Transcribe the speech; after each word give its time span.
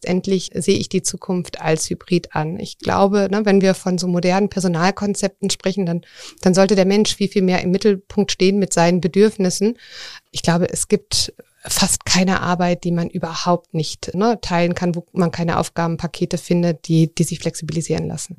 letztendlich 0.00 0.50
sehe 0.54 0.78
ich 0.78 0.88
die 0.88 1.02
Zukunft 1.02 1.60
als 1.60 1.90
Hybrid 1.90 2.34
an. 2.34 2.58
Ich 2.58 2.78
glaube, 2.78 3.28
ne, 3.30 3.42
wenn 3.44 3.60
wir 3.60 3.74
von 3.74 3.98
so 3.98 4.08
modernen 4.08 4.48
Personalkonzepten 4.48 5.50
sprechen, 5.50 5.86
dann, 5.86 6.02
dann 6.40 6.54
sollte 6.54 6.74
der 6.74 6.86
Mensch 6.86 7.14
viel, 7.14 7.28
viel 7.28 7.42
mehr 7.42 7.62
im 7.62 7.70
Mittelpunkt 7.70 8.32
stehen 8.32 8.58
mit 8.58 8.72
seinen 8.72 9.00
Bedürfnissen. 9.00 9.76
Ich 10.30 10.42
glaube, 10.42 10.70
es 10.70 10.88
gibt 10.88 11.34
fast 11.62 12.06
keine 12.06 12.40
Arbeit, 12.40 12.84
die 12.84 12.92
man 12.92 13.10
überhaupt 13.10 13.74
nicht 13.74 14.14
ne, 14.14 14.38
teilen 14.40 14.74
kann, 14.74 14.94
wo 14.94 15.04
man 15.12 15.30
keine 15.30 15.58
Aufgabenpakete 15.58 16.38
findet, 16.38 16.88
die, 16.88 17.14
die 17.14 17.24
sich 17.24 17.38
flexibilisieren 17.38 18.06
lassen. 18.06 18.36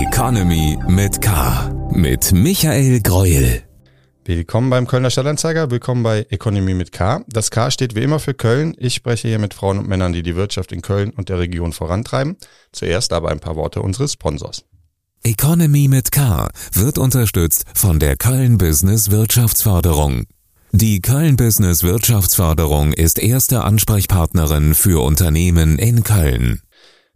Economy 0.00 0.76
mit 0.88 1.22
K. 1.22 1.70
Mit 1.92 2.32
Michael 2.32 3.00
Greuel. 3.00 3.69
Willkommen 4.26 4.68
beim 4.68 4.86
Kölner 4.86 5.08
Stadtanzeiger, 5.08 5.70
willkommen 5.70 6.02
bei 6.02 6.26
Economy 6.28 6.74
mit 6.74 6.92
K. 6.92 7.24
Das 7.26 7.50
K 7.50 7.70
steht 7.70 7.94
wie 7.94 8.02
immer 8.02 8.18
für 8.18 8.34
Köln. 8.34 8.74
Ich 8.76 8.94
spreche 8.94 9.28
hier 9.28 9.38
mit 9.38 9.54
Frauen 9.54 9.78
und 9.78 9.88
Männern, 9.88 10.12
die 10.12 10.22
die 10.22 10.36
Wirtschaft 10.36 10.72
in 10.72 10.82
Köln 10.82 11.10
und 11.10 11.30
der 11.30 11.38
Region 11.38 11.72
vorantreiben. 11.72 12.36
Zuerst 12.70 13.14
aber 13.14 13.30
ein 13.30 13.40
paar 13.40 13.56
Worte 13.56 13.80
unseres 13.80 14.12
Sponsors. 14.12 14.66
Economy 15.22 15.88
mit 15.88 16.12
K 16.12 16.50
wird 16.74 16.98
unterstützt 16.98 17.64
von 17.74 17.98
der 17.98 18.16
Köln 18.16 18.58
Business 18.58 19.10
Wirtschaftsförderung. 19.10 20.24
Die 20.72 21.00
Köln 21.00 21.36
Business 21.36 21.82
Wirtschaftsförderung 21.82 22.92
ist 22.92 23.18
erste 23.18 23.64
Ansprechpartnerin 23.64 24.74
für 24.74 25.02
Unternehmen 25.02 25.78
in 25.78 26.04
Köln. 26.04 26.60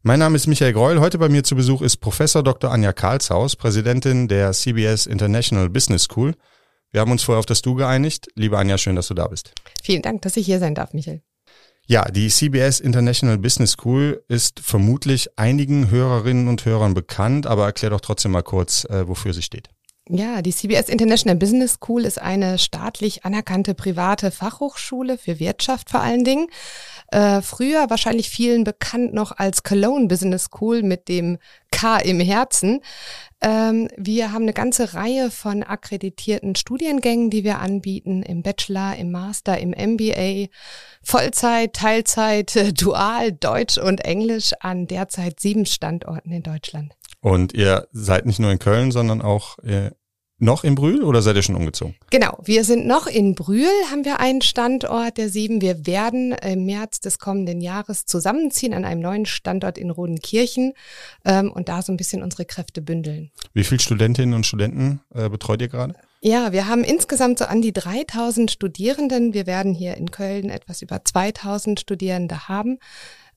Mein 0.03 0.19
Name 0.19 0.37
ist 0.37 0.47
Michael 0.47 0.73
Greul. 0.73 1.01
Heute 1.01 1.19
bei 1.19 1.29
mir 1.29 1.45
zu 1.45 1.55
Besuch 1.55 1.83
ist 1.83 1.99
Professor 1.99 2.43
Dr. 2.43 2.71
Anja 2.71 2.95
Karlshaus, 2.95 3.57
Präsidentin 3.57 4.27
der 4.27 4.53
CBS 4.53 5.07
International 5.07 5.69
Business 5.69 6.05
School. 6.05 6.35
Wir 6.95 7.01
haben 7.01 7.11
uns 7.11 7.25
vorher 7.25 7.41
auf 7.41 7.47
das 7.47 7.61
Du 7.61 7.75
geeinigt. 7.75 8.29
Liebe 8.37 8.57
Anja, 8.57 8.79
schön, 8.79 8.95
dass 8.95 9.09
du 9.09 9.15
da 9.15 9.27
bist. 9.27 9.51
Vielen 9.83 10.01
Dank, 10.01 10.23
dass 10.23 10.37
ich 10.37 10.47
hier 10.47 10.61
sein 10.61 10.77
darf, 10.77 10.93
Michael. 10.93 11.23
Ja, 11.89 12.05
die 12.05 12.29
CBS 12.29 12.79
International 12.79 13.37
Business 13.37 13.73
School 13.73 14.23
ist 14.29 14.61
vermutlich 14.61 15.37
einigen 15.37 15.91
Hörerinnen 15.91 16.47
und 16.47 16.65
Hörern 16.65 16.95
bekannt, 16.95 17.49
aber 17.49 17.65
erklär 17.65 17.91
doch 17.91 18.01
trotzdem 18.01 18.31
mal 18.31 18.45
kurz, 18.45 18.85
äh, 18.85 19.09
wofür 19.09 19.35
sie 19.35 19.43
steht. 19.43 19.71
Ja, 20.09 20.43
die 20.43 20.53
CBS 20.53 20.91
International 20.91 21.35
Business 21.35 21.75
School 21.75 22.05
ist 22.05 22.21
eine 22.21 22.59
staatlich 22.59 23.25
anerkannte 23.25 23.75
private 23.75 24.31
Fachhochschule 24.31 25.17
für 25.17 25.41
Wirtschaft 25.41 25.89
vor 25.89 26.01
allen 26.01 26.25
Dingen. 26.25 26.49
Äh, 27.11 27.41
früher 27.41 27.89
wahrscheinlich 27.89 28.29
vielen 28.29 28.65
bekannt 28.65 29.15
noch 29.15 29.33
als 29.33 29.63
Cologne 29.63 30.07
Business 30.07 30.45
School 30.45 30.83
mit 30.83 31.09
dem 31.09 31.39
K 31.71 31.97
im 31.97 32.21
Herzen. 32.21 32.83
Ähm, 33.47 33.89
wir 33.99 34.33
haben 34.33 34.45
eine 34.45 34.55
ganze 34.55 34.95
Reihe 34.95 35.31
von 35.31 35.63
akkreditierten 35.63 36.55
Studiengängen, 36.55 37.29
die 37.29 37.45
wir 37.45 37.59
anbieten, 37.59 38.23
im 38.23 38.43
Bachelor, 38.43 38.97
im 38.97 39.11
Master, 39.11 39.59
im 39.59 39.73
MBA, 39.73 40.47
Vollzeit, 41.03 41.75
Teilzeit, 41.75 42.73
Dual, 42.81 43.33
Deutsch 43.33 43.77
und 43.77 44.03
Englisch 44.03 44.53
an 44.61 44.87
derzeit 44.87 45.41
sieben 45.41 45.67
Standorten 45.67 46.33
in 46.33 46.43
Deutschland. 46.43 46.95
Und 47.21 47.53
ihr 47.53 47.87
seid 47.93 48.25
nicht 48.25 48.39
nur 48.39 48.51
in 48.51 48.59
Köln, 48.59 48.93
sondern 48.93 49.21
auch 49.21 49.59
äh, 49.59 49.91
noch 50.45 50.63
in 50.63 50.75
Brühl 50.75 51.03
oder 51.03 51.23
seid 51.23 51.37
ihr 51.37 51.43
schon 51.43 51.57
umgezogen? 51.57 51.95
Genau, 52.11 52.39
wir 52.45 52.65
sind 52.65 52.87
noch 52.87 53.07
in 53.07 53.35
Brühl, 53.35 53.67
haben 53.91 54.05
wir 54.05 54.21
einen 54.21 54.43
Standort 54.43 55.17
der 55.17 55.29
sieben. 55.29 55.61
Wir 55.61 55.87
werden 55.87 56.33
im 56.33 56.67
März 56.67 57.01
des 57.01 57.19
kommenden 57.19 57.61
Jahres 57.61 58.07
zusammenziehen 58.07 58.75
an 58.75 58.85
einem 58.85 59.01
neuen 59.01 59.27
Standort 59.27 59.79
in 59.79 59.91
Rodenkirchen 59.91 60.75
ähm, 61.25 61.51
und 61.51 61.69
da 61.69 61.83
so 61.83 61.93
ein 61.93 61.97
bisschen 61.97 62.23
unsere 62.23 62.45
Kräfte 62.45 62.83
bündeln. 62.83 63.31
Wie 63.55 63.65
viele 63.65 63.81
Studentinnen 63.81 64.35
und 64.35 64.47
Studenten 64.47 65.01
äh, 65.15 65.29
betreut 65.29 65.61
ihr 65.63 65.69
gerade? 65.69 65.95
Ja, 66.21 66.53
wir 66.53 66.69
haben 66.69 66.85
insgesamt 66.85 67.39
so 67.39 67.45
an 67.45 67.61
die 67.61 67.73
3000 67.73 68.51
Studierenden. 68.51 69.35
Wir 69.35 69.47
werden 69.47 69.75
hier 69.75 69.97
in 69.97 70.11
Köln 70.11 70.49
etwas 70.49 70.81
über 70.81 71.05
2000 71.05 71.81
Studierende 71.81 72.49
haben. 72.49 72.79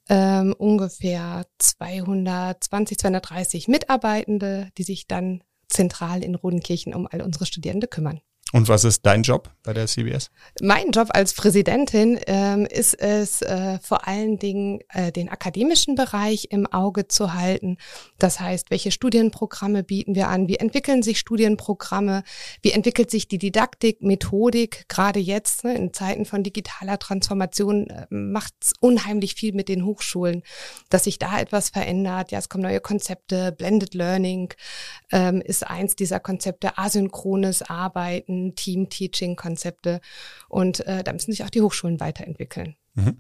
Ähm, 0.09 0.55
ungefähr 0.57 1.45
220, 1.57 2.97
230 2.97 3.67
Mitarbeitende, 3.67 4.69
die 4.77 4.83
sich 4.83 5.05
dann 5.05 5.41
zentral 5.67 6.23
in 6.23 6.35
Rodenkirchen 6.35 6.93
um 6.93 7.07
all 7.07 7.21
unsere 7.21 7.45
Studierende 7.45 7.87
kümmern. 7.87 8.21
Und 8.53 8.69
was 8.69 8.85
ist 8.85 9.05
dein 9.05 9.23
Job 9.23 9.49
bei 9.63 9.73
der 9.73 9.87
CBS? 9.87 10.31
Mein 10.61 10.91
Job 10.91 11.09
als 11.11 11.33
Präsidentin 11.33 12.17
ähm, 12.27 12.65
ist 12.65 12.93
es 12.93 13.41
äh, 13.41 13.77
vor 13.81 14.07
allen 14.07 14.39
Dingen, 14.39 14.79
äh, 14.89 15.11
den 15.11 15.27
akademischen 15.27 15.95
Bereich 15.95 16.47
im 16.51 16.65
Auge 16.65 17.09
zu 17.09 17.33
halten. 17.33 17.77
Das 18.19 18.39
heißt, 18.39 18.71
welche 18.71 18.91
Studienprogramme 18.91 19.83
bieten 19.83 20.15
wir 20.15 20.29
an? 20.29 20.47
Wie 20.47 20.55
entwickeln 20.55 21.03
sich 21.03 21.19
Studienprogramme? 21.19 22.23
Wie 22.61 22.71
entwickelt 22.71 23.11
sich 23.11 23.27
die 23.27 23.37
Didaktik, 23.37 24.01
Methodik? 24.01 24.85
Gerade 24.87 25.19
jetzt 25.19 25.65
ne, 25.65 25.75
in 25.75 25.91
Zeiten 25.91 26.23
von 26.23 26.43
digitaler 26.43 26.99
Transformation 26.99 27.87
äh, 27.87 28.05
macht 28.09 28.53
es 28.61 28.73
unheimlich 28.79 29.35
viel 29.35 29.53
mit 29.53 29.67
den 29.67 29.83
Hochschulen, 29.83 30.43
dass 30.89 31.03
sich 31.03 31.19
da 31.19 31.37
etwas 31.39 31.69
verändert. 31.69 32.31
Ja, 32.31 32.39
es 32.39 32.47
kommen 32.47 32.63
neue 32.63 32.79
Konzepte. 32.79 33.51
Blended 33.51 33.93
Learning 33.93 34.53
ähm, 35.11 35.41
ist 35.41 35.67
eins 35.67 35.97
dieser 35.97 36.21
Konzepte. 36.21 36.77
Asynchrones 36.77 37.61
Arbeiten. 37.61 38.36
Team-Teaching-Konzepte. 38.55 40.01
Und 40.49 40.85
äh, 40.85 41.03
da 41.03 41.13
müssen 41.13 41.31
sich 41.31 41.43
auch 41.43 41.49
die 41.49 41.61
Hochschulen 41.61 41.99
weiterentwickeln. 41.99 42.75
Mhm. 42.95 43.17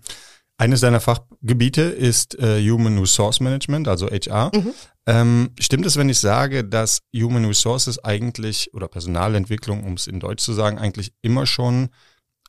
Eines 0.59 0.81
deiner 0.81 0.99
Fachgebiete 0.99 1.83
ist 1.83 2.37
äh, 2.39 2.59
Human 2.67 2.97
Resource 2.97 3.39
Management, 3.39 3.87
also 3.87 4.07
HR. 4.07 4.51
Mhm. 4.55 4.73
Ähm, 5.05 5.49
stimmt 5.59 5.85
es, 5.85 5.97
wenn 5.97 6.09
ich 6.09 6.19
sage, 6.19 6.63
dass 6.63 7.03
Human 7.15 7.45
Resources 7.45 8.03
eigentlich 8.03 8.73
oder 8.73 8.87
Personalentwicklung, 8.87 9.83
um 9.83 9.93
es 9.93 10.07
in 10.07 10.19
Deutsch 10.19 10.43
zu 10.43 10.53
sagen, 10.53 10.79
eigentlich 10.79 11.13
immer 11.21 11.45
schon 11.45 11.89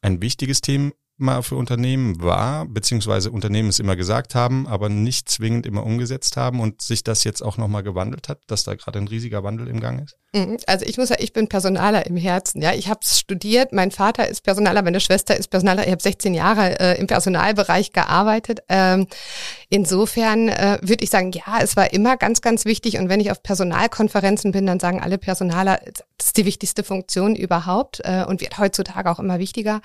ein 0.00 0.22
wichtiges 0.22 0.62
Thema 0.62 0.92
mal 1.18 1.42
für 1.42 1.56
Unternehmen 1.56 2.22
war, 2.22 2.64
beziehungsweise 2.64 3.30
Unternehmen 3.30 3.68
es 3.68 3.78
immer 3.78 3.96
gesagt 3.96 4.34
haben, 4.34 4.66
aber 4.66 4.88
nicht 4.88 5.28
zwingend 5.28 5.66
immer 5.66 5.84
umgesetzt 5.84 6.36
haben 6.36 6.60
und 6.60 6.80
sich 6.80 7.04
das 7.04 7.24
jetzt 7.24 7.42
auch 7.42 7.56
nochmal 7.56 7.82
gewandelt 7.82 8.28
hat, 8.28 8.40
dass 8.46 8.64
da 8.64 8.74
gerade 8.74 8.98
ein 8.98 9.08
riesiger 9.08 9.42
Wandel 9.42 9.68
im 9.68 9.80
Gang 9.80 10.04
ist? 10.04 10.16
Mhm. 10.32 10.58
Also 10.66 10.84
ich 10.84 10.98
muss 10.98 11.08
ja, 11.08 11.16
ich 11.18 11.32
bin 11.32 11.48
Personaler 11.48 12.06
im 12.06 12.16
Herzen. 12.16 12.62
Ja, 12.62 12.72
ich 12.72 12.88
habe 12.88 13.00
studiert. 13.02 13.72
Mein 13.72 13.90
Vater 13.90 14.28
ist 14.28 14.42
Personaler, 14.42 14.82
meine 14.82 15.00
Schwester 15.00 15.36
ist 15.36 15.48
Personaler. 15.48 15.84
Ich 15.84 15.90
habe 15.90 16.02
16 16.02 16.34
Jahre 16.34 16.78
äh, 16.78 17.00
im 17.00 17.06
Personalbereich 17.06 17.92
gearbeitet. 17.92 18.60
Ähm, 18.68 19.06
insofern 19.70 20.48
äh, 20.48 20.78
würde 20.82 21.02
ich 21.02 21.10
sagen, 21.10 21.32
ja, 21.32 21.60
es 21.60 21.76
war 21.76 21.92
immer 21.92 22.16
ganz, 22.16 22.42
ganz 22.42 22.64
wichtig. 22.64 22.98
Und 22.98 23.08
wenn 23.08 23.20
ich 23.20 23.30
auf 23.30 23.42
Personalkonferenzen 23.42 24.52
bin, 24.52 24.66
dann 24.66 24.80
sagen 24.80 25.00
alle 25.00 25.18
Personaler, 25.18 25.80
das 26.18 26.28
ist 26.28 26.36
die 26.36 26.44
wichtigste 26.44 26.84
Funktion 26.84 27.34
überhaupt 27.34 28.00
äh, 28.04 28.24
und 28.24 28.40
wird 28.40 28.58
heutzutage 28.58 29.10
auch 29.10 29.18
immer 29.18 29.38
wichtiger. 29.38 29.80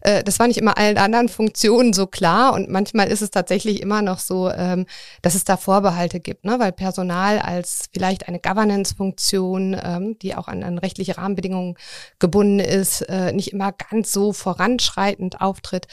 Äh, 0.00 0.22
das 0.24 0.38
war 0.38 0.46
nicht 0.46 0.58
immer 0.58 0.78
allen 0.78 0.98
anderen 0.98 1.28
Funktionen 1.28 1.92
so 1.92 2.06
klar 2.06 2.54
und 2.54 2.68
manchmal 2.70 3.08
ist 3.08 3.22
es 3.22 3.30
tatsächlich 3.30 3.80
immer 3.80 4.02
noch 4.02 4.18
so, 4.18 4.50
ähm, 4.50 4.86
dass 5.22 5.34
es 5.34 5.44
da 5.44 5.56
Vorbehalte 5.56 6.20
gibt, 6.20 6.44
ne? 6.44 6.58
weil 6.58 6.72
Personal 6.72 7.38
als 7.38 7.88
vielleicht 7.92 8.28
eine 8.28 8.38
Governance-Funktion, 8.38 9.76
ähm, 9.82 10.18
die 10.20 10.34
auch 10.34 10.48
an, 10.48 10.62
an 10.62 10.78
rechtliche 10.78 11.18
Rahmenbedingungen 11.18 11.76
gebunden 12.18 12.60
ist, 12.60 13.02
äh, 13.02 13.32
nicht 13.32 13.52
immer 13.52 13.72
ganz 13.72 14.12
so 14.12 14.32
voranschreitend 14.32 15.40
auftritt. 15.40 15.86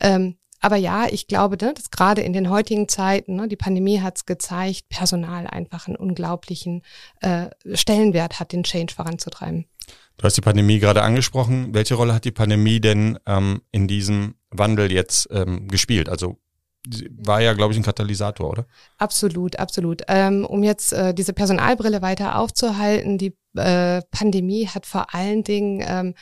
Ähm, 0.00 0.36
aber 0.60 0.76
ja, 0.76 1.06
ich 1.10 1.26
glaube, 1.26 1.56
ne, 1.64 1.72
dass 1.74 1.90
gerade 1.90 2.20
in 2.20 2.34
den 2.34 2.50
heutigen 2.50 2.86
Zeiten, 2.86 3.36
ne, 3.36 3.48
die 3.48 3.56
Pandemie 3.56 4.00
hat 4.00 4.18
es 4.18 4.26
gezeigt, 4.26 4.88
Personal 4.90 5.46
einfach 5.46 5.86
einen 5.86 5.96
unglaublichen 5.96 6.82
äh, 7.20 7.46
Stellenwert 7.72 8.38
hat, 8.38 8.52
den 8.52 8.62
Change 8.62 8.94
voranzutreiben. 8.94 9.64
Du 10.20 10.26
hast 10.26 10.36
die 10.36 10.42
Pandemie 10.42 10.78
gerade 10.78 11.00
angesprochen. 11.00 11.72
Welche 11.72 11.94
Rolle 11.94 12.12
hat 12.12 12.26
die 12.26 12.30
Pandemie 12.30 12.78
denn 12.78 13.18
ähm, 13.24 13.62
in 13.72 13.88
diesem 13.88 14.34
Wandel 14.50 14.92
jetzt 14.92 15.26
ähm, 15.32 15.66
gespielt? 15.66 16.10
Also 16.10 16.36
war 17.10 17.40
ja, 17.40 17.54
glaube 17.54 17.72
ich, 17.72 17.78
ein 17.78 17.82
Katalysator, 17.82 18.50
oder? 18.50 18.66
Absolut, 18.98 19.58
absolut. 19.58 20.02
Ähm, 20.08 20.44
um 20.44 20.62
jetzt 20.62 20.92
äh, 20.92 21.14
diese 21.14 21.32
Personalbrille 21.32 22.02
weiter 22.02 22.38
aufzuhalten, 22.38 23.16
die 23.16 23.34
äh, 23.56 24.02
Pandemie 24.10 24.66
hat 24.66 24.84
vor 24.84 25.14
allen 25.14 25.42
Dingen 25.42 25.82
ähm, 25.88 26.14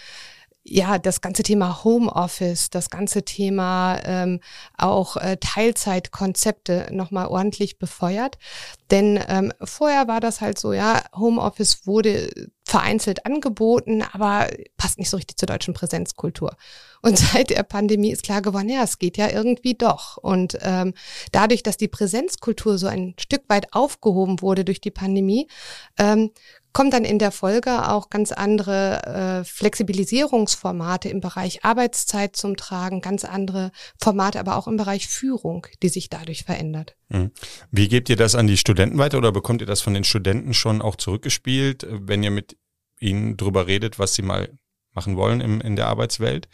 ja, 0.62 0.98
das 0.98 1.20
ganze 1.20 1.42
Thema 1.42 1.82
Homeoffice, 1.82 2.70
das 2.70 2.90
ganze 2.90 3.24
Thema 3.24 4.00
ähm, 4.04 4.40
auch 4.76 5.16
äh, 5.16 5.38
Teilzeitkonzepte 5.38 6.88
nochmal 6.92 7.26
ordentlich 7.26 7.78
befeuert. 7.78 8.38
Denn 8.90 9.18
ähm, 9.28 9.52
vorher 9.62 10.06
war 10.06 10.20
das 10.20 10.40
halt 10.40 10.58
so, 10.58 10.72
ja, 10.72 11.02
Homeoffice 11.16 11.86
wurde 11.86 12.30
vereinzelt 12.68 13.24
angeboten, 13.24 14.02
aber 14.12 14.48
passt 14.76 14.98
nicht 14.98 15.08
so 15.08 15.16
richtig 15.16 15.38
zur 15.38 15.46
deutschen 15.46 15.72
Präsenzkultur. 15.72 16.54
Und 17.00 17.18
seit 17.18 17.50
der 17.50 17.62
Pandemie 17.62 18.12
ist 18.12 18.22
klar 18.22 18.42
geworden, 18.42 18.68
ja, 18.68 18.82
es 18.82 18.98
geht 18.98 19.16
ja 19.16 19.30
irgendwie 19.30 19.74
doch. 19.74 20.18
Und 20.18 20.58
ähm, 20.60 20.92
dadurch, 21.32 21.62
dass 21.62 21.78
die 21.78 21.88
Präsenzkultur 21.88 22.76
so 22.76 22.86
ein 22.86 23.14
Stück 23.18 23.42
weit 23.48 23.72
aufgehoben 23.72 24.42
wurde 24.42 24.64
durch 24.64 24.80
die 24.80 24.90
Pandemie, 24.90 25.48
ähm, 25.98 26.30
kommt 26.78 26.92
dann 26.92 27.04
in 27.04 27.18
der 27.18 27.32
Folge 27.32 27.88
auch 27.88 28.08
ganz 28.08 28.30
andere 28.30 29.40
äh, 29.40 29.44
Flexibilisierungsformate 29.44 31.08
im 31.08 31.18
Bereich 31.18 31.64
Arbeitszeit 31.64 32.36
zum 32.36 32.56
Tragen, 32.56 33.00
ganz 33.00 33.24
andere 33.24 33.72
Formate, 34.00 34.38
aber 34.38 34.56
auch 34.56 34.68
im 34.68 34.76
Bereich 34.76 35.08
Führung, 35.08 35.66
die 35.82 35.88
sich 35.88 36.08
dadurch 36.08 36.44
verändert. 36.44 36.94
Mhm. 37.08 37.32
Wie 37.72 37.88
gebt 37.88 38.08
ihr 38.10 38.14
das 38.14 38.36
an 38.36 38.46
die 38.46 38.56
Studenten 38.56 38.96
weiter 38.96 39.18
oder 39.18 39.32
bekommt 39.32 39.60
ihr 39.60 39.66
das 39.66 39.80
von 39.80 39.92
den 39.92 40.04
Studenten 40.04 40.54
schon 40.54 40.80
auch 40.80 40.94
zurückgespielt, 40.94 41.84
wenn 41.90 42.22
ihr 42.22 42.30
mit 42.30 42.56
ihnen 43.00 43.36
drüber 43.36 43.66
redet, 43.66 43.98
was 43.98 44.14
sie 44.14 44.22
mal 44.22 44.56
machen 44.92 45.16
wollen 45.16 45.40
im, 45.40 45.60
in 45.60 45.74
der 45.74 45.88
Arbeitswelt? 45.88 46.46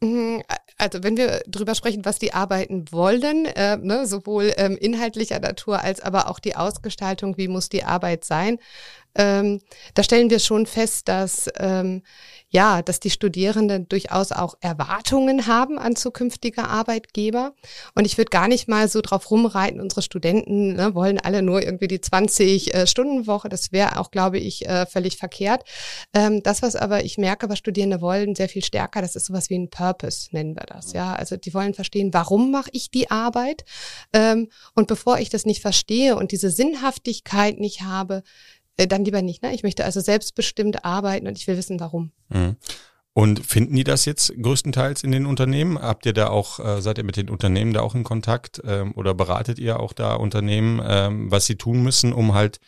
Mhm, 0.00 0.42
also 0.76 1.02
wenn 1.02 1.16
wir 1.16 1.42
drüber 1.46 1.74
sprechen, 1.74 2.04
was 2.04 2.18
die 2.18 2.34
arbeiten 2.34 2.84
wollen, 2.90 3.46
äh, 3.46 3.76
ne, 3.76 4.06
sowohl 4.06 4.52
ähm, 4.56 4.76
inhaltlicher 4.76 5.38
Natur 5.38 5.80
als 5.80 6.00
aber 6.00 6.28
auch 6.28 6.38
die 6.38 6.56
Ausgestaltung, 6.56 7.36
wie 7.38 7.48
muss 7.48 7.68
die 7.68 7.84
Arbeit 7.84 8.24
sein, 8.24 8.58
ähm, 9.14 9.60
da 9.94 10.02
stellen 10.02 10.30
wir 10.30 10.38
schon 10.38 10.66
fest, 10.66 11.08
dass 11.08 11.48
ähm, 11.58 12.02
ja, 12.54 12.82
dass 12.82 13.00
die 13.00 13.10
Studierenden 13.10 13.88
durchaus 13.88 14.30
auch 14.30 14.54
Erwartungen 14.60 15.48
haben 15.48 15.76
an 15.76 15.96
zukünftige 15.96 16.62
Arbeitgeber. 16.62 17.52
Und 17.96 18.04
ich 18.04 18.16
würde 18.16 18.30
gar 18.30 18.46
nicht 18.46 18.68
mal 18.68 18.86
so 18.86 19.00
drauf 19.00 19.32
rumreiten, 19.32 19.80
unsere 19.80 20.02
Studenten 20.02 20.74
ne, 20.74 20.94
wollen 20.94 21.18
alle 21.18 21.42
nur 21.42 21.64
irgendwie 21.64 21.88
die 21.88 21.98
20-Stunden-Woche. 21.98 23.48
Äh, 23.48 23.50
das 23.50 23.72
wäre 23.72 23.98
auch, 23.98 24.12
glaube 24.12 24.38
ich, 24.38 24.68
äh, 24.68 24.86
völlig 24.86 25.16
verkehrt. 25.16 25.64
Ähm, 26.14 26.44
das, 26.44 26.62
was 26.62 26.76
aber 26.76 27.04
ich 27.04 27.18
merke, 27.18 27.48
was 27.48 27.58
Studierende 27.58 28.00
wollen, 28.00 28.36
sehr 28.36 28.48
viel 28.48 28.62
stärker, 28.62 29.02
das 29.02 29.16
ist 29.16 29.26
sowas 29.26 29.50
wie 29.50 29.58
ein 29.58 29.68
Purpose, 29.68 30.28
nennen 30.30 30.54
wir 30.54 30.66
das. 30.66 30.92
Ja, 30.92 31.12
also 31.12 31.36
die 31.36 31.54
wollen 31.54 31.74
verstehen, 31.74 32.14
warum 32.14 32.52
mache 32.52 32.70
ich 32.72 32.88
die 32.88 33.10
Arbeit? 33.10 33.64
Ähm, 34.12 34.48
und 34.76 34.86
bevor 34.86 35.18
ich 35.18 35.28
das 35.28 35.44
nicht 35.44 35.60
verstehe 35.60 36.14
und 36.14 36.30
diese 36.30 36.50
Sinnhaftigkeit 36.50 37.58
nicht 37.58 37.82
habe, 37.82 38.22
äh, 38.76 38.86
dann 38.86 39.04
lieber 39.04 39.22
nicht. 39.22 39.42
Ne? 39.42 39.54
Ich 39.54 39.62
möchte 39.62 39.84
also 39.84 40.00
selbstbestimmt 40.00 40.84
arbeiten 40.84 41.26
und 41.26 41.38
ich 41.38 41.46
will 41.46 41.56
wissen, 41.56 41.80
warum. 41.80 42.12
Mhm. 42.28 42.56
Und 43.16 43.46
finden 43.46 43.76
die 43.76 43.84
das 43.84 44.06
jetzt 44.06 44.34
größtenteils 44.42 45.04
in 45.04 45.12
den 45.12 45.24
Unternehmen? 45.24 45.80
Habt 45.80 46.04
ihr 46.04 46.12
da 46.12 46.28
auch, 46.28 46.58
äh, 46.58 46.82
seid 46.82 46.98
ihr 46.98 47.04
mit 47.04 47.16
den 47.16 47.30
Unternehmen 47.30 47.72
da 47.72 47.80
auch 47.80 47.94
in 47.94 48.02
Kontakt 48.02 48.60
ähm, 48.66 48.92
oder 48.96 49.14
beratet 49.14 49.60
ihr 49.60 49.78
auch 49.78 49.92
da 49.92 50.14
Unternehmen, 50.14 50.82
ähm, 50.84 51.30
was 51.30 51.46
sie 51.46 51.54
tun 51.54 51.84
müssen, 51.84 52.12
um 52.12 52.34
halt 52.34 52.58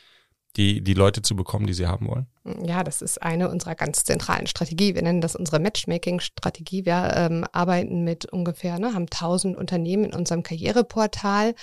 die, 0.56 0.82
die 0.82 0.94
Leute 0.94 1.20
zu 1.20 1.35
bekommen, 1.37 1.67
die 1.67 1.75
sie 1.75 1.87
haben 1.87 2.09
wollen? 2.09 2.26
Ja, 2.64 2.85
das 2.85 3.02
ist 3.02 3.20
eine 3.23 3.50
unserer 3.50 3.75
ganz 3.75 4.05
zentralen 4.05 4.47
Strategie. 4.47 4.94
Wir 4.94 5.02
nennen 5.02 5.20
das 5.20 5.37
unsere 5.37 5.59
Matchmaking-Strategie. 5.59 6.87
Wir 6.87 7.12
ähm, 7.14 7.44
arbeiten 7.52 8.05
mit 8.05 8.26
ungefähr, 8.26 8.79
ne, 8.79 8.94
haben 8.94 9.06
1000 9.11 9.56
Unternehmen 9.56 10.05
in 10.05 10.14
unserem 10.14 10.44
Karriereportal 10.44 11.55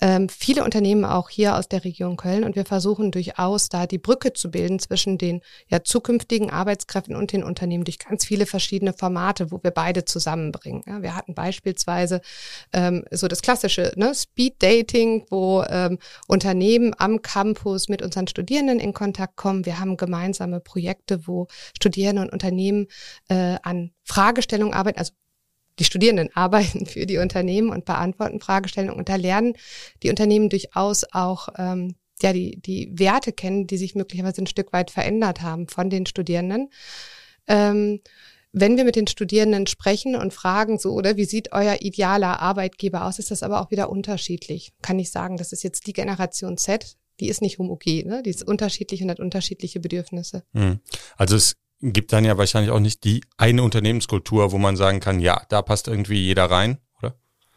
ähm, 0.00 0.28
viele 0.28 0.62
Unternehmen 0.62 1.04
auch 1.04 1.30
hier 1.30 1.56
aus 1.56 1.68
der 1.68 1.84
Region 1.84 2.16
Köln 2.16 2.44
und 2.44 2.54
wir 2.54 2.66
versuchen 2.66 3.10
durchaus 3.10 3.70
da 3.70 3.86
die 3.86 3.98
Brücke 3.98 4.34
zu 4.34 4.50
bilden 4.50 4.78
zwischen 4.78 5.16
den 5.16 5.40
ja, 5.68 5.82
zukünftigen 5.82 6.50
Arbeitskräften 6.50 7.16
und 7.16 7.32
den 7.32 7.42
Unternehmen 7.42 7.84
durch 7.84 7.98
ganz 7.98 8.26
viele 8.26 8.44
verschiedene 8.44 8.92
Formate, 8.92 9.50
wo 9.50 9.60
wir 9.62 9.70
beide 9.70 10.04
zusammenbringen. 10.04 10.82
Ja, 10.86 11.00
wir 11.00 11.16
hatten 11.16 11.34
beispielsweise 11.34 12.20
ähm, 12.74 13.04
so 13.10 13.26
das 13.26 13.40
klassische 13.40 13.92
ne, 13.96 14.14
Speed 14.14 14.62
Dating, 14.62 15.24
wo 15.30 15.64
ähm, 15.68 15.98
Unternehmen 16.26 16.94
am 16.98 17.22
Campus 17.22 17.88
mit 17.88 18.02
unseren 18.02 18.28
Studierenden 18.28 18.80
in 18.80 18.92
Kontakt 18.92 19.36
kommen. 19.36 19.64
Wir 19.64 19.80
haben 19.80 19.96
gemeinsame 19.96 20.60
Projekte, 20.60 21.26
wo 21.26 21.46
Studierende 21.74 22.20
und 22.22 22.32
Unternehmen 22.32 22.88
äh, 23.28 23.56
an 23.62 23.92
Fragestellungen 24.04 24.74
arbeiten, 24.74 24.98
also 24.98 25.12
die 25.78 25.84
Studierenden 25.84 26.30
arbeiten 26.34 26.86
für 26.86 27.06
die 27.06 27.18
Unternehmen 27.18 27.70
und 27.70 27.84
beantworten 27.84 28.40
Fragestellungen. 28.40 28.98
Und 28.98 29.08
da 29.08 29.16
lernen 29.16 29.54
die 30.02 30.10
Unternehmen 30.10 30.48
durchaus 30.48 31.04
auch 31.12 31.48
ähm, 31.58 31.96
ja 32.22 32.32
die, 32.32 32.60
die 32.60 32.90
Werte 32.94 33.32
kennen, 33.32 33.66
die 33.66 33.76
sich 33.76 33.94
möglicherweise 33.94 34.42
ein 34.42 34.46
Stück 34.46 34.72
weit 34.72 34.90
verändert 34.90 35.42
haben 35.42 35.68
von 35.68 35.90
den 35.90 36.06
Studierenden. 36.06 36.70
Ähm, 37.46 38.00
wenn 38.58 38.78
wir 38.78 38.84
mit 38.84 38.96
den 38.96 39.06
Studierenden 39.06 39.66
sprechen 39.66 40.16
und 40.16 40.32
fragen, 40.32 40.78
so, 40.78 40.92
oder 40.92 41.18
wie 41.18 41.26
sieht 41.26 41.52
euer 41.52 41.76
idealer 41.80 42.40
Arbeitgeber 42.40 43.04
aus, 43.04 43.18
ist 43.18 43.30
das 43.30 43.42
aber 43.42 43.60
auch 43.60 43.70
wieder 43.70 43.90
unterschiedlich. 43.90 44.72
Kann 44.80 44.98
ich 44.98 45.10
sagen, 45.10 45.36
das 45.36 45.52
ist 45.52 45.62
jetzt 45.62 45.86
die 45.86 45.92
Generation 45.92 46.56
Z, 46.56 46.96
die 47.20 47.28
ist 47.28 47.42
nicht 47.42 47.58
homogen, 47.58 48.06
ne? 48.06 48.22
die 48.22 48.30
ist 48.30 48.42
unterschiedlich 48.42 49.02
und 49.02 49.10
hat 49.10 49.20
unterschiedliche 49.20 49.78
Bedürfnisse. 49.78 50.42
Hm. 50.54 50.80
Also 51.18 51.36
es 51.36 51.54
gibt 51.80 52.12
dann 52.12 52.24
ja 52.24 52.38
wahrscheinlich 52.38 52.70
auch 52.70 52.80
nicht 52.80 53.04
die 53.04 53.22
eine 53.36 53.62
Unternehmenskultur, 53.62 54.52
wo 54.52 54.58
man 54.58 54.76
sagen 54.76 55.00
kann, 55.00 55.20
ja, 55.20 55.42
da 55.48 55.62
passt 55.62 55.88
irgendwie 55.88 56.22
jeder 56.22 56.50
rein. 56.50 56.78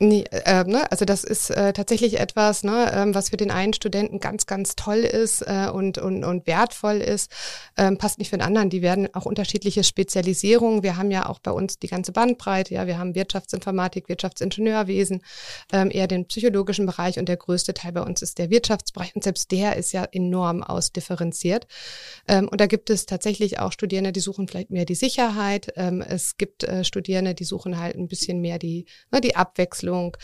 Nee, 0.01 0.23
äh, 0.31 0.63
ne? 0.63 0.89
Also 0.89 1.03
das 1.03 1.25
ist 1.25 1.49
äh, 1.49 1.73
tatsächlich 1.73 2.21
etwas, 2.21 2.63
ne, 2.63 2.89
ähm, 2.93 3.13
was 3.13 3.31
für 3.31 3.37
den 3.37 3.51
einen 3.51 3.73
Studenten 3.73 4.21
ganz, 4.21 4.45
ganz 4.45 4.77
toll 4.77 4.99
ist 4.99 5.41
äh, 5.41 5.67
und, 5.69 5.97
und, 5.97 6.23
und 6.23 6.47
wertvoll 6.47 7.01
ist, 7.01 7.29
ähm, 7.75 7.97
passt 7.97 8.17
nicht 8.17 8.29
für 8.29 8.37
den 8.37 8.45
anderen. 8.45 8.69
Die 8.69 8.81
werden 8.81 9.13
auch 9.13 9.25
unterschiedliche 9.25 9.83
Spezialisierungen. 9.83 10.83
Wir 10.83 10.95
haben 10.95 11.11
ja 11.11 11.27
auch 11.27 11.39
bei 11.39 11.51
uns 11.51 11.79
die 11.79 11.89
ganze 11.89 12.13
Bandbreite. 12.13 12.75
Ja, 12.75 12.87
wir 12.87 12.97
haben 12.97 13.13
Wirtschaftsinformatik, 13.13 14.07
Wirtschaftsingenieurwesen, 14.07 15.21
ähm, 15.73 15.91
eher 15.91 16.07
den 16.07 16.27
psychologischen 16.27 16.85
Bereich 16.85 17.19
und 17.19 17.27
der 17.27 17.35
größte 17.35 17.73
Teil 17.73 17.91
bei 17.91 18.01
uns 18.01 18.21
ist 18.21 18.37
der 18.37 18.49
Wirtschaftsbereich 18.49 19.13
und 19.15 19.25
selbst 19.25 19.51
der 19.51 19.75
ist 19.75 19.91
ja 19.91 20.05
enorm 20.05 20.63
ausdifferenziert. 20.63 21.67
Ähm, 22.25 22.47
und 22.47 22.61
da 22.61 22.67
gibt 22.67 22.89
es 22.89 23.05
tatsächlich 23.05 23.59
auch 23.59 23.73
Studierende, 23.73 24.13
die 24.13 24.21
suchen 24.21 24.47
vielleicht 24.47 24.71
mehr 24.71 24.85
die 24.85 24.95
Sicherheit. 24.95 25.73
Ähm, 25.75 26.01
es 26.01 26.37
gibt 26.37 26.63
äh, 26.63 26.85
Studierende, 26.85 27.35
die 27.35 27.43
suchen 27.43 27.77
halt 27.77 27.97
ein 27.97 28.07
bisschen 28.07 28.39
mehr 28.39 28.59
die, 28.59 28.85
ne, 29.11 29.19
die 29.19 29.35
Abwechslung 29.35 29.88
Entwicklung. 29.89 30.17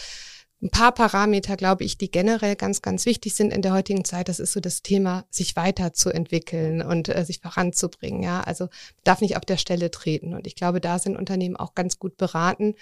Ein 0.62 0.70
paar 0.70 0.94
Parameter, 0.94 1.58
glaube 1.58 1.84
ich, 1.84 1.98
die 1.98 2.10
generell 2.10 2.56
ganz, 2.56 2.82
ganz 2.82 3.06
wichtig 3.06 3.36
sind 3.36 3.52
in 3.52 3.62
der 3.62 3.74
heutigen 3.74 4.06
Zeit. 4.06 4.30
Das 4.30 4.40
ist 4.40 4.54
so 4.54 4.62
das 4.62 4.82
Thema, 4.82 5.26
sich 5.30 5.56
weiterzuentwickeln 5.56 6.82
und 6.82 7.10
äh, 7.10 7.26
sich 7.26 7.40
voranzubringen. 7.40 8.24
Ja, 8.24 8.42
also 8.42 8.70
darf 9.04 9.20
nicht 9.20 9.36
auf 9.36 9.44
der 9.44 9.58
Stelle 9.58 9.92
treten. 9.92 10.34
Und 10.34 10.48
ich 10.48 10.56
glaube, 10.56 10.80
da 10.80 10.98
sind 10.98 11.18
Unternehmen 11.18 11.58
auch 11.58 11.76
ganz 11.76 12.00
gut 12.00 12.16
beraten, 12.18 12.76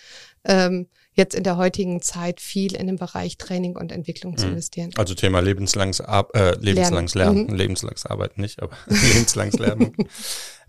ähm, 0.45 0.87
jetzt 1.13 1.33
in 1.33 1.43
der 1.43 1.57
heutigen 1.57 2.01
Zeit 2.01 2.39
viel 2.39 2.75
in 2.75 2.87
den 2.87 2.97
Bereich 2.97 3.37
Training 3.37 3.75
und 3.75 3.91
Entwicklung 3.91 4.37
zu 4.37 4.45
mhm. 4.45 4.51
investieren. 4.53 4.91
Also 4.95 5.15
Thema 5.15 5.39
lebenslanges, 5.41 5.99
Ar 5.99 6.27
äh, 6.35 6.55
lebenslanges 6.59 7.15
Lernen, 7.15 7.37
Lernen. 7.37 7.51
Mhm. 7.51 7.57
lebenslanges 7.57 8.05
Arbeiten 8.05 8.39
nicht, 8.39 8.61
aber 8.61 8.77
lebenslanges 8.87 9.59
Lernen. 9.59 9.93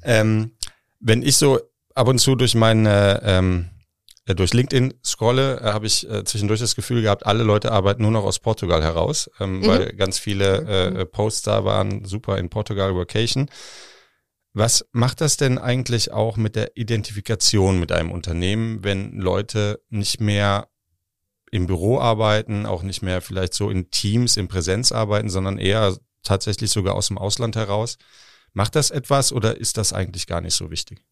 ähm, 0.03 0.53
wenn 1.01 1.23
ich 1.23 1.37
so 1.37 1.61
ab 1.95 2.09
und 2.09 2.19
zu 2.19 2.35
durch 2.35 2.55
meine 2.55 3.21
ähm, 3.25 3.71
äh, 4.27 4.35
durch 4.35 4.55
LinkedIn 4.55 4.95
scrolle, 5.05 5.61
äh, 5.61 5.73
habe 5.73 5.87
ich 5.87 6.09
äh, 6.09 6.25
zwischendurch 6.25 6.61
das 6.61 6.75
Gefühl 6.75 7.03
gehabt, 7.03 7.27
alle 7.27 7.43
Leute 7.43 7.73
arbeiten 7.73 8.03
nur 8.03 8.11
noch 8.11 8.25
aus 8.25 8.39
Portugal 8.39 8.83
heraus, 8.83 9.31
ähm, 9.41 9.59
mhm. 9.59 9.67
weil 9.67 9.93
ganz 9.95 10.19
viele 10.19 10.65
äh, 10.67 10.91
mhm. 10.91 11.11
Posts 11.11 11.43
da 11.43 11.65
waren, 11.65 12.05
super 12.05 12.39
in 12.39 12.49
Portugal 12.49 12.97
Vacation. 12.97 13.51
Was 14.53 14.87
macht 14.93 15.21
das 15.21 15.37
denn 15.37 15.59
eigentlich 15.59 16.13
auch 16.13 16.37
mit 16.37 16.55
der 16.55 16.77
Identifikation 16.77 17.81
mit 17.81 17.91
einem 17.91 18.13
Unternehmen, 18.13 18.85
wenn 18.85 19.19
Leute 19.19 19.83
nicht 19.91 20.21
mehr 20.21 20.69
im 21.51 21.67
Büro 21.67 21.99
arbeiten, 21.99 22.65
auch 22.65 22.83
nicht 22.83 23.03
mehr 23.03 23.21
vielleicht 23.21 23.55
so 23.55 23.69
in 23.69 23.91
Teams, 23.91 24.37
in 24.37 24.49
Präsenz 24.49 24.93
arbeiten, 24.93 25.29
sondern 25.29 25.59
eher 25.59 25.97
tatsächlich 26.23 26.71
sogar 26.71 26.95
aus 26.95 27.09
dem 27.09 27.19
Ausland 27.19 27.57
heraus? 27.57 27.99
Macht 28.53 28.77
das 28.77 28.93
etwas 28.93 29.33
oder 29.33 29.57
ist 29.59 29.77
das 29.77 29.93
eigentlich 29.93 30.29
gar 30.29 30.41
nicht 30.41 30.55
so 30.55 30.71
wichtig? 30.71 31.05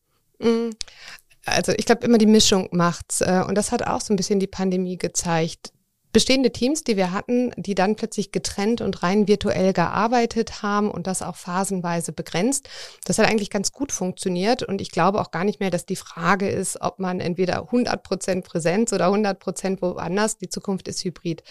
Also 1.45 1.73
ich 1.73 1.87
glaube 1.87 2.05
immer 2.07 2.19
die 2.19 2.27
Mischung 2.27 2.69
macht's. 2.73 3.21
Äh, 3.21 3.45
und 3.47 3.57
das 3.57 3.73
hat 3.73 3.87
auch 3.87 4.01
so 4.01 4.13
ein 4.13 4.17
bisschen 4.17 4.41
die 4.41 4.47
Pandemie 4.47 4.99
gezeigt. 4.99 5.73
Bestehende 6.13 6.53
Teams, 6.53 6.85
die 6.85 6.99
wir 6.99 7.13
hatten, 7.13 7.53
die 7.57 7.75
dann 7.75 7.97
plötzlich 7.97 8.33
getrennt 8.33 8.83
und 8.83 9.03
rein 9.03 9.29
virtuell 9.29 9.73
gearbeitet 9.73 10.63
haben 10.63 10.91
und 10.91 11.07
das 11.07 11.23
auch 11.23 11.37
phasenweise 11.37 12.13
begrenzt. 12.13 12.69
Das 13.07 13.19
hat 13.19 13.27
eigentlich 13.27 13.49
ganz 13.49 13.73
gut 13.73 13.93
funktioniert 13.93 14.63
und 14.63 14.83
ich 14.83 14.91
glaube 14.91 15.23
auch 15.23 15.31
gar 15.31 15.45
nicht 15.45 15.59
mehr, 15.59 15.71
dass 15.71 15.87
die 15.87 15.97
Frage 15.97 16.51
ist, 16.51 16.83
ob 16.83 16.99
man 16.99 17.19
entweder 17.19 17.63
100 17.63 18.03
Prozent 18.03 18.45
Präsenz 18.45 18.93
oder 18.93 19.07
100 19.07 19.39
Prozent 19.39 19.81
woanders. 19.81 20.37
Die 20.37 20.51
Zukunft 20.51 20.87
ist 20.87 21.03
hybrid. 21.03 21.45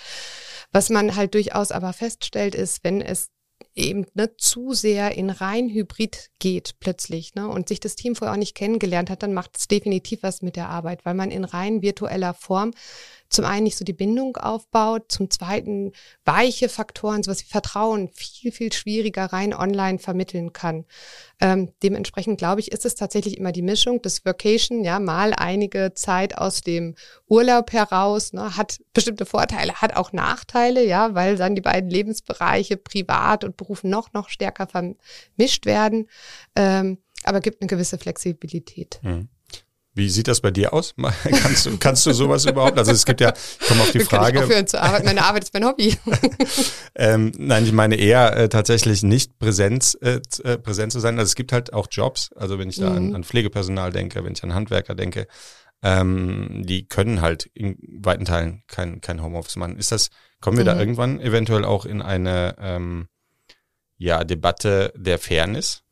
Was 0.72 0.92
man 0.92 1.16
halt 1.16 1.34
durchaus 1.34 1.72
aber 1.72 1.92
feststellt, 1.92 2.54
ist, 2.54 2.84
wenn 2.84 3.02
es 3.02 3.30
eben 3.76 4.06
ne, 4.14 4.36
zu 4.38 4.74
sehr 4.74 5.16
in 5.16 5.30
rein 5.30 5.70
Hybrid 5.70 6.30
geht 6.40 6.76
plötzlich 6.80 7.36
ne, 7.36 7.48
und 7.48 7.70
sich 7.70 7.80
das 7.80 7.96
Team 7.96 8.16
vorher 8.16 8.34
auch 8.34 8.40
nicht 8.40 8.56
kennengelernt 8.56 9.10
hat, 9.10 9.24
dann 9.24 9.34
macht 9.34 9.58
es 9.58 9.68
definitiv 9.68 10.24
was 10.24 10.42
mit 10.42 10.56
der 10.56 10.70
Arbeit, 10.70 11.06
weil 11.06 11.14
man 11.14 11.32
in 11.32 11.46
rein 11.46 11.82
virtueller 11.82 12.34
Form 12.34 12.72
zum 13.32 13.46
einen 13.46 13.64
nicht 13.64 13.78
so 13.78 13.86
die 13.86 13.94
Bindung 13.94 14.36
aufbaut, 14.38 15.06
zum 15.12 15.30
zweiten 15.30 15.94
weiche 16.26 16.70
Faktoren, 16.70 17.24
sowas 17.24 17.42
wie 17.42 17.50
Vertrauen, 17.50 18.10
viel, 18.14 18.52
viel 18.52 18.72
schwieriger 18.74 19.26
rein 19.26 19.54
online 19.54 20.00
vermitteln 20.00 20.54
kann. 20.54 20.86
Ähm, 21.40 21.72
dementsprechend 21.82 22.38
glaube 22.38 22.60
ich, 22.60 22.72
ist 22.72 22.86
es 22.86 22.96
tatsächlich 22.96 23.38
immer 23.38 23.54
die 23.54 23.62
Mischung 23.62 24.02
des 24.02 24.26
Vacation, 24.26 24.84
ja, 24.84 25.00
mal 25.00 25.34
einige 25.34 25.94
Zeit 25.96 26.38
aus 26.38 26.62
dem 26.62 26.96
Urlaub 27.28 27.72
heraus, 27.72 28.34
ne, 28.34 28.58
hat 28.58 28.80
bestimmte 28.94 29.26
Vorteile, 29.26 29.76
hat 29.76 29.96
auch 29.96 30.12
Nachteile, 30.12 30.86
ja, 30.86 31.16
weil 31.16 31.38
dann 31.38 31.56
die 31.56 31.62
beiden 31.62 31.90
Lebensbereiche 31.90 32.76
Privat 32.76 33.46
und 33.46 33.56
Beruf 33.56 33.84
noch, 33.84 34.12
noch 34.12 34.30
stärker 34.30 34.68
vermischt 34.68 35.66
werden, 35.66 36.10
ähm, 36.56 36.98
aber 37.24 37.40
gibt 37.40 37.62
eine 37.62 37.70
gewisse 37.70 37.98
Flexibilität. 37.98 39.00
Mhm. 39.02 39.30
Wie 39.94 40.10
sieht 40.10 40.30
das 40.30 40.40
bei 40.40 40.52
dir 40.52 40.72
aus? 40.72 40.94
kannst, 41.24 41.66
du, 41.66 41.78
kannst 41.78 42.06
du 42.06 42.14
sowas 42.14 42.46
überhaupt? 42.46 42.78
Also 42.78 42.92
es 42.92 43.06
gibt 43.06 43.20
ja, 43.20 43.34
ich 43.60 43.68
komme 43.68 43.82
auf 43.82 43.92
die 43.92 44.00
Frage. 44.00 44.38
Ich 44.40 44.44
aufhören 44.46 44.68
zu 44.68 44.82
arbeiten. 44.82 45.06
Meine 45.06 45.24
Arbeit 45.24 45.44
ist 45.44 45.54
mein 45.54 45.66
Hobby. 45.66 45.98
ähm, 46.96 47.34
nein, 47.38 47.66
ich 47.66 47.74
meine 47.74 47.96
eher 47.96 48.38
äh, 48.38 48.50
tatsächlich 48.50 49.04
nicht 49.04 49.38
Präsenz, 49.38 49.98
äh, 50.02 50.22
äh, 50.44 50.58
präsent 50.58 50.94
zu 50.94 51.02
sein. 51.02 51.20
Also 51.20 51.30
es 51.30 51.36
gibt 51.36 51.52
halt 51.52 51.74
auch 51.74 51.88
Jobs. 51.92 52.32
Also 52.34 52.58
wenn 52.58 52.70
ich 52.70 52.78
da 52.78 52.90
mhm. 52.90 52.98
an, 52.98 53.16
an, 53.16 53.24
Pflegepersonal 53.26 53.92
denke, 53.92 54.24
wenn 54.24 54.32
ich 54.32 54.44
an 54.44 54.54
Handwerker 54.54 54.96
denke, 54.96 55.28
ähm, 55.84 56.64
die 56.66 56.88
können 56.88 57.22
halt 57.22 57.50
in 57.54 57.78
weiten 58.02 58.24
Teilen 58.24 58.64
kein, 58.68 59.02
kein 59.02 59.22
Homeoffice 59.22 59.58
machen. 59.58 59.78
Ist 59.78 59.92
das, 59.92 60.10
kommen 60.40 60.56
wir 60.56 60.64
mhm. 60.64 60.68
da 60.68 60.80
irgendwann 60.80 61.20
eventuell 61.20 61.66
auch 61.66 61.86
in 61.86 62.02
eine 62.02 62.56
ähm, 62.60 63.08
ja, 63.98 64.24
Debatte 64.24 64.94
der 64.96 65.20
Fairness? 65.20 65.84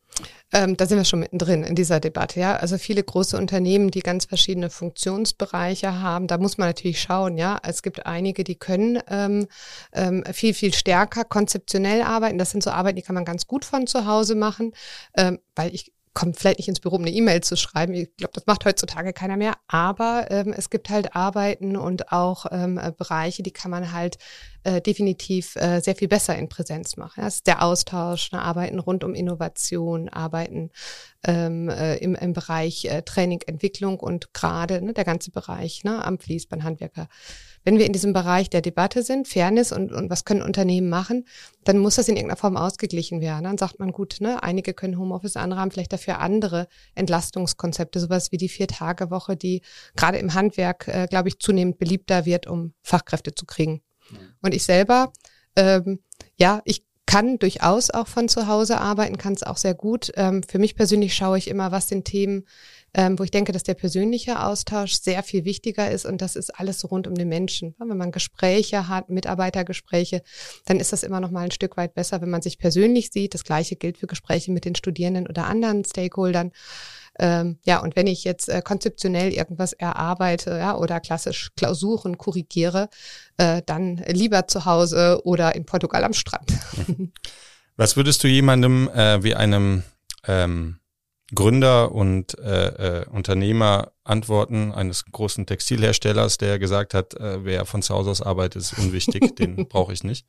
Ähm, 0.52 0.78
da 0.78 0.86
sind 0.86 0.98
wir 0.98 1.06
schon 1.06 1.20
mittendrin 1.20 1.64
in 1.64 1.76
dieser 1.76 2.00
Debatte, 2.00 2.40
ja. 2.40 2.56
Also 2.56 2.78
viele 2.78 3.04
große 3.04 3.38
Unternehmen, 3.38 3.92
die 3.92 4.02
ganz 4.02 4.26
verschiedene 4.26 4.70
Funktionsbereiche 4.70 6.02
haben, 6.02 6.28
da 6.28 6.38
muss 6.38 6.58
man 6.58 6.70
natürlich 6.70 7.02
schauen, 7.02 7.38
ja. 7.38 7.60
Es 7.64 7.84
gibt 7.84 8.06
einige, 8.06 8.44
die 8.44 8.56
können 8.56 9.00
ähm, 9.10 9.48
ähm, 9.94 10.24
viel, 10.34 10.54
viel 10.54 10.74
stärker 10.74 11.24
konzeptionell 11.24 12.02
arbeiten. 12.02 12.38
Das 12.38 12.52
sind 12.52 12.64
so 12.64 12.72
Arbeiten, 12.72 12.96
die 12.96 13.04
kann 13.04 13.16
man 13.16 13.26
ganz 13.26 13.48
gut 13.48 13.64
von 13.66 13.86
zu 13.86 14.06
Hause 14.06 14.36
machen, 14.36 14.74
ähm, 15.16 15.40
weil 15.56 15.74
ich 15.74 15.92
kommt 16.20 16.38
vielleicht 16.38 16.60
nicht 16.60 16.68
ins 16.68 16.82
Büro, 16.82 16.98
um 16.98 17.02
eine 17.04 17.12
E-Mail 17.12 17.42
zu 17.42 17.56
schreiben. 17.56 17.94
Ich 17.94 18.14
glaube, 18.18 18.34
das 18.34 18.46
macht 18.46 18.66
heutzutage 18.66 19.14
keiner 19.14 19.38
mehr. 19.38 19.54
Aber 19.70 20.28
ähm, 20.30 20.54
es 20.56 20.70
gibt 20.70 20.90
halt 20.90 21.16
Arbeiten 21.16 21.78
und 21.78 22.12
auch 22.12 22.46
ähm, 22.52 22.78
äh, 22.78 22.92
Bereiche, 22.92 23.42
die 23.42 23.52
kann 23.52 23.72
man 23.72 23.94
halt 23.94 24.18
äh, 24.64 24.82
definitiv 24.82 25.56
äh, 25.56 25.80
sehr 25.80 25.96
viel 25.96 26.10
besser 26.10 26.36
in 26.36 26.50
Präsenz 26.50 26.98
machen. 26.98 27.22
Das 27.24 27.36
ist 27.36 27.48
der 27.48 27.64
Austausch, 27.64 28.34
ne, 28.34 28.42
Arbeiten 28.42 28.80
rund 28.80 29.06
um 29.06 29.14
Innovation, 29.14 30.10
Arbeiten 30.10 30.72
ähm, 31.24 31.70
äh, 31.70 31.96
im, 32.00 32.16
im 32.16 32.34
Bereich 32.34 32.84
äh, 32.84 33.02
Training, 33.04 33.40
Entwicklung 33.48 33.98
und 33.98 34.34
gerade 34.34 34.82
ne, 34.82 34.92
der 34.92 35.06
ganze 35.06 35.32
Bereich 35.32 35.86
ne, 35.86 36.04
am 36.04 36.20
Fließband, 36.20 36.64
Handwerker 36.64 37.08
wenn 37.70 37.78
wir 37.78 37.86
in 37.86 37.94
diesem 37.94 38.14
Bereich 38.14 38.50
der 38.50 38.64
Debatte 38.64 39.04
sind, 39.04 39.28
Fairness 39.28 39.72
und, 39.72 39.92
und 39.92 40.10
was 40.10 40.26
können 40.26 40.42
Unternehmen 40.42 40.90
machen, 40.90 41.28
dann 41.66 41.78
muss 41.78 41.98
das 41.98 42.08
in 42.08 42.16
irgendeiner 42.16 42.40
Form 42.40 42.58
ausgeglichen 42.58 43.22
werden. 43.22 43.44
Dann 43.44 43.60
sagt 43.60 43.78
man, 43.78 43.92
gut, 43.92 44.18
ne, 44.22 44.42
einige 44.42 44.74
können 44.74 44.98
Homeoffice, 44.98 45.36
andere 45.36 45.60
haben 45.60 45.70
vielleicht 45.70 45.94
dafür 45.94 46.18
andere 46.18 46.68
Entlastungskonzepte, 46.96 48.00
sowas 48.00 48.32
wie 48.32 48.38
die 48.38 48.50
Vier-Tage-Woche, 48.50 49.38
die 49.38 49.62
gerade 49.96 50.18
im 50.18 50.34
Handwerk, 50.34 50.88
äh, 50.88 51.06
glaube 51.08 51.30
ich, 51.30 51.38
zunehmend 51.38 51.78
beliebter 51.78 52.26
wird, 52.26 52.48
um 52.48 52.74
Fachkräfte 52.82 53.36
zu 53.36 53.46
kriegen. 53.46 53.84
Und 54.42 54.56
ich 54.56 54.64
selber, 54.64 55.14
ähm, 55.56 56.00
ja, 56.38 56.62
ich 56.66 56.89
kann 57.10 57.40
durchaus 57.40 57.90
auch 57.90 58.08
von 58.08 58.30
zu 58.30 58.46
Hause 58.46 58.80
arbeiten, 58.80 59.18
kann 59.18 59.34
es 59.34 59.42
auch 59.42 59.58
sehr 59.58 59.74
gut. 59.74 60.12
Ähm, 60.16 60.44
für 60.44 60.60
mich 60.60 60.76
persönlich 60.76 61.16
schaue 61.16 61.40
ich 61.40 61.48
immer, 61.48 61.72
was 61.72 61.88
sind 61.88 62.06
Themen, 62.06 62.46
ähm, 62.94 63.18
wo 63.18 63.24
ich 63.24 63.32
denke, 63.32 63.52
dass 63.52 63.64
der 63.64 63.74
persönliche 63.74 64.44
Austausch 64.44 64.94
sehr 64.94 65.24
viel 65.24 65.44
wichtiger 65.44 65.90
ist 65.90 66.06
und 66.06 66.22
das 66.22 66.36
ist 66.36 66.52
alles 66.60 66.92
rund 66.92 67.08
um 67.08 67.16
den 67.16 67.28
Menschen. 67.28 67.74
Wenn 67.80 67.98
man 67.98 68.12
Gespräche 68.12 68.88
hat, 68.88 69.10
Mitarbeitergespräche, 69.10 70.22
dann 70.66 70.80
ist 70.80 70.94
das 70.94 71.02
immer 71.02 71.20
noch 71.20 71.32
mal 71.32 71.46
ein 71.46 71.52
Stück 71.52 71.78
weit 71.78 71.96
besser, 71.96 72.22
wenn 72.22 72.30
man 72.30 72.44
sich 72.44 72.60
persönlich 72.60 73.10
sieht. 73.10 73.34
Das 73.34 73.44
Gleiche 73.44 73.76
gilt 73.76 73.98
für 73.98 74.06
Gespräche 74.06 74.52
mit 74.52 74.66
den 74.66 74.76
Studierenden 74.76 75.26
oder 75.26 75.48
anderen 75.48 75.84
Stakeholdern. 75.84 76.52
Ähm, 77.20 77.60
ja, 77.66 77.82
und 77.82 77.96
wenn 77.96 78.08
ich 78.08 78.24
jetzt 78.24 78.50
äh, 78.50 78.62
konzeptionell 78.62 79.32
irgendwas 79.34 79.74
erarbeite 79.74 80.58
ja, 80.58 80.78
oder 80.78 81.00
klassisch 81.00 81.52
Klausuren 81.56 82.18
korrigiere, 82.18 82.90
äh, 83.38 83.62
dann 83.66 83.98
lieber 84.08 84.48
zu 84.48 84.66
Hause 84.66 85.22
oder 85.26 85.56
in 85.56 85.66
Portugal 85.66 86.04
am 86.04 86.14
Strand. 86.14 86.52
Was 87.76 87.96
würdest 87.96 88.24
du 88.24 88.28
jemandem 88.28 88.90
äh, 88.90 89.24
wie 89.24 89.36
einem 89.36 89.84
ähm, 90.28 90.80
Gründer 91.34 91.92
und 91.92 92.38
äh, 92.40 93.02
äh, 93.02 93.06
Unternehmer 93.10 93.92
Antworten 94.10 94.72
eines 94.72 95.06
großen 95.06 95.46
Textilherstellers, 95.46 96.38
der 96.38 96.60
gesagt 96.60 96.94
hat, 96.94 97.14
äh, 97.14 97.46
wer 97.46 97.66
von 97.66 97.82
zu 97.82 97.94
Hause 97.94 98.10
aus 98.10 98.22
arbeitet, 98.22 98.62
ist 98.64 98.78
unwichtig, 98.78 99.36
den 99.38 99.68
brauche 99.68 99.94
ich 99.94 100.04
nicht. 100.04 100.26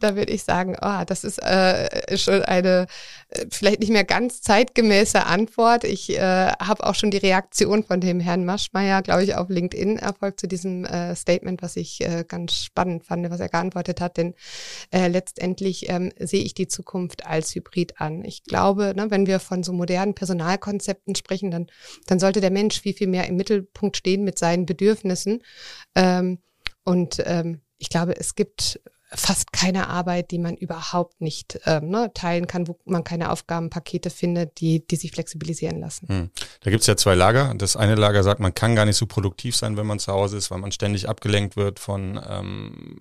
Da 0.00 0.16
würde 0.16 0.32
ich 0.32 0.42
sagen, 0.42 0.76
oh, 0.80 1.04
das 1.06 1.24
ist 1.24 1.38
äh, 1.42 2.16
schon 2.16 2.42
eine 2.42 2.86
äh, 3.28 3.46
vielleicht 3.50 3.80
nicht 3.80 3.92
mehr 3.92 4.04
ganz 4.04 4.40
zeitgemäße 4.40 5.26
Antwort. 5.26 5.84
Ich 5.84 6.10
äh, 6.10 6.52
habe 6.52 6.84
auch 6.84 6.94
schon 6.94 7.10
die 7.10 7.18
Reaktion 7.18 7.84
von 7.84 8.00
dem 8.00 8.20
Herrn 8.20 8.44
Maschmeyer, 8.44 9.02
glaube 9.02 9.24
ich, 9.24 9.34
auf 9.34 9.48
LinkedIn 9.48 9.98
erfolgt 9.98 10.40
zu 10.40 10.48
diesem 10.48 10.84
äh, 10.84 11.14
Statement, 11.14 11.62
was 11.62 11.76
ich 11.76 12.00
äh, 12.00 12.24
ganz 12.26 12.54
spannend 12.54 13.04
fand, 13.04 13.30
was 13.30 13.40
er 13.40 13.48
geantwortet 13.48 14.00
hat. 14.00 14.16
Denn 14.16 14.34
letztendlich 14.92 15.88
ähm, 15.90 16.10
sehe 16.18 16.42
ich 16.42 16.54
die 16.54 16.68
Zukunft 16.68 17.26
als 17.26 17.54
Hybrid 17.54 18.00
an. 18.00 18.24
Ich 18.24 18.44
glaube, 18.44 18.92
ne, 18.96 19.10
wenn 19.10 19.26
wir 19.26 19.40
von 19.40 19.62
so 19.62 19.72
modernen 19.72 20.14
Personalkonzepten 20.14 21.14
sprechen, 21.14 21.50
dann, 21.50 21.66
dann 22.06 22.18
sollte 22.18 22.40
der 22.40 22.50
Mensch 22.50 22.80
viel, 22.80 22.94
viel 22.94 23.09
mehr 23.10 23.26
im 23.26 23.36
Mittelpunkt 23.36 23.96
stehen 23.96 24.24
mit 24.24 24.38
seinen 24.38 24.66
Bedürfnissen. 24.66 25.42
Ähm, 25.94 26.38
und 26.84 27.22
ähm, 27.24 27.60
ich 27.78 27.88
glaube, 27.88 28.16
es 28.16 28.34
gibt 28.34 28.80
fast 29.12 29.52
keine 29.52 29.88
Arbeit, 29.88 30.30
die 30.30 30.38
man 30.38 30.56
überhaupt 30.56 31.20
nicht 31.20 31.58
ähm, 31.66 31.88
ne, 31.88 32.12
teilen 32.14 32.46
kann, 32.46 32.68
wo 32.68 32.78
man 32.84 33.02
keine 33.02 33.30
Aufgabenpakete 33.32 34.08
findet, 34.08 34.60
die, 34.60 34.86
die 34.86 34.96
sich 34.96 35.10
flexibilisieren 35.10 35.80
lassen. 35.80 36.08
Hm. 36.08 36.30
Da 36.60 36.70
gibt's 36.70 36.86
ja 36.86 36.96
zwei 36.96 37.16
Lager. 37.16 37.52
Das 37.56 37.76
eine 37.76 37.96
Lager 37.96 38.22
sagt, 38.22 38.40
man 38.40 38.54
kann 38.54 38.76
gar 38.76 38.84
nicht 38.84 38.96
so 38.96 39.06
produktiv 39.06 39.56
sein, 39.56 39.76
wenn 39.76 39.86
man 39.86 39.98
zu 39.98 40.12
Hause 40.12 40.36
ist, 40.36 40.50
weil 40.50 40.58
man 40.58 40.70
ständig 40.70 41.08
abgelenkt 41.08 41.56
wird 41.56 41.80
von 41.80 42.20
ähm, 42.24 43.00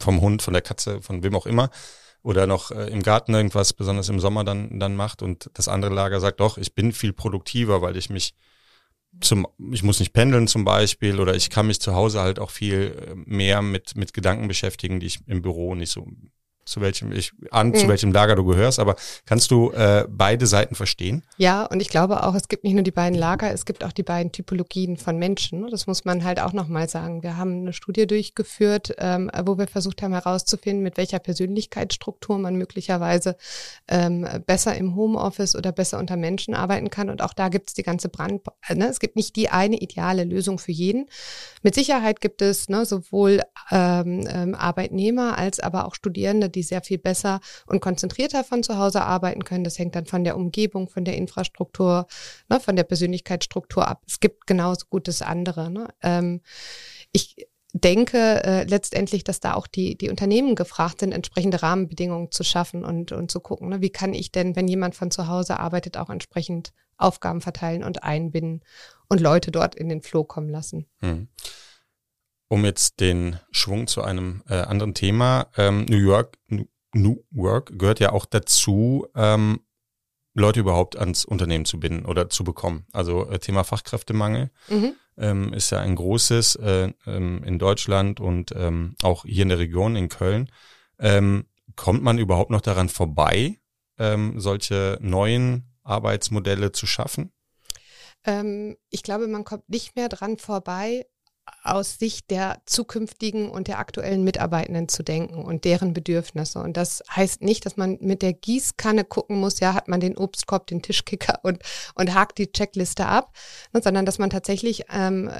vom 0.00 0.20
Hund, 0.22 0.40
von 0.40 0.54
der 0.54 0.62
Katze, 0.62 1.02
von 1.02 1.22
wem 1.22 1.34
auch 1.36 1.46
immer. 1.46 1.70
Oder 2.22 2.46
noch 2.46 2.70
äh, 2.70 2.86
im 2.88 3.02
Garten 3.02 3.34
irgendwas, 3.34 3.72
besonders 3.72 4.08
im 4.08 4.20
Sommer 4.20 4.44
dann, 4.44 4.80
dann 4.80 4.96
macht. 4.96 5.22
Und 5.22 5.50
das 5.54 5.68
andere 5.68 5.92
Lager 5.92 6.20
sagt 6.20 6.40
doch, 6.40 6.56
ich 6.56 6.74
bin 6.74 6.92
viel 6.92 7.12
produktiver, 7.12 7.82
weil 7.82 7.96
ich 7.96 8.08
mich 8.08 8.34
zum, 9.20 9.46
ich 9.72 9.82
muss 9.82 10.00
nicht 10.00 10.12
pendeln 10.12 10.46
zum 10.46 10.64
Beispiel 10.64 11.18
oder 11.20 11.34
ich 11.34 11.50
kann 11.50 11.66
mich 11.66 11.80
zu 11.80 11.94
Hause 11.94 12.20
halt 12.20 12.38
auch 12.38 12.50
viel 12.50 12.96
äh, 12.96 13.14
mehr 13.14 13.62
mit, 13.62 13.96
mit 13.96 14.14
Gedanken 14.14 14.48
beschäftigen, 14.48 15.00
die 15.00 15.06
ich 15.06 15.20
im 15.26 15.42
Büro 15.42 15.74
nicht 15.74 15.90
so 15.90 16.06
zu 16.70 16.80
welchem 16.80 17.12
ich 17.12 17.32
an, 17.50 17.68
mhm. 17.68 17.74
zu 17.74 17.88
welchem 17.88 18.12
Lager 18.12 18.36
du 18.36 18.44
gehörst, 18.44 18.78
aber 18.78 18.96
kannst 19.26 19.50
du 19.50 19.72
äh, 19.72 20.06
beide 20.08 20.46
Seiten 20.46 20.74
verstehen? 20.74 21.22
Ja, 21.36 21.64
und 21.64 21.80
ich 21.80 21.88
glaube 21.88 22.22
auch, 22.22 22.34
es 22.34 22.48
gibt 22.48 22.64
nicht 22.64 22.74
nur 22.74 22.82
die 22.82 22.90
beiden 22.90 23.18
Lager, 23.18 23.52
es 23.52 23.64
gibt 23.64 23.84
auch 23.84 23.92
die 23.92 24.02
beiden 24.02 24.32
Typologien 24.32 24.96
von 24.96 25.18
Menschen. 25.18 25.68
Das 25.70 25.86
muss 25.86 26.04
man 26.04 26.24
halt 26.24 26.40
auch 26.40 26.52
nochmal 26.52 26.88
sagen. 26.88 27.22
Wir 27.22 27.36
haben 27.36 27.62
eine 27.62 27.72
Studie 27.72 28.06
durchgeführt, 28.06 28.94
ähm, 28.98 29.30
wo 29.44 29.58
wir 29.58 29.66
versucht 29.66 30.02
haben 30.02 30.12
herauszufinden, 30.12 30.82
mit 30.82 30.96
welcher 30.96 31.18
Persönlichkeitsstruktur 31.18 32.38
man 32.38 32.56
möglicherweise 32.56 33.36
ähm, 33.88 34.26
besser 34.46 34.76
im 34.76 34.94
Homeoffice 34.94 35.56
oder 35.56 35.72
besser 35.72 35.98
unter 35.98 36.16
Menschen 36.16 36.54
arbeiten 36.54 36.90
kann. 36.90 37.10
Und 37.10 37.22
auch 37.22 37.34
da 37.34 37.48
gibt 37.48 37.70
es 37.70 37.74
die 37.74 37.82
ganze 37.82 38.08
Brand. 38.08 38.42
Ne? 38.72 38.88
Es 38.88 39.00
gibt 39.00 39.16
nicht 39.16 39.34
die 39.36 39.48
eine 39.48 39.80
ideale 39.80 40.24
Lösung 40.24 40.58
für 40.58 40.72
jeden. 40.72 41.06
Mit 41.62 41.74
Sicherheit 41.74 42.20
gibt 42.20 42.42
es 42.42 42.68
ne, 42.68 42.84
sowohl 42.84 43.40
ähm, 43.70 44.26
ähm 44.28 44.54
Arbeitnehmer 44.54 45.38
als 45.38 45.58
aber 45.58 45.86
auch 45.86 45.94
Studierende, 45.94 46.48
die 46.48 46.59
die 46.60 46.66
sehr 46.66 46.82
viel 46.82 46.98
besser 46.98 47.40
und 47.66 47.80
konzentrierter 47.80 48.44
von 48.44 48.62
zu 48.62 48.76
Hause 48.76 49.02
arbeiten 49.02 49.44
können. 49.44 49.64
Das 49.64 49.78
hängt 49.78 49.94
dann 49.94 50.06
von 50.06 50.24
der 50.24 50.36
Umgebung, 50.36 50.88
von 50.88 51.04
der 51.04 51.16
Infrastruktur, 51.16 52.06
ne, 52.48 52.60
von 52.60 52.76
der 52.76 52.84
Persönlichkeitsstruktur 52.84 53.88
ab. 53.88 54.02
Es 54.06 54.20
gibt 54.20 54.46
genauso 54.46 54.86
gutes 54.90 55.22
andere. 55.22 55.70
Ne? 55.70 55.88
Ähm, 56.02 56.42
ich 57.12 57.48
denke 57.72 58.44
äh, 58.44 58.64
letztendlich, 58.64 59.24
dass 59.24 59.40
da 59.40 59.54
auch 59.54 59.66
die, 59.66 59.96
die 59.96 60.10
Unternehmen 60.10 60.54
gefragt 60.54 61.00
sind, 61.00 61.12
entsprechende 61.12 61.62
Rahmenbedingungen 61.62 62.30
zu 62.30 62.44
schaffen 62.44 62.84
und, 62.84 63.12
und 63.12 63.30
zu 63.30 63.40
gucken, 63.40 63.70
ne, 63.70 63.80
wie 63.80 63.90
kann 63.90 64.12
ich 64.12 64.32
denn, 64.32 64.56
wenn 64.56 64.68
jemand 64.68 64.94
von 64.94 65.10
zu 65.10 65.28
Hause 65.28 65.58
arbeitet, 65.58 65.96
auch 65.96 66.10
entsprechend 66.10 66.72
Aufgaben 66.98 67.40
verteilen 67.40 67.82
und 67.82 68.02
einbinden 68.02 68.62
und 69.08 69.20
Leute 69.20 69.50
dort 69.50 69.74
in 69.74 69.88
den 69.88 70.02
Flow 70.02 70.24
kommen 70.24 70.50
lassen. 70.50 70.86
Hm 71.00 71.28
um 72.50 72.64
jetzt 72.64 72.98
den 72.98 73.38
Schwung 73.52 73.86
zu 73.86 74.02
einem 74.02 74.42
äh, 74.48 74.54
anderen 74.54 74.92
Thema. 74.92 75.46
Ähm, 75.56 75.86
New 75.88 75.96
York, 75.96 76.36
New 76.92 77.16
Work 77.30 77.78
gehört 77.78 78.00
ja 78.00 78.10
auch 78.10 78.26
dazu, 78.26 79.06
ähm, 79.14 79.60
Leute 80.34 80.58
überhaupt 80.58 80.98
ans 80.98 81.24
Unternehmen 81.24 81.64
zu 81.64 81.78
binden 81.78 82.04
oder 82.04 82.28
zu 82.28 82.42
bekommen. 82.42 82.86
Also 82.92 83.30
äh, 83.30 83.38
Thema 83.38 83.62
Fachkräftemangel 83.62 84.50
mhm. 84.68 84.94
ähm, 85.16 85.52
ist 85.52 85.70
ja 85.70 85.78
ein 85.78 85.94
großes 85.94 86.56
äh, 86.56 86.92
ähm, 87.06 87.44
in 87.44 87.60
Deutschland 87.60 88.18
und 88.18 88.52
ähm, 88.56 88.96
auch 89.02 89.24
hier 89.24 89.44
in 89.44 89.48
der 89.48 89.60
Region 89.60 89.94
in 89.94 90.08
Köln. 90.08 90.50
Ähm, 90.98 91.46
kommt 91.76 92.02
man 92.02 92.18
überhaupt 92.18 92.50
noch 92.50 92.60
daran 92.60 92.88
vorbei, 92.88 93.56
solche 94.36 94.98
neuen 95.02 95.70
Arbeitsmodelle 95.82 96.72
zu 96.72 96.86
schaffen? 96.86 97.32
Ich 98.88 99.02
glaube, 99.02 99.28
man 99.28 99.44
kommt 99.44 99.68
nicht 99.68 99.94
mehr 99.94 100.08
dran 100.08 100.38
vorbei, 100.38 101.06
aus 101.62 101.98
Sicht 101.98 102.30
der 102.30 102.60
zukünftigen 102.64 103.50
und 103.50 103.68
der 103.68 103.78
aktuellen 103.78 104.24
Mitarbeitenden 104.24 104.88
zu 104.88 105.02
denken 105.02 105.44
und 105.44 105.64
deren 105.64 105.92
Bedürfnisse. 105.92 106.58
Und 106.58 106.76
das 106.76 107.02
heißt 107.14 107.42
nicht, 107.42 107.66
dass 107.66 107.76
man 107.76 107.98
mit 108.00 108.22
der 108.22 108.32
Gießkanne 108.32 109.04
gucken 109.04 109.38
muss, 109.38 109.60
ja, 109.60 109.74
hat 109.74 109.88
man 109.88 110.00
den 110.00 110.16
Obstkorb, 110.16 110.66
den 110.66 110.82
Tischkicker 110.82 111.40
und, 111.42 111.62
und 111.94 112.14
hakt 112.14 112.38
die 112.38 112.50
Checkliste 112.50 113.06
ab, 113.06 113.36
ne, 113.72 113.82
sondern 113.82 114.06
dass 114.06 114.18
man 114.18 114.30
tatsächlich 114.30 114.84
ähm, 114.90 115.30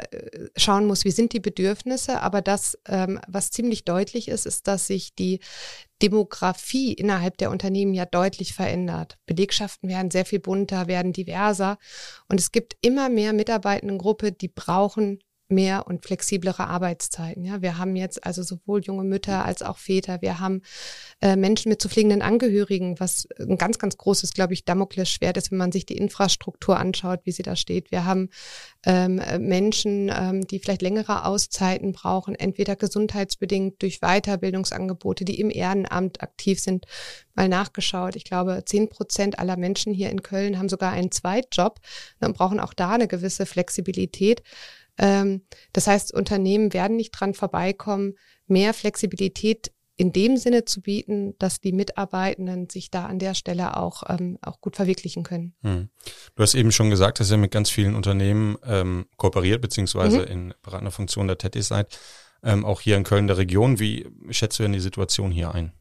schauen 0.56 0.86
muss, 0.86 1.04
wie 1.04 1.10
sind 1.10 1.32
die 1.32 1.40
Bedürfnisse. 1.40 2.20
Aber 2.20 2.42
das, 2.42 2.78
ähm, 2.86 3.20
was 3.26 3.50
ziemlich 3.50 3.84
deutlich 3.84 4.28
ist, 4.28 4.46
ist, 4.46 4.66
dass 4.66 4.86
sich 4.86 5.14
die 5.14 5.40
Demografie 6.02 6.92
innerhalb 6.92 7.38
der 7.38 7.50
Unternehmen 7.50 7.94
ja 7.94 8.06
deutlich 8.06 8.54
verändert. 8.54 9.18
Belegschaften 9.26 9.88
werden 9.88 10.10
sehr 10.10 10.24
viel 10.24 10.40
bunter, 10.40 10.86
werden 10.86 11.12
diverser 11.12 11.78
und 12.28 12.40
es 12.40 12.52
gibt 12.52 12.76
immer 12.80 13.08
mehr 13.08 13.32
Mitarbeitendengruppe, 13.32 14.32
die 14.32 14.48
brauchen 14.48 15.20
mehr 15.50 15.86
und 15.86 16.04
flexiblere 16.04 16.66
Arbeitszeiten. 16.66 17.44
Ja, 17.44 17.62
wir 17.62 17.78
haben 17.78 17.96
jetzt 17.96 18.24
also 18.24 18.42
sowohl 18.42 18.82
junge 18.82 19.04
Mütter 19.04 19.44
als 19.44 19.62
auch 19.62 19.78
Väter. 19.78 20.22
Wir 20.22 20.40
haben 20.40 20.62
äh, 21.20 21.36
Menschen 21.36 21.68
mit 21.68 21.82
zu 21.82 21.88
pflegenden 21.88 22.22
Angehörigen, 22.22 22.98
was 22.98 23.28
ein 23.38 23.58
ganz, 23.58 23.78
ganz 23.78 23.96
großes, 23.96 24.32
glaube 24.32 24.54
ich, 24.54 24.64
Damoklesschwert 24.64 25.36
ist, 25.36 25.50
wenn 25.50 25.58
man 25.58 25.72
sich 25.72 25.86
die 25.86 25.96
Infrastruktur 25.96 26.78
anschaut, 26.78 27.20
wie 27.24 27.32
sie 27.32 27.42
da 27.42 27.56
steht. 27.56 27.90
Wir 27.90 28.04
haben 28.04 28.30
ähm, 28.86 29.20
Menschen, 29.38 30.10
ähm, 30.14 30.46
die 30.46 30.58
vielleicht 30.58 30.82
längere 30.82 31.24
Auszeiten 31.24 31.92
brauchen, 31.92 32.34
entweder 32.34 32.76
gesundheitsbedingt 32.76 33.82
durch 33.82 34.00
Weiterbildungsangebote, 34.00 35.24
die 35.24 35.40
im 35.40 35.50
Ehrenamt 35.50 36.22
aktiv 36.22 36.60
sind, 36.60 36.86
mal 37.34 37.48
nachgeschaut. 37.48 38.16
Ich 38.16 38.24
glaube, 38.24 38.62
zehn 38.66 38.88
Prozent 38.88 39.38
aller 39.38 39.56
Menschen 39.56 39.92
hier 39.92 40.10
in 40.10 40.22
Köln 40.22 40.58
haben 40.58 40.68
sogar 40.68 40.92
einen 40.92 41.10
Zweitjob 41.10 41.80
und 42.20 42.36
brauchen 42.36 42.60
auch 42.60 42.74
da 42.74 42.92
eine 42.92 43.08
gewisse 43.08 43.46
Flexibilität. 43.46 44.42
Ähm, 45.00 45.42
das 45.72 45.86
heißt, 45.86 46.12
Unternehmen 46.14 46.72
werden 46.72 46.96
nicht 46.96 47.12
dran 47.12 47.34
vorbeikommen, 47.34 48.14
mehr 48.46 48.74
Flexibilität 48.74 49.72
in 49.96 50.12
dem 50.12 50.36
Sinne 50.36 50.64
zu 50.64 50.80
bieten, 50.80 51.34
dass 51.38 51.60
die 51.60 51.72
Mitarbeitenden 51.72 52.70
sich 52.70 52.90
da 52.90 53.06
an 53.06 53.18
der 53.18 53.34
Stelle 53.34 53.76
auch, 53.76 54.02
ähm, 54.08 54.38
auch 54.40 54.60
gut 54.60 54.76
verwirklichen 54.76 55.24
können. 55.24 55.54
Hm. 55.62 55.90
Du 56.34 56.42
hast 56.42 56.54
eben 56.54 56.72
schon 56.72 56.88
gesagt, 56.88 57.20
dass 57.20 57.30
ihr 57.30 57.36
mit 57.36 57.50
ganz 57.50 57.68
vielen 57.68 57.94
Unternehmen 57.94 58.56
ähm, 58.64 59.06
kooperiert, 59.16 59.60
beziehungsweise 59.60 60.20
mhm. 60.20 60.26
in 60.26 60.54
beratender 60.62 60.90
Funktion 60.90 61.26
der 61.26 61.36
tätig 61.36 61.64
seid. 61.64 61.98
Ähm, 62.42 62.64
auch 62.64 62.80
hier 62.80 62.96
in 62.96 63.04
Köln 63.04 63.26
der 63.26 63.36
Region. 63.36 63.78
Wie 63.78 64.08
schätzt 64.30 64.58
du 64.58 64.62
denn 64.62 64.72
die 64.72 64.80
Situation 64.80 65.30
hier 65.30 65.54
ein? 65.54 65.72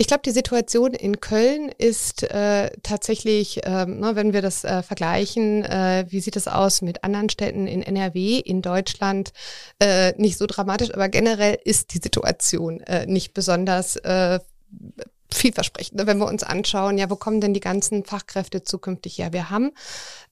Ich 0.00 0.06
glaube, 0.06 0.22
die 0.24 0.30
Situation 0.30 0.94
in 0.94 1.20
Köln 1.20 1.70
ist 1.76 2.22
äh, 2.22 2.70
tatsächlich, 2.82 3.60
ähm, 3.64 4.00
ne, 4.00 4.16
wenn 4.16 4.32
wir 4.32 4.40
das 4.40 4.64
äh, 4.64 4.82
vergleichen, 4.82 5.62
äh, 5.62 6.06
wie 6.08 6.20
sieht 6.20 6.36
es 6.36 6.48
aus 6.48 6.80
mit 6.80 7.04
anderen 7.04 7.28
Städten 7.28 7.66
in 7.66 7.82
NRW, 7.82 8.38
in 8.38 8.62
Deutschland, 8.62 9.34
äh, 9.78 10.14
nicht 10.16 10.38
so 10.38 10.46
dramatisch, 10.46 10.94
aber 10.94 11.10
generell 11.10 11.58
ist 11.66 11.92
die 11.92 11.98
Situation 11.98 12.80
äh, 12.80 13.04
nicht 13.04 13.34
besonders 13.34 13.96
äh, 13.96 14.40
vielversprechend, 15.34 16.06
wenn 16.06 16.18
wir 16.18 16.26
uns 16.26 16.42
anschauen, 16.42 16.98
ja, 16.98 17.10
wo 17.10 17.16
kommen 17.16 17.40
denn 17.40 17.54
die 17.54 17.60
ganzen 17.60 18.04
Fachkräfte 18.04 18.62
zukünftig 18.62 19.18
her? 19.18 19.32
Wir 19.32 19.50
haben 19.50 19.72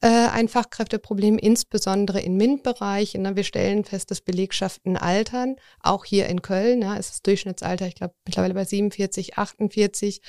äh, 0.00 0.08
ein 0.08 0.48
Fachkräfteproblem, 0.48 1.38
insbesondere 1.38 2.20
im 2.20 2.36
MINT-Bereich. 2.36 3.14
Ne? 3.14 3.36
Wir 3.36 3.44
stellen 3.44 3.84
fest, 3.84 4.10
dass 4.10 4.20
Belegschaften 4.20 4.96
altern, 4.96 5.56
auch 5.80 6.04
hier 6.04 6.26
in 6.26 6.42
Köln. 6.42 6.82
Ja, 6.82 6.96
ist 6.96 7.10
das 7.10 7.22
Durchschnittsalter, 7.22 7.86
ich 7.86 7.94
glaube, 7.94 8.14
mittlerweile 8.24 8.54
bei 8.54 8.64
47, 8.64 9.38
48. 9.38 10.20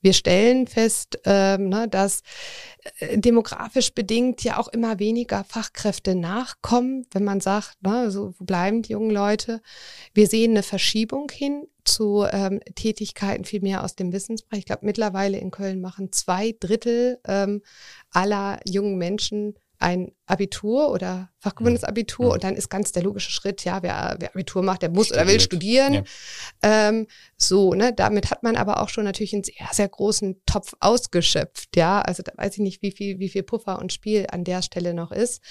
Wir 0.00 0.12
stellen 0.12 0.66
fest, 0.66 1.18
ähm, 1.24 1.68
ne, 1.68 1.88
dass 1.88 2.22
äh, 2.98 3.18
demografisch 3.18 3.94
bedingt 3.94 4.42
ja 4.44 4.58
auch 4.58 4.68
immer 4.68 4.98
weniger 4.98 5.44
Fachkräfte 5.44 6.14
nachkommen, 6.14 7.06
wenn 7.12 7.24
man 7.24 7.40
sagt, 7.40 7.76
ne, 7.82 8.10
so, 8.10 8.34
bleiben 8.38 8.82
die 8.82 8.92
jungen 8.92 9.10
Leute? 9.10 9.60
Wir 10.12 10.26
sehen 10.26 10.52
eine 10.52 10.62
Verschiebung 10.62 11.30
hin 11.30 11.66
zu 11.84 12.24
ähm, 12.30 12.60
Tätigkeiten 12.74 13.44
viel 13.44 13.60
mehr 13.60 13.84
aus 13.84 13.96
dem 13.96 14.12
Wissensbereich. 14.12 14.60
Ich 14.60 14.66
glaube, 14.66 14.86
mittlerweile 14.86 15.38
in 15.38 15.50
Köln 15.50 15.80
machen 15.80 16.12
zwei 16.12 16.54
Drittel 16.58 17.18
ähm, 17.26 17.62
aller 18.10 18.60
jungen 18.64 18.96
Menschen 18.96 19.54
ein 19.78 20.12
Abitur 20.26 20.90
oder 20.90 21.30
fachgefundenes 21.38 21.84
Abitur 21.84 22.26
mhm. 22.26 22.32
und 22.32 22.44
dann 22.44 22.56
ist 22.56 22.70
ganz 22.70 22.92
der 22.92 23.02
logische 23.02 23.30
Schritt, 23.30 23.64
ja, 23.64 23.82
wer, 23.82 24.16
wer 24.18 24.30
Abitur 24.30 24.62
macht, 24.62 24.82
der 24.82 24.90
muss 24.90 25.08
Studiert. 25.08 25.24
oder 25.24 25.32
will 25.32 25.40
studieren. 25.40 25.94
Ja. 25.94 26.02
Ähm, 26.62 27.06
so, 27.36 27.74
ne, 27.74 27.92
damit 27.92 28.30
hat 28.30 28.42
man 28.42 28.56
aber 28.56 28.80
auch 28.80 28.88
schon 28.88 29.04
natürlich 29.04 29.34
einen 29.34 29.44
sehr, 29.44 29.68
sehr 29.72 29.88
großen 29.88 30.40
Topf 30.46 30.74
ausgeschöpft, 30.80 31.76
ja. 31.76 32.00
Also 32.00 32.22
da 32.22 32.32
weiß 32.36 32.54
ich 32.54 32.60
nicht, 32.60 32.82
wie 32.82 32.92
viel, 32.92 33.18
wie 33.18 33.28
viel 33.28 33.42
Puffer 33.42 33.78
und 33.78 33.92
Spiel 33.92 34.26
an 34.30 34.44
der 34.44 34.62
Stelle 34.62 34.94
noch 34.94 35.12
ist, 35.12 35.42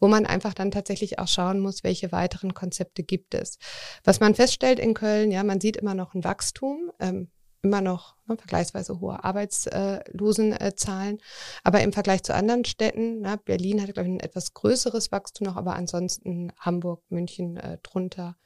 wo 0.00 0.08
man 0.08 0.24
einfach 0.26 0.54
dann 0.54 0.70
tatsächlich 0.70 1.18
auch 1.18 1.28
schauen 1.28 1.60
muss, 1.60 1.84
welche 1.84 2.12
weiteren 2.12 2.54
Konzepte 2.54 3.02
gibt 3.02 3.34
es. 3.34 3.58
Was 4.04 4.20
man 4.20 4.34
feststellt 4.34 4.78
in 4.78 4.94
Köln, 4.94 5.30
ja, 5.30 5.42
man 5.42 5.60
sieht 5.60 5.76
immer 5.76 5.94
noch 5.94 6.14
ein 6.14 6.24
Wachstum. 6.24 6.90
Ähm, 7.00 7.28
immer 7.62 7.80
noch 7.80 8.16
ne, 8.26 8.36
vergleichsweise 8.36 9.00
hohe 9.00 9.22
Arbeitslosenzahlen. 9.24 11.18
Aber 11.64 11.80
im 11.80 11.92
Vergleich 11.92 12.22
zu 12.22 12.34
anderen 12.34 12.64
Städten, 12.64 13.20
ne, 13.20 13.38
Berlin 13.44 13.80
hat, 13.80 13.94
glaube 13.94 14.08
ich, 14.08 14.14
ein 14.14 14.20
etwas 14.20 14.52
größeres 14.54 15.12
Wachstum 15.12 15.46
noch, 15.46 15.56
aber 15.56 15.74
ansonsten 15.74 16.52
Hamburg, 16.58 17.02
München 17.08 17.56
äh, 17.56 17.78
drunter. 17.82 18.36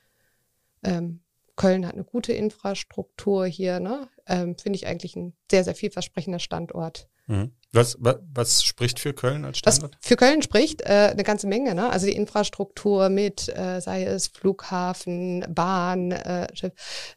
Ähm, 0.83 1.21
Köln 1.57 1.87
hat 1.87 1.95
eine 1.95 2.05
gute 2.05 2.33
Infrastruktur 2.33 3.47
hier, 3.47 3.81
ne? 3.81 4.09
Ähm, 4.27 4.57
Finde 4.59 4.77
ich 4.77 4.87
eigentlich 4.87 5.17
ein 5.17 5.35
sehr, 5.51 5.65
sehr 5.65 5.75
vielversprechender 5.75 6.39
Standort. 6.39 7.09
Mhm. 7.27 7.53
Was, 7.73 7.97
was, 7.99 8.17
was 8.33 8.65
spricht 8.65 9.01
für 9.01 9.13
Köln 9.13 9.45
als 9.45 9.59
Standort? 9.59 9.99
Was 10.01 10.09
für 10.09 10.17
Köln 10.17 10.41
spricht 10.41 10.83
äh, 10.83 11.11
eine 11.13 11.25
ganze 11.25 11.47
Menge. 11.47 11.75
Ne? 11.75 11.91
Also 11.91 12.07
die 12.07 12.15
Infrastruktur 12.15 13.09
mit, 13.11 13.49
äh, 13.49 13.81
sei 13.81 14.05
es 14.05 14.29
Flughafen, 14.29 15.45
Bahn, 15.49 16.13
äh, 16.13 16.47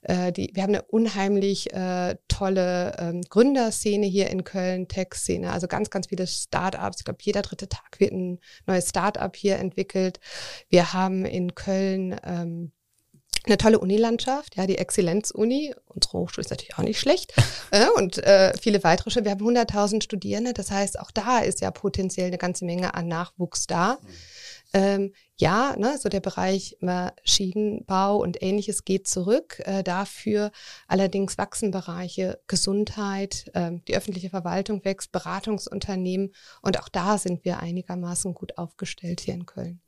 äh, 0.01 0.31
die, 0.33 0.51
wir 0.53 0.63
haben 0.63 0.74
eine 0.74 0.81
unheimlich 0.81 1.72
äh, 1.74 2.18
tolle 2.27 2.98
ähm, 2.98 3.22
Gründerszene 3.22 4.05
hier 4.05 4.29
in 4.29 4.44
Köln, 4.44 4.87
Tech-Szene. 4.87 5.51
Also 5.51 5.68
ganz, 5.68 5.92
ganz 5.92 6.07
viele 6.07 6.27
Startups. 6.27 6.98
Ich 7.00 7.05
glaube, 7.05 7.20
jeder 7.22 7.44
dritte 7.44 7.70
Tag 7.70 8.00
wird 8.00 8.11
ein 8.11 8.40
neues 8.66 8.90
Startup 8.90 9.33
hier 9.33 9.57
entwickelt. 9.57 10.20
Wir 10.68 10.92
haben 10.92 11.24
in 11.24 11.55
Köln 11.55 12.20
ähm, 12.24 12.72
eine 13.50 13.57
tolle 13.57 13.79
Unilandschaft, 13.79 14.55
ja, 14.55 14.66
die 14.66 14.77
Exzellenz-Uni. 14.77 15.74
Unsere 15.88 16.14
Hochschule 16.20 16.46
ist 16.46 16.51
natürlich 16.51 16.77
auch 16.77 16.83
nicht 16.83 17.00
schlecht. 17.00 17.33
äh, 17.72 17.88
und 17.96 18.18
äh, 18.20 18.53
viele 18.59 18.83
weitere. 18.83 19.24
Wir 19.24 19.31
haben 19.31 19.46
100.000 19.46 20.03
Studierende. 20.03 20.53
Das 20.53 20.72
heißt, 20.72 21.00
auch 21.00 21.12
da 21.12 21.40
ist 21.40 21.62
ja 21.62 21.72
potenziell 21.72 22.27
eine 22.27 22.38
ganze 22.38 22.66
Menge 22.66 22.94
an 22.94 23.07
Nachwuchs 23.07 23.68
da. 23.68 23.98
Mhm. 24.01 24.07
Ähm, 24.72 25.14
ja, 25.35 25.75
ne, 25.77 25.98
so 25.98 26.09
der 26.09 26.20
Bereich 26.20 26.77
Maschinenbau 26.79 28.18
und 28.18 28.42
ähnliches 28.44 28.85
geht 28.85 29.07
zurück. 29.07 29.62
Äh, 29.66 29.83
dafür 29.83 30.51
allerdings 30.88 31.38
wachsen 31.38 31.72
Bereiche 31.72 32.40
Gesundheit, 32.46 33.50
äh, 33.53 33.72
die 33.88 33.96
öffentliche 33.96 34.29
Verwaltung 34.29 34.85
wächst, 34.85 35.12
Beratungsunternehmen 35.12 36.35
und 36.62 36.79
auch 36.79 36.90
da 36.90 37.18
sind 37.18 37.46
wir 37.46 37.59
einigermaßen 37.59 38.35
gut 38.35 38.57
aufgestellt 38.59 39.22
hier 39.22 39.33
in 39.33 39.48
Köln. 39.48 39.81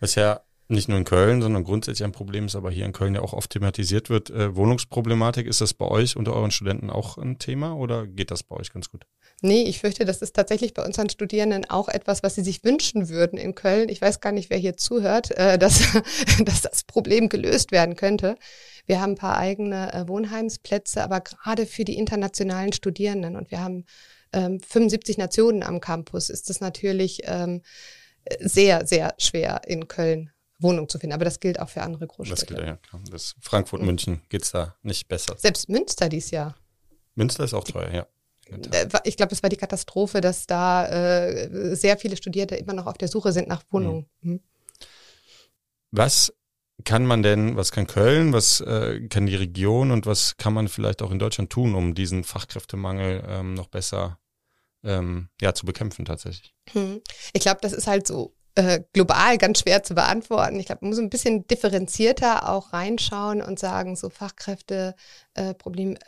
Was 0.00 0.14
ja 0.16 0.42
nicht 0.72 0.88
nur 0.88 0.98
in 0.98 1.04
Köln, 1.04 1.42
sondern 1.42 1.64
grundsätzlich 1.64 2.04
ein 2.04 2.12
Problem 2.12 2.46
ist, 2.46 2.56
aber 2.56 2.70
hier 2.70 2.84
in 2.84 2.92
Köln 2.92 3.14
ja 3.14 3.20
auch 3.20 3.32
oft 3.32 3.50
thematisiert 3.50 4.10
wird. 4.10 4.30
Äh, 4.30 4.56
Wohnungsproblematik, 4.56 5.46
ist 5.46 5.60
das 5.60 5.74
bei 5.74 5.86
euch 5.86 6.16
unter 6.16 6.34
euren 6.34 6.50
Studenten 6.50 6.90
auch 6.90 7.18
ein 7.18 7.38
Thema 7.38 7.76
oder 7.76 8.06
geht 8.06 8.30
das 8.30 8.42
bei 8.42 8.56
euch 8.56 8.72
ganz 8.72 8.90
gut? 8.90 9.06
Nee, 9.40 9.62
ich 9.64 9.80
fürchte, 9.80 10.04
das 10.04 10.22
ist 10.22 10.34
tatsächlich 10.34 10.72
bei 10.72 10.84
unseren 10.84 11.08
Studierenden 11.10 11.68
auch 11.68 11.88
etwas, 11.88 12.22
was 12.22 12.34
sie 12.34 12.42
sich 12.42 12.64
wünschen 12.64 13.08
würden 13.08 13.38
in 13.38 13.54
Köln. 13.54 13.88
Ich 13.88 14.00
weiß 14.00 14.20
gar 14.20 14.32
nicht, 14.32 14.50
wer 14.50 14.58
hier 14.58 14.76
zuhört, 14.76 15.30
äh, 15.32 15.58
dass, 15.60 15.82
dass 16.44 16.62
das 16.62 16.84
Problem 16.84 17.28
gelöst 17.28 17.72
werden 17.72 17.96
könnte. 17.96 18.36
Wir 18.86 19.00
haben 19.00 19.12
ein 19.12 19.16
paar 19.16 19.36
eigene 19.36 19.92
äh, 19.92 20.08
Wohnheimsplätze, 20.08 21.02
aber 21.02 21.20
gerade 21.20 21.66
für 21.66 21.84
die 21.84 21.96
internationalen 21.96 22.72
Studierenden 22.72 23.36
und 23.36 23.50
wir 23.50 23.60
haben 23.60 23.84
ähm, 24.32 24.60
75 24.60 25.18
Nationen 25.18 25.62
am 25.62 25.80
Campus, 25.80 26.30
ist 26.30 26.48
das 26.48 26.60
natürlich 26.60 27.20
ähm, 27.24 27.62
sehr, 28.38 28.86
sehr 28.86 29.14
schwer 29.18 29.62
in 29.66 29.88
Köln 29.88 30.30
Wohnung 30.62 30.88
zu 30.88 30.98
finden. 30.98 31.14
Aber 31.14 31.24
das 31.24 31.40
gilt 31.40 31.60
auch 31.60 31.68
für 31.68 31.82
andere 31.82 32.06
Großstädte. 32.06 32.46
Das 32.46 32.46
gilt, 32.46 32.66
ja, 32.66 32.76
klar. 32.76 33.02
Das 33.10 33.34
Frankfurt, 33.40 33.80
mhm. 33.80 33.86
München 33.86 34.22
geht 34.28 34.42
es 34.42 34.50
da 34.52 34.76
nicht 34.82 35.08
besser. 35.08 35.36
Selbst 35.38 35.68
Münster 35.68 36.08
dieses 36.08 36.30
Jahr. 36.30 36.54
Münster 37.14 37.44
ist 37.44 37.54
auch 37.54 37.64
teuer, 37.64 37.90
ja. 37.92 38.06
Äh, 38.50 38.88
ich 39.04 39.16
glaube, 39.16 39.32
es 39.32 39.42
war 39.42 39.50
die 39.50 39.56
Katastrophe, 39.56 40.20
dass 40.20 40.46
da 40.46 40.86
äh, 40.88 41.74
sehr 41.76 41.96
viele 41.98 42.16
Studierende 42.16 42.56
immer 42.56 42.72
noch 42.72 42.86
auf 42.86 42.98
der 42.98 43.08
Suche 43.08 43.32
sind 43.32 43.48
nach 43.48 43.62
Wohnungen. 43.70 44.06
Mhm. 44.20 44.32
mhm. 44.32 44.40
Was 45.94 46.32
kann 46.84 47.04
man 47.04 47.22
denn, 47.22 47.54
was 47.56 47.70
kann 47.70 47.86
Köln, 47.86 48.32
was 48.32 48.60
äh, 48.60 49.06
kann 49.08 49.26
die 49.26 49.36
Region 49.36 49.90
und 49.90 50.06
was 50.06 50.38
kann 50.38 50.54
man 50.54 50.68
vielleicht 50.68 51.02
auch 51.02 51.10
in 51.10 51.18
Deutschland 51.18 51.50
tun, 51.50 51.74
um 51.74 51.94
diesen 51.94 52.24
Fachkräftemangel 52.24 53.22
ähm, 53.28 53.54
noch 53.54 53.68
besser 53.68 54.18
ähm, 54.82 55.28
ja, 55.40 55.54
zu 55.54 55.66
bekämpfen 55.66 56.06
tatsächlich? 56.06 56.54
Hm. 56.72 57.02
Ich 57.34 57.42
glaube, 57.42 57.60
das 57.60 57.74
ist 57.74 57.86
halt 57.86 58.06
so 58.06 58.34
äh, 58.54 58.80
global 58.92 59.38
ganz 59.38 59.60
schwer 59.60 59.82
zu 59.82 59.94
beantworten. 59.94 60.58
Ich 60.60 60.66
glaube, 60.66 60.80
man 60.82 60.90
muss 60.90 60.98
ein 60.98 61.10
bisschen 61.10 61.46
differenzierter 61.46 62.48
auch 62.48 62.72
reinschauen 62.72 63.42
und 63.42 63.58
sagen, 63.58 63.96
so 63.96 64.10
Fachkräfteproblem, 64.10 65.96
äh, 65.96 65.98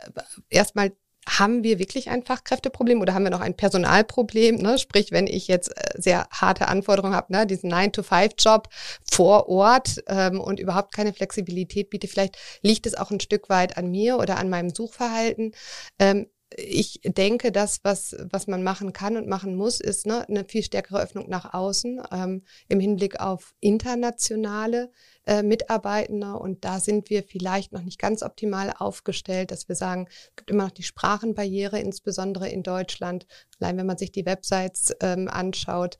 erstmal 0.49 0.91
haben 1.27 1.63
wir 1.63 1.79
wirklich 1.79 2.09
ein 2.09 2.23
Fachkräfteproblem 2.23 3.01
oder 3.01 3.13
haben 3.13 3.23
wir 3.23 3.31
noch 3.31 3.41
ein 3.41 3.57
Personalproblem? 3.57 4.57
Ne? 4.57 4.77
Sprich, 4.77 5.11
wenn 5.11 5.27
ich 5.27 5.47
jetzt 5.47 5.69
äh, 5.69 5.99
sehr 5.99 6.27
harte 6.31 6.67
Anforderungen 6.67 7.15
habe, 7.15 7.33
ne? 7.33 7.47
diesen 7.47 7.73
9-to-5-Job 7.73 8.67
vor 9.11 9.49
Ort 9.49 10.03
ähm, 10.07 10.39
und 10.39 10.59
überhaupt 10.59 10.93
keine 10.93 11.13
Flexibilität 11.13 11.89
biete, 11.89 12.07
vielleicht 12.07 12.37
liegt 12.61 12.85
es 12.85 12.95
auch 12.95 13.11
ein 13.11 13.19
Stück 13.19 13.49
weit 13.49 13.77
an 13.77 13.89
mir 13.89 14.17
oder 14.19 14.37
an 14.37 14.49
meinem 14.49 14.69
Suchverhalten. 14.69 15.53
Ähm, 15.99 16.27
ich 16.55 17.01
denke, 17.03 17.51
das, 17.51 17.79
was, 17.83 18.15
was 18.31 18.47
man 18.47 18.63
machen 18.63 18.93
kann 18.93 19.17
und 19.17 19.27
machen 19.27 19.55
muss, 19.55 19.79
ist 19.79 20.05
ne, 20.05 20.27
eine 20.29 20.45
viel 20.45 20.63
stärkere 20.63 21.01
Öffnung 21.01 21.27
nach 21.29 21.53
außen 21.53 22.01
ähm, 22.11 22.43
im 22.67 22.79
Hinblick 22.79 23.19
auf 23.19 23.53
internationale 23.59 24.91
äh, 25.25 25.41
Mitarbeitende. 25.41 26.33
Und 26.33 26.63
da 26.63 26.79
sind 26.79 27.09
wir 27.09 27.23
vielleicht 27.23 27.71
noch 27.71 27.81
nicht 27.81 27.99
ganz 27.99 28.23
optimal 28.23 28.73
aufgestellt, 28.77 29.51
dass 29.51 29.67
wir 29.67 29.75
sagen, 29.75 30.07
es 30.09 30.35
gibt 30.35 30.51
immer 30.51 30.65
noch 30.65 30.71
die 30.71 30.83
Sprachenbarriere, 30.83 31.79
insbesondere 31.79 32.47
in 32.49 32.63
Deutschland. 32.63 33.25
Allein 33.59 33.77
wenn 33.77 33.87
man 33.87 33.97
sich 33.97 34.11
die 34.11 34.25
Websites 34.25 34.95
ähm, 35.01 35.27
anschaut, 35.27 35.97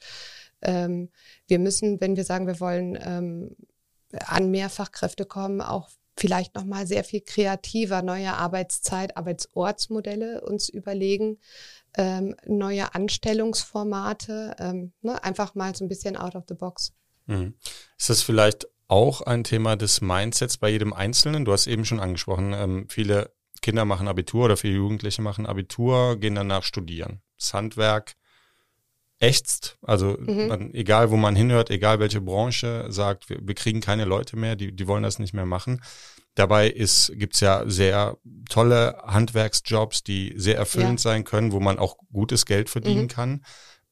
Ähm, 0.62 1.10
wir 1.48 1.60
müssen, 1.60 2.00
wenn 2.02 2.16
wir 2.16 2.24
sagen, 2.24 2.48
wir 2.48 2.60
wollen 2.60 2.98
ähm, 3.00 3.56
an 4.26 4.50
mehr 4.50 4.70
Fachkräfte 4.70 5.26
kommen, 5.26 5.62
auch 5.62 5.90
vielleicht 6.18 6.56
nochmal 6.56 6.88
sehr 6.88 7.04
viel 7.04 7.22
kreativer 7.22 8.02
neue 8.02 8.34
Arbeitszeit, 8.34 9.18
Arbeitsortsmodelle 9.18 10.42
uns 10.42 10.70
überlegen, 10.70 11.40
ähm, 11.98 12.36
neue 12.46 12.94
Anstellungsformate, 12.94 14.56
ähm, 14.60 14.94
ne, 15.02 15.24
einfach 15.24 15.56
mal 15.56 15.76
so 15.76 15.84
ein 15.86 15.90
bisschen 15.90 16.16
out 16.18 16.36
of 16.36 16.44
the 16.48 16.56
box. 16.56 16.94
Mhm. 17.26 17.56
Ist 17.98 18.10
das 18.10 18.22
vielleicht 18.22 18.68
auch 18.88 19.22
ein 19.22 19.44
Thema 19.44 19.76
des 19.76 20.02
Mindsets 20.02 20.58
bei 20.58 20.70
jedem 20.70 20.94
Einzelnen? 20.94 21.46
Du 21.46 21.52
hast 21.52 21.68
eben 21.68 21.86
schon 21.86 22.00
angesprochen, 22.00 22.54
ähm, 22.54 22.88
viele 22.90 23.32
Kinder 23.62 23.86
machen 23.86 24.08
Abitur 24.08 24.46
oder 24.46 24.58
viele 24.58 24.76
Jugendliche 24.76 25.22
machen 25.22 25.46
Abitur, 25.46 26.18
gehen 26.18 26.36
danach 26.36 26.64
studieren. 26.64 27.22
Das 27.38 27.54
Handwerk 27.54 28.16
ächzt, 29.26 29.78
also 29.82 30.18
mhm. 30.20 30.48
man, 30.48 30.74
egal 30.74 31.10
wo 31.10 31.18
man 31.18 31.36
hinhört, 31.36 31.70
egal 31.72 32.00
welche 32.00 32.22
Branche 32.22 32.86
sagt, 32.90 33.30
wir, 33.30 33.40
wir 33.42 33.56
kriegen 33.56 33.82
keine 33.82 34.06
Leute 34.06 34.38
mehr, 34.38 34.56
die, 34.56 34.72
die 34.72 34.88
wollen 34.88 35.04
das 35.04 35.20
nicht 35.20 35.34
mehr 35.34 35.46
machen. 35.46 35.82
Dabei 36.36 36.70
ist, 36.70 37.12
gibt's 37.16 37.40
ja 37.40 37.64
sehr 37.66 38.18
tolle 38.50 39.02
Handwerksjobs, 39.06 40.04
die 40.04 40.34
sehr 40.36 40.58
erfüllend 40.58 41.00
ja. 41.00 41.12
sein 41.12 41.24
können, 41.24 41.54
wo 41.54 41.60
man 41.60 41.80
auch 41.80 41.98
gutes 42.12 42.46
Geld 42.46 42.70
verdienen 42.70 43.04
mhm. 43.04 43.08
kann. 43.08 43.46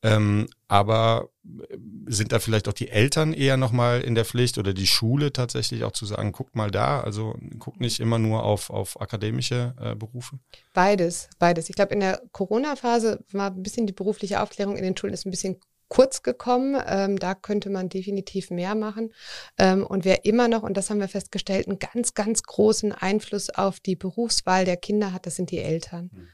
Ähm, 0.04 0.48
aber 0.68 1.30
äh, 1.46 1.78
sind 2.08 2.34
da 2.34 2.40
vielleicht 2.40 2.68
auch 2.68 2.74
die 2.74 2.90
Eltern 2.90 3.34
eher 3.34 3.56
nochmal 3.56 4.02
in 4.02 4.16
der 4.16 4.26
Pflicht 4.26 4.58
oder 4.58 4.74
die 4.74 4.88
Schule 4.88 5.32
tatsächlich 5.32 5.86
auch 5.86 5.94
zu 5.94 6.06
sagen, 6.06 6.34
guckt 6.34 6.56
mal 6.56 6.70
da, 6.70 7.00
also 7.00 7.36
guckt 7.58 7.80
nicht 7.80 8.02
immer 8.02 8.20
nur 8.20 8.44
auf, 8.44 8.70
auf 8.70 9.00
akademische 9.00 9.74
äh, 9.80 9.96
Berufe? 9.96 10.40
Beides, 10.74 11.30
beides. 11.40 11.70
Ich 11.70 11.76
glaube, 11.76 11.94
in 11.94 12.02
der 12.02 12.22
Corona-Phase 12.34 13.24
war 13.32 13.52
ein 13.52 13.64
bisschen 13.64 13.88
die 13.88 13.94
berufliche 13.94 14.42
Aufklärung 14.42 14.76
in 14.76 14.84
den 14.84 14.98
Schulen 14.98 15.14
ist 15.14 15.26
ein 15.26 15.32
bisschen 15.32 15.60
kurz 15.88 16.22
gekommen. 16.22 16.82
Ähm, 16.86 17.18
da 17.18 17.34
könnte 17.36 17.70
man 17.70 17.88
definitiv 17.88 18.50
mehr 18.50 18.76
machen. 18.76 19.14
Ähm, 19.58 19.86
und 19.86 20.04
wer 20.04 20.26
immer 20.26 20.50
noch, 20.50 20.64
und 20.64 20.76
das 20.76 20.90
haben 20.90 21.00
wir 21.00 21.08
festgestellt, 21.08 21.68
einen 21.68 21.80
ganz, 21.80 22.14
ganz 22.14 22.44
großen 22.44 22.92
Einfluss 22.92 23.50
auf 23.50 23.80
die 23.80 23.96
Berufswahl 23.96 24.66
der 24.66 24.78
Kinder 24.78 25.14
hat, 25.14 25.28
das 25.28 25.36
sind 25.36 25.52
die 25.52 25.60
Eltern. 25.60 26.10
Mhm 26.12 26.28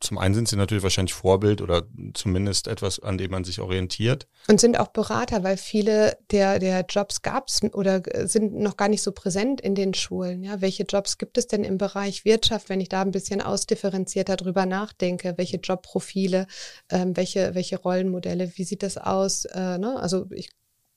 zum 0.00 0.18
einen 0.18 0.34
sind 0.34 0.46
sie 0.48 0.56
natürlich 0.56 0.84
wahrscheinlich 0.84 1.14
Vorbild 1.14 1.60
oder 1.60 1.82
zumindest 2.14 2.68
etwas, 2.68 3.00
an 3.00 3.18
dem 3.18 3.32
man 3.32 3.42
sich 3.42 3.60
orientiert. 3.60 4.28
Und 4.46 4.60
sind 4.60 4.78
auch 4.78 4.88
Berater, 4.88 5.42
weil 5.42 5.56
viele 5.56 6.16
der, 6.30 6.60
der 6.60 6.84
Jobs 6.88 7.22
gab 7.22 7.48
es 7.48 7.62
oder 7.72 8.02
sind 8.28 8.54
noch 8.54 8.76
gar 8.76 8.88
nicht 8.88 9.02
so 9.02 9.10
präsent 9.10 9.60
in 9.60 9.74
den 9.74 9.94
Schulen. 9.94 10.44
Ja, 10.44 10.60
welche 10.60 10.84
Jobs 10.84 11.18
gibt 11.18 11.36
es 11.36 11.48
denn 11.48 11.64
im 11.64 11.78
Bereich 11.78 12.24
Wirtschaft, 12.24 12.68
wenn 12.68 12.80
ich 12.80 12.88
da 12.88 13.02
ein 13.02 13.10
bisschen 13.10 13.40
ausdifferenzierter 13.40 14.36
drüber 14.36 14.66
nachdenke? 14.66 15.34
Welche 15.36 15.56
Jobprofile, 15.56 16.46
ähm, 16.90 17.16
welche, 17.16 17.54
welche 17.54 17.78
Rollenmodelle, 17.78 18.52
wie 18.54 18.64
sieht 18.64 18.84
das 18.84 18.98
aus? 18.98 19.46
Äh, 19.46 19.78
ne? 19.78 19.98
Also 19.98 20.26
ich 20.30 20.50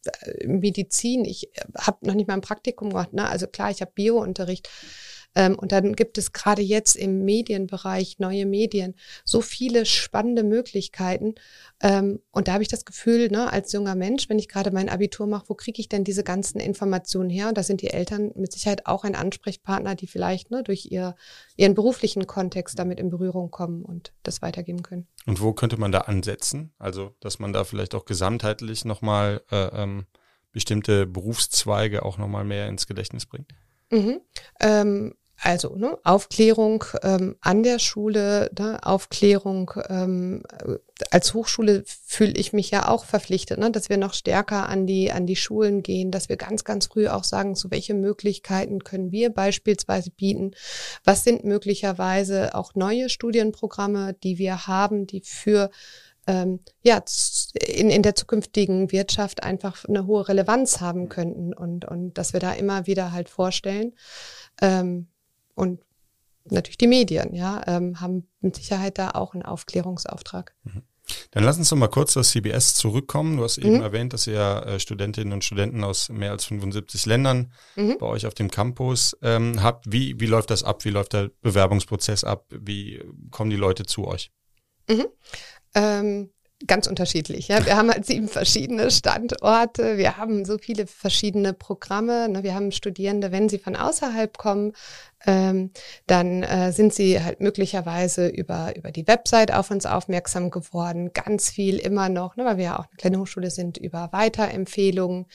äh, 0.05 0.47
Medizin, 0.47 1.25
ich 1.25 1.49
habe 1.75 2.05
noch 2.05 2.13
nicht 2.13 2.27
mal 2.27 2.35
ein 2.35 2.41
Praktikum 2.41 2.89
gemacht. 2.89 3.13
Ne? 3.13 3.27
Also 3.27 3.47
klar, 3.47 3.71
ich 3.71 3.81
habe 3.81 3.91
Biounterricht. 3.93 4.69
Ähm, 5.35 5.57
und 5.57 5.71
dann 5.71 5.93
gibt 5.93 6.17
es 6.17 6.33
gerade 6.33 6.61
jetzt 6.61 6.95
im 6.95 7.23
Medienbereich, 7.23 8.19
neue 8.19 8.45
Medien, 8.45 8.95
so 9.23 9.41
viele 9.41 9.85
spannende 9.85 10.43
Möglichkeiten. 10.43 11.35
Ähm, 11.81 12.19
und 12.31 12.47
da 12.47 12.53
habe 12.53 12.63
ich 12.63 12.69
das 12.69 12.85
Gefühl, 12.85 13.29
ne, 13.29 13.51
als 13.51 13.71
junger 13.71 13.95
Mensch, 13.95 14.29
wenn 14.29 14.39
ich 14.39 14.49
gerade 14.49 14.71
mein 14.71 14.89
Abitur 14.89 15.27
mache, 15.27 15.45
wo 15.47 15.55
kriege 15.55 15.79
ich 15.79 15.89
denn 15.89 16.03
diese 16.03 16.23
ganzen 16.23 16.59
Informationen 16.59 17.29
her? 17.29 17.47
Und 17.47 17.57
da 17.57 17.63
sind 17.63 17.81
die 17.81 17.91
Eltern 17.91 18.31
mit 18.35 18.51
Sicherheit 18.51 18.85
auch 18.85 19.03
ein 19.03 19.15
Ansprechpartner, 19.15 19.95
die 19.95 20.07
vielleicht 20.07 20.51
ne, 20.51 20.63
durch 20.63 20.87
ihr, 20.91 21.15
ihren 21.55 21.75
beruflichen 21.75 22.27
Kontext 22.27 22.77
damit 22.77 22.99
in 22.99 23.09
Berührung 23.09 23.51
kommen 23.51 23.83
und 23.83 24.13
das 24.23 24.41
weitergeben 24.41 24.83
können. 24.83 25.07
Und 25.25 25.41
wo 25.41 25.53
könnte 25.53 25.77
man 25.77 25.91
da 25.91 25.99
ansetzen? 26.01 26.73
Also, 26.77 27.15
dass 27.19 27.39
man 27.39 27.53
da 27.53 27.63
vielleicht 27.63 27.95
auch 27.95 28.05
gesamtheitlich 28.05 28.85
nochmal 28.85 29.41
äh, 29.51 29.83
ähm, 29.83 30.05
bestimmte 30.51 31.07
Berufszweige 31.07 32.03
auch 32.03 32.17
nochmal 32.17 32.43
mehr 32.43 32.67
ins 32.67 32.85
Gedächtnis 32.85 33.25
bringt? 33.25 33.53
Mhm. 33.91 34.21
Ähm, 34.59 35.13
also 35.43 35.75
ne, 35.75 35.97
Aufklärung 36.03 36.83
ähm, 37.01 37.35
an 37.41 37.63
der 37.63 37.79
Schule, 37.79 38.51
ne, 38.57 38.79
Aufklärung 38.83 39.71
ähm, 39.89 40.43
als 41.09 41.33
Hochschule 41.33 41.83
fühle 41.85 42.33
ich 42.33 42.53
mich 42.53 42.69
ja 42.69 42.87
auch 42.87 43.05
verpflichtet, 43.05 43.57
ne, 43.57 43.71
dass 43.71 43.89
wir 43.89 43.97
noch 43.97 44.13
stärker 44.13 44.69
an 44.69 44.85
die 44.85 45.11
an 45.11 45.25
die 45.25 45.35
Schulen 45.35 45.81
gehen, 45.81 46.11
dass 46.11 46.29
wir 46.29 46.37
ganz 46.37 46.63
ganz 46.63 46.85
früh 46.85 47.07
auch 47.07 47.23
sagen, 47.23 47.55
so 47.55 47.71
welche 47.71 47.95
Möglichkeiten 47.95 48.83
können 48.83 49.11
wir 49.11 49.31
beispielsweise 49.31 50.11
bieten, 50.11 50.51
was 51.03 51.23
sind 51.23 51.43
möglicherweise 51.43 52.53
auch 52.53 52.75
neue 52.75 53.09
Studienprogramme, 53.09 54.13
die 54.23 54.37
wir 54.37 54.67
haben, 54.67 55.07
die 55.07 55.21
für 55.21 55.71
ähm, 56.27 56.59
ja, 56.83 57.03
in, 57.67 57.89
in 57.89 58.03
der 58.03 58.13
zukünftigen 58.13 58.91
Wirtschaft 58.91 59.41
einfach 59.41 59.85
eine 59.85 60.05
hohe 60.05 60.27
Relevanz 60.27 60.81
haben 60.81 61.09
könnten 61.09 61.51
und, 61.51 61.85
und 61.85 62.13
dass 62.13 62.33
wir 62.33 62.39
da 62.39 62.53
immer 62.53 62.85
wieder 62.85 63.11
halt 63.11 63.27
vorstellen. 63.27 63.93
Ähm, 64.61 65.07
und 65.61 65.79
natürlich 66.45 66.79
die 66.79 66.87
Medien, 66.87 67.35
ja, 67.35 67.61
ähm, 67.67 68.01
haben 68.01 68.27
mit 68.39 68.55
Sicherheit 68.55 68.97
da 68.97 69.11
auch 69.11 69.35
einen 69.35 69.43
Aufklärungsauftrag. 69.43 70.55
Mhm. 70.63 70.81
Dann 71.31 71.43
lass 71.43 71.57
uns 71.57 71.69
doch 71.69 71.77
mal 71.77 71.87
kurz 71.87 72.13
zur 72.13 72.23
CBS 72.23 72.73
zurückkommen. 72.73 73.37
Du 73.37 73.43
hast 73.43 73.59
eben 73.59 73.75
mhm. 73.75 73.81
erwähnt, 73.81 74.13
dass 74.13 74.25
ihr 74.25 74.63
äh, 74.65 74.79
Studentinnen 74.79 75.33
und 75.33 75.43
Studenten 75.43 75.83
aus 75.83 76.09
mehr 76.09 76.31
als 76.31 76.45
75 76.45 77.05
Ländern 77.05 77.53
mhm. 77.75 77.97
bei 77.99 78.07
euch 78.07 78.25
auf 78.25 78.33
dem 78.33 78.49
Campus 78.49 79.15
ähm, 79.21 79.61
habt. 79.61 79.91
Wie, 79.91 80.19
wie 80.19 80.25
läuft 80.25 80.49
das 80.49 80.63
ab? 80.63 80.83
Wie 80.83 80.89
läuft 80.89 81.13
der 81.13 81.29
Bewerbungsprozess 81.41 82.23
ab? 82.23 82.45
Wie 82.49 83.03
kommen 83.29 83.51
die 83.51 83.55
Leute 83.55 83.85
zu 83.85 84.07
euch? 84.07 84.31
Mhm. 84.89 85.05
Ähm, 85.75 86.31
ganz 86.67 86.87
unterschiedlich. 86.87 87.47
Ja. 87.47 87.65
Wir 87.65 87.77
haben 87.77 87.89
halt 87.91 88.05
sieben 88.05 88.27
verschiedene 88.27 88.91
Standorte, 88.91 89.97
wir 89.97 90.17
haben 90.17 90.45
so 90.45 90.57
viele 90.57 90.87
verschiedene 90.87 91.53
Programme. 91.53 92.29
Ne. 92.29 92.43
Wir 92.43 92.55
haben 92.55 92.71
Studierende, 92.71 93.31
wenn 93.31 93.49
sie 93.49 93.59
von 93.59 93.75
außerhalb 93.75 94.37
kommen, 94.37 94.73
ähm, 95.25 95.71
dann 96.07 96.43
äh, 96.43 96.71
sind 96.71 96.93
sie 96.93 97.21
halt 97.21 97.41
möglicherweise 97.41 98.27
über, 98.27 98.75
über 98.75 98.91
die 98.91 99.07
Website 99.07 99.53
auf 99.53 99.69
uns 99.69 99.85
aufmerksam 99.85 100.49
geworden. 100.49 101.13
Ganz 101.13 101.49
viel 101.49 101.77
immer 101.77 102.09
noch, 102.09 102.35
ne, 102.35 102.45
weil 102.45 102.57
wir 102.57 102.63
ja 102.63 102.79
auch 102.79 102.87
eine 102.87 102.97
kleine 102.97 103.19
Hochschule 103.19 103.51
sind, 103.51 103.77
über 103.77 104.09
Weiterempfehlungen. 104.11 105.27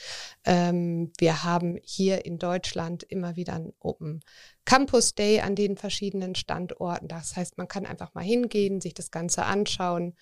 Ähm, 0.44 1.12
wir 1.18 1.44
haben 1.44 1.78
hier 1.82 2.24
in 2.24 2.38
Deutschland 2.38 3.04
immer 3.04 3.36
wieder 3.36 3.54
einen 3.54 3.72
Open 3.78 4.22
Campus 4.64 5.14
Day 5.14 5.40
an 5.40 5.54
den 5.54 5.76
verschiedenen 5.76 6.34
Standorten. 6.34 7.08
Das 7.08 7.36
heißt, 7.36 7.56
man 7.56 7.68
kann 7.68 7.86
einfach 7.86 8.14
mal 8.14 8.24
hingehen, 8.24 8.80
sich 8.80 8.94
das 8.94 9.10
Ganze 9.10 9.44
anschauen. 9.44 10.16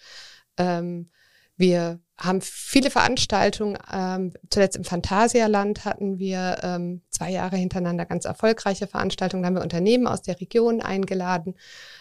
Ähm, 0.59 1.11
wir 1.57 2.01
haben 2.17 2.41
viele 2.41 2.91
Veranstaltungen. 2.91 3.77
Ähm, 3.93 4.33
zuletzt 4.49 4.77
im 4.77 4.85
Phantasialand 4.85 5.85
hatten 5.85 6.19
wir 6.19 6.59
ähm, 6.63 7.03
zwei 7.11 7.31
Jahre 7.31 7.57
hintereinander 7.57 8.07
ganz 8.07 8.25
erfolgreiche 8.25 8.87
Veranstaltungen. 8.87 9.43
Da 9.43 9.49
haben 9.49 9.57
wir 9.57 9.63
Unternehmen 9.63 10.07
aus 10.07 10.23
der 10.23 10.41
Region 10.41 10.81
eingeladen, 10.81 11.55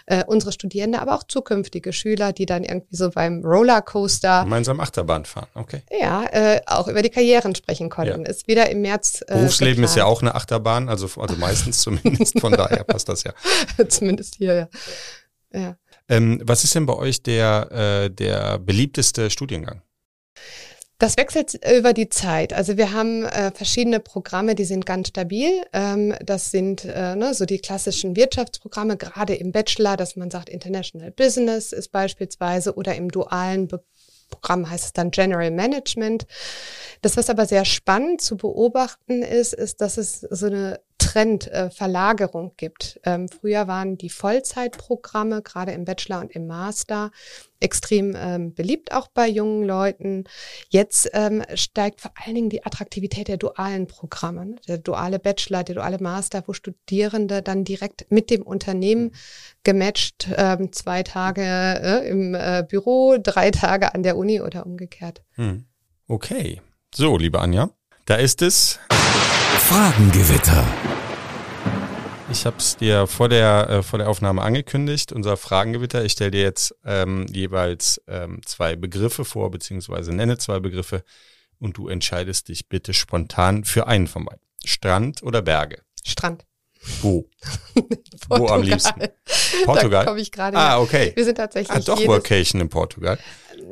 äh, 0.06 0.24
unsere 0.26 0.52
Studierende, 0.52 1.02
aber 1.02 1.16
auch 1.16 1.24
zukünftige 1.24 1.94
Schüler, 1.94 2.32
die 2.32 2.46
dann 2.46 2.64
irgendwie 2.64 2.96
so 2.96 3.10
beim 3.10 3.44
Rollercoaster 3.44 4.44
gemeinsam 4.44 4.80
Achterbahn 4.80 5.26
fahren. 5.26 5.48
Okay. 5.56 5.82
Ja, 6.00 6.26
äh, 6.26 6.62
auch 6.68 6.88
über 6.88 7.02
die 7.02 7.10
Karrieren 7.10 7.56
sprechen 7.56 7.90
konnten. 7.90 8.24
Ja. 8.24 8.30
Ist 8.30 8.48
wieder 8.48 8.70
im 8.70 8.82
März. 8.82 9.22
Äh, 9.28 9.34
Berufsleben 9.34 9.76
geplant. 9.76 9.90
ist 9.90 9.96
ja 9.96 10.06
auch 10.06 10.22
eine 10.22 10.36
Achterbahn, 10.36 10.90
also 10.90 11.10
also 11.20 11.36
meistens 11.38 11.80
zumindest. 11.82 12.40
Von 12.40 12.54
daher 12.54 12.84
passt 12.84 13.10
das 13.10 13.24
ja. 13.24 13.34
zumindest 13.88 14.36
hier 14.36 14.54
ja. 14.56 14.70
Ja. 15.54 15.78
Ähm, 16.10 16.42
was 16.44 16.64
ist 16.64 16.76
denn 16.76 16.86
bei 16.86 16.96
euch 16.96 17.24
der, 17.24 17.72
äh, 17.72 18.10
der 18.10 18.60
beliebteste 18.60 19.30
Studiengang? 19.30 19.82
Das 21.00 21.18
wechselt 21.18 21.60
über 21.78 21.92
die 21.92 22.08
Zeit. 22.08 22.54
Also 22.54 22.78
wir 22.78 22.94
haben 22.94 23.26
äh, 23.26 23.52
verschiedene 23.52 24.00
Programme, 24.00 24.56
die 24.56 24.64
sind 24.64 24.86
ganz 24.86 25.10
stabil. 25.10 25.50
Ähm, 25.74 26.14
das 26.24 26.52
sind 26.52 26.86
äh, 26.86 27.16
ne, 27.16 27.34
so 27.34 27.46
die 27.46 27.60
klassischen 27.60 28.16
Wirtschaftsprogramme, 28.16 28.96
gerade 28.96 29.36
im 29.36 29.52
Bachelor, 29.52 29.98
dass 29.98 30.16
man 30.16 30.32
sagt, 30.32 30.48
International 30.48 31.12
Business 31.12 31.74
ist 31.74 31.92
beispielsweise 31.92 32.76
oder 32.76 32.96
im 32.96 33.10
dualen 33.10 33.68
Be 33.68 33.84
Programm 34.30 34.68
heißt 34.68 34.86
es 34.86 34.94
dann 34.94 35.12
General 35.12 35.52
Management. 35.52 36.26
Das, 37.02 37.18
was 37.18 37.30
aber 37.30 37.46
sehr 37.46 37.66
spannend 37.66 38.20
zu 38.20 38.36
beobachten 38.36 39.22
ist, 39.22 39.54
ist, 39.54 39.80
dass 39.80 39.98
es 39.98 40.22
so 40.22 40.48
eine 40.48 40.80
Trendverlagerung 41.14 42.50
äh, 42.50 42.54
gibt. 42.58 43.00
Ähm, 43.04 43.30
früher 43.30 43.68
waren 43.68 43.98
die 43.98 44.10
Vollzeitprogramme, 44.10 45.42
gerade 45.42 45.72
im 45.72 45.86
Bachelor 45.86 46.22
und 46.22 46.32
im 46.32 46.48
Master, 46.48 47.12
extrem 47.60 48.16
ähm, 48.18 48.54
beliebt, 48.54 48.92
auch 48.94 49.08
bei 49.08 49.28
jungen 49.28 49.64
Leuten. 49.64 50.26
Jetzt 50.70 51.10
ähm, 51.14 51.44
steigt 51.54 52.02
vor 52.02 52.12
allen 52.16 52.36
Dingen 52.36 52.50
die 52.50 52.66
Attraktivität 52.66 53.28
der 53.28 53.38
dualen 53.38 53.88
Programme. 53.88 54.46
Ne? 54.46 54.56
Der 54.68 54.78
duale 54.80 55.20
Bachelor, 55.20 55.64
der 55.64 55.76
duale 55.76 56.00
Master, 56.00 56.44
wo 56.48 56.54
Studierende 56.54 57.42
dann 57.42 57.64
direkt 57.64 58.10
mit 58.10 58.30
dem 58.30 58.42
Unternehmen 58.42 59.12
gematcht, 59.64 60.28
ähm, 60.36 60.74
zwei 60.74 61.04
Tage 61.04 61.44
äh, 61.44 62.10
im 62.10 62.34
äh, 62.34 62.66
Büro, 62.68 63.18
drei 63.22 63.52
Tage 63.52 63.94
an 63.94 64.04
der 64.04 64.18
Uni 64.18 64.42
oder 64.42 64.66
umgekehrt. 64.66 65.24
Hm. 65.36 65.66
Okay. 66.08 66.62
So, 66.94 67.18
liebe 67.18 67.40
Anja, 67.40 67.70
da 68.06 68.16
ist 68.16 68.42
es. 68.42 68.80
Fragengewitter. 69.58 70.66
Ich 72.34 72.48
habe 72.48 72.58
es 72.58 72.76
dir 72.78 73.06
vor 73.06 73.30
der, 73.30 73.70
äh, 73.70 73.84
vor 73.84 74.00
der 74.00 74.10
Aufnahme 74.10 74.42
angekündigt, 74.42 75.12
unser 75.12 75.38
Fragengewitter. 75.38 76.04
Ich 76.04 76.14
stelle 76.14 76.32
dir 76.32 76.42
jetzt 76.42 76.76
ähm, 76.84 77.28
jeweils 77.32 78.02
ähm, 78.08 78.42
zwei 78.44 78.76
Begriffe 78.76 79.24
vor, 79.24 79.52
beziehungsweise 79.52 80.12
nenne 80.14 80.40
zwei 80.40 80.60
Begriffe 80.60 81.04
und 81.60 81.78
du 81.78 81.88
entscheidest 81.88 82.48
dich 82.48 82.70
bitte 82.70 82.96
spontan 82.96 83.66
für 83.66 83.86
einen 83.86 84.08
von 84.08 84.26
beiden. 84.26 84.42
Strand 84.66 85.22
oder 85.22 85.44
Berge? 85.44 85.84
Strand. 86.04 86.44
Wo? 87.04 87.30
Wo 88.30 88.48
am 88.48 88.64
liebsten? 88.64 89.10
Portugal. 89.66 90.04
Da 90.04 90.10
komme 90.10 90.20
ich 90.20 90.32
gerade. 90.32 90.58
Ah, 90.58 90.80
okay. 90.80 91.12
Wir 91.16 91.26
sind 91.26 91.36
tatsächlich. 91.36 91.78
Ah, 91.78 91.82
doch 91.82 92.00
jedes, 92.00 92.12
Workation 92.12 92.62
in 92.62 92.70
Portugal. 92.70 93.20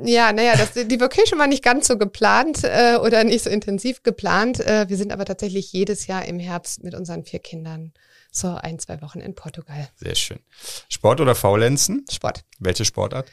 Ja, 0.03 0.31
naja, 0.31 0.55
das, 0.55 0.73
die 0.87 1.01
Vocation 1.01 1.39
war 1.39 1.47
nicht 1.47 1.63
ganz 1.63 1.87
so 1.87 1.97
geplant 1.97 2.63
äh, 2.63 2.97
oder 2.97 3.23
nicht 3.23 3.43
so 3.43 3.49
intensiv 3.49 4.03
geplant. 4.03 4.59
Äh, 4.59 4.87
wir 4.87 4.97
sind 4.97 5.11
aber 5.11 5.25
tatsächlich 5.25 5.73
jedes 5.73 6.05
Jahr 6.05 6.25
im 6.25 6.37
Herbst 6.37 6.83
mit 6.83 6.93
unseren 6.93 7.23
vier 7.23 7.39
Kindern 7.39 7.91
so 8.31 8.55
ein, 8.55 8.79
zwei 8.79 9.01
Wochen 9.01 9.19
in 9.19 9.35
Portugal. 9.35 9.89
Sehr 9.95 10.15
schön. 10.15 10.39
Sport 10.89 11.19
oder 11.19 11.35
Faulenzen? 11.35 12.05
Sport. 12.09 12.43
Welche 12.59 12.85
Sportart? 12.85 13.29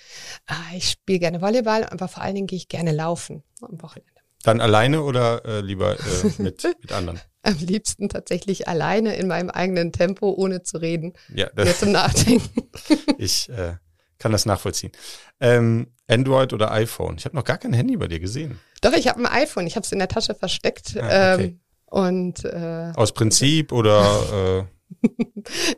Ah, 0.46 0.56
ich 0.74 0.90
spiele 0.90 1.20
gerne 1.20 1.40
Volleyball, 1.40 1.84
aber 1.84 2.08
vor 2.08 2.22
allen 2.22 2.34
Dingen 2.34 2.46
gehe 2.48 2.56
ich 2.56 2.68
gerne 2.68 2.92
laufen 2.92 3.44
am 3.62 3.80
Wochenende. 3.80 4.12
Dann 4.42 4.60
alleine 4.60 5.02
oder 5.02 5.44
äh, 5.44 5.60
lieber 5.60 5.98
äh, 5.98 6.42
mit, 6.42 6.64
mit 6.80 6.92
anderen? 6.92 7.20
Am 7.42 7.56
liebsten 7.58 8.08
tatsächlich 8.08 8.68
alleine 8.68 9.16
in 9.16 9.28
meinem 9.28 9.50
eigenen 9.50 9.92
Tempo, 9.92 10.30
ohne 10.30 10.62
zu 10.62 10.78
reden. 10.78 11.12
Ja, 11.32 11.48
Nur 11.56 11.76
zum 11.76 11.92
Nachdenken. 11.92 12.68
ich 13.18 13.48
äh, 13.50 13.74
kann 14.18 14.32
das 14.32 14.46
nachvollziehen. 14.46 14.92
Ähm, 15.40 15.92
Android 16.08 16.52
oder 16.52 16.72
iPhone? 16.72 17.16
Ich 17.18 17.24
habe 17.24 17.36
noch 17.36 17.44
gar 17.44 17.58
kein 17.58 17.72
Handy 17.72 17.96
bei 17.96 18.08
dir 18.08 18.18
gesehen. 18.18 18.58
Doch, 18.80 18.92
ich 18.92 19.06
habe 19.06 19.20
ein 19.20 19.26
iPhone. 19.26 19.66
Ich 19.66 19.76
habe 19.76 19.84
es 19.84 19.92
in 19.92 19.98
der 19.98 20.08
Tasche 20.08 20.34
versteckt. 20.34 20.96
Ah, 20.96 21.34
okay. 21.34 21.44
ähm, 21.44 21.60
und 21.86 22.44
äh, 22.44 22.92
Aus 22.96 23.12
Prinzip 23.12 23.72
oder 23.72 24.02
nee, 24.02 24.64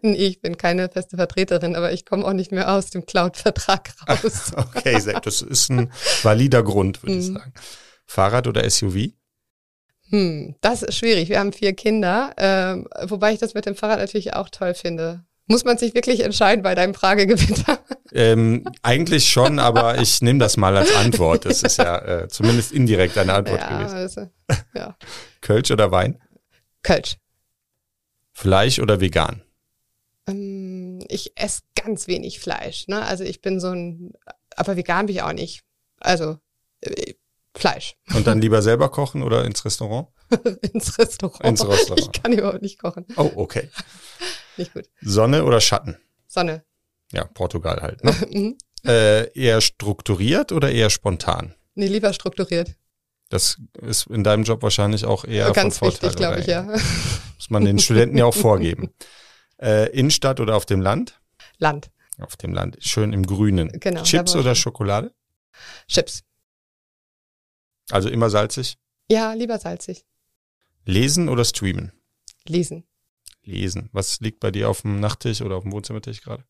ich 0.03 0.41
bin 0.41 0.57
keine 0.57 0.89
feste 0.89 1.17
Vertreterin, 1.17 1.77
aber 1.77 1.93
ich 1.93 2.05
komme 2.05 2.25
auch 2.25 2.33
nicht 2.33 2.53
mehr 2.53 2.73
aus 2.73 2.91
dem 2.91 3.07
Cloud-Vertrag 3.07 3.93
raus. 4.09 4.53
äh, 4.57 4.61
okay, 4.61 5.21
das 5.23 5.43
ist 5.43 5.71
ein 5.71 5.91
valider 6.23 6.63
Grund, 6.63 7.03
würde 7.03 7.17
ich 7.19 7.29
Mhm. 7.29 7.35
sagen. 7.35 7.53
Fahrrad 8.07 8.47
oder 8.47 8.69
SUV? 8.69 9.11
Hm, 10.11 10.57
das 10.61 10.83
ist 10.83 10.97
schwierig. 10.97 11.29
Wir 11.29 11.39
haben 11.39 11.53
vier 11.53 11.73
Kinder, 11.75 12.33
ähm, 12.37 12.89
wobei 13.05 13.33
ich 13.33 13.39
das 13.39 13.55
mit 13.55 13.67
dem 13.67 13.77
Fahrrad 13.77 13.99
natürlich 14.01 14.35
auch 14.35 14.49
toll 14.49 14.75
finde. 14.75 15.25
Muss 15.47 15.65
man 15.65 15.79
sich 15.79 15.95
wirklich 15.95 16.21
entscheiden 16.25 16.63
bei 16.63 16.75
deinem 16.75 16.95
Fragegewitter? 16.95 17.79
Ähm, 18.13 18.65
eigentlich 18.83 19.29
schon, 19.31 19.61
aber 19.61 20.01
ich 20.01 20.21
nehme 20.21 20.41
das 20.41 20.57
mal 20.57 20.77
als 20.77 20.93
Antwort. 20.97 21.45
Das 21.45 21.63
ist 21.63 21.77
ja 21.79 21.97
äh, 22.23 22.29
zumindest 22.29 22.73
indirekt 22.73 23.17
eine 23.17 23.35
Antwort 23.35 23.61
ja, 23.61 23.79
gewesen. 23.79 23.95
also, 23.95 24.31
ja. 24.75 24.97
Kölsch 25.41 25.71
oder 25.71 25.93
Wein? 25.93 26.19
Kölsch. 26.83 27.19
Fleisch 28.33 28.79
oder 28.79 29.01
vegan? 29.01 29.43
Ähm, 30.27 31.05
ich 31.09 31.33
esse 31.37 31.63
ganz 31.75 32.07
wenig 32.07 32.41
Fleisch. 32.41 32.89
Ne? 32.89 33.03
Also 33.05 33.25
ich 33.25 33.41
bin 33.41 33.61
so 33.61 33.69
ein, 33.71 34.13
aber 34.57 34.77
vegan 34.77 35.07
bin 35.07 35.17
ich 35.17 35.23
auch 35.23 35.33
nicht. 35.33 35.63
Also 35.99 36.39
äh, 36.81 37.15
Fleisch 37.57 37.97
Und 38.15 38.27
dann 38.27 38.41
lieber 38.41 38.63
selber 38.63 38.89
kochen 38.91 39.23
oder 39.23 39.45
ins 39.45 39.65
Restaurant? 39.65 40.09
ins 40.73 40.99
Restaurant. 40.99 41.45
Ins 41.45 41.67
Restaurant. 41.67 42.01
Ich 42.01 42.23
kann 42.23 42.33
überhaupt 42.33 42.63
nicht 42.63 42.79
kochen. 42.79 43.07
Oh, 43.17 43.31
okay. 43.37 43.69
Nicht 44.57 44.75
gut. 44.75 44.91
Sonne 45.01 45.45
oder 45.45 45.61
Schatten? 45.61 45.97
Sonne. 46.27 46.65
Ja, 47.13 47.25
Portugal 47.25 47.81
halt. 47.81 48.05
Ne? 48.05 48.15
Mhm. 48.31 48.59
äh, 48.85 49.31
eher 49.33 49.61
strukturiert 49.61 50.53
oder 50.53 50.71
eher 50.71 50.91
spontan? 50.91 51.55
nee, 51.75 51.87
lieber 51.87 52.13
strukturiert. 52.13 52.75
Das 53.31 53.59
ist 53.81 54.09
in 54.09 54.23
deinem 54.25 54.43
Job 54.43 54.63
wahrscheinlich 54.63 55.05
auch 55.07 55.25
eher 55.25 55.51
Ganz 55.53 55.79
von 55.79 55.91
Vorteil. 55.91 56.11
wichtig, 56.11 56.17
glaube 56.17 56.41
ich, 56.41 56.47
ja. 56.47 56.69
Muss 57.41 57.49
man 57.49 57.65
den 57.65 57.79
Studenten 57.79 58.19
ja 58.19 58.27
auch 58.27 58.35
vorgeben. 58.49 58.91
Äh, 59.59 59.89
Innenstadt 59.99 60.41
oder 60.41 60.57
auf 60.57 60.67
dem 60.67 60.83
Land? 60.83 61.19
Land. 61.57 61.91
Auf 62.19 62.37
dem 62.37 62.53
Land, 62.53 62.77
schön 62.81 63.15
im 63.15 63.25
Grünen. 63.25 63.71
Genau, 63.81 64.03
Chips 64.03 64.37
oder. 64.37 64.55
Schokolade? 64.55 65.15
Chips. 65.89 66.23
Also 67.91 68.11
immer 68.11 68.29
salzig. 68.29 68.77
Ja, 69.11 69.33
lieber 69.33 69.59
salzig. 69.59 70.05
Lesen 70.85 71.31
oder 71.31 71.47
streamen? 71.47 71.93
Lesen. 72.47 72.85
Lesen. 73.43 73.89
Was 73.93 74.21
liegt 74.21 74.41
bei 74.41 74.51
dir 74.51 74.69
auf 74.69 74.83
dem 74.83 75.01
Nachttisch 75.01 75.41
oder 75.41 75.57
auf 75.57 75.63
dem 75.63 75.73
Wohnzimmertisch 75.73 76.21
gerade? 76.21 76.45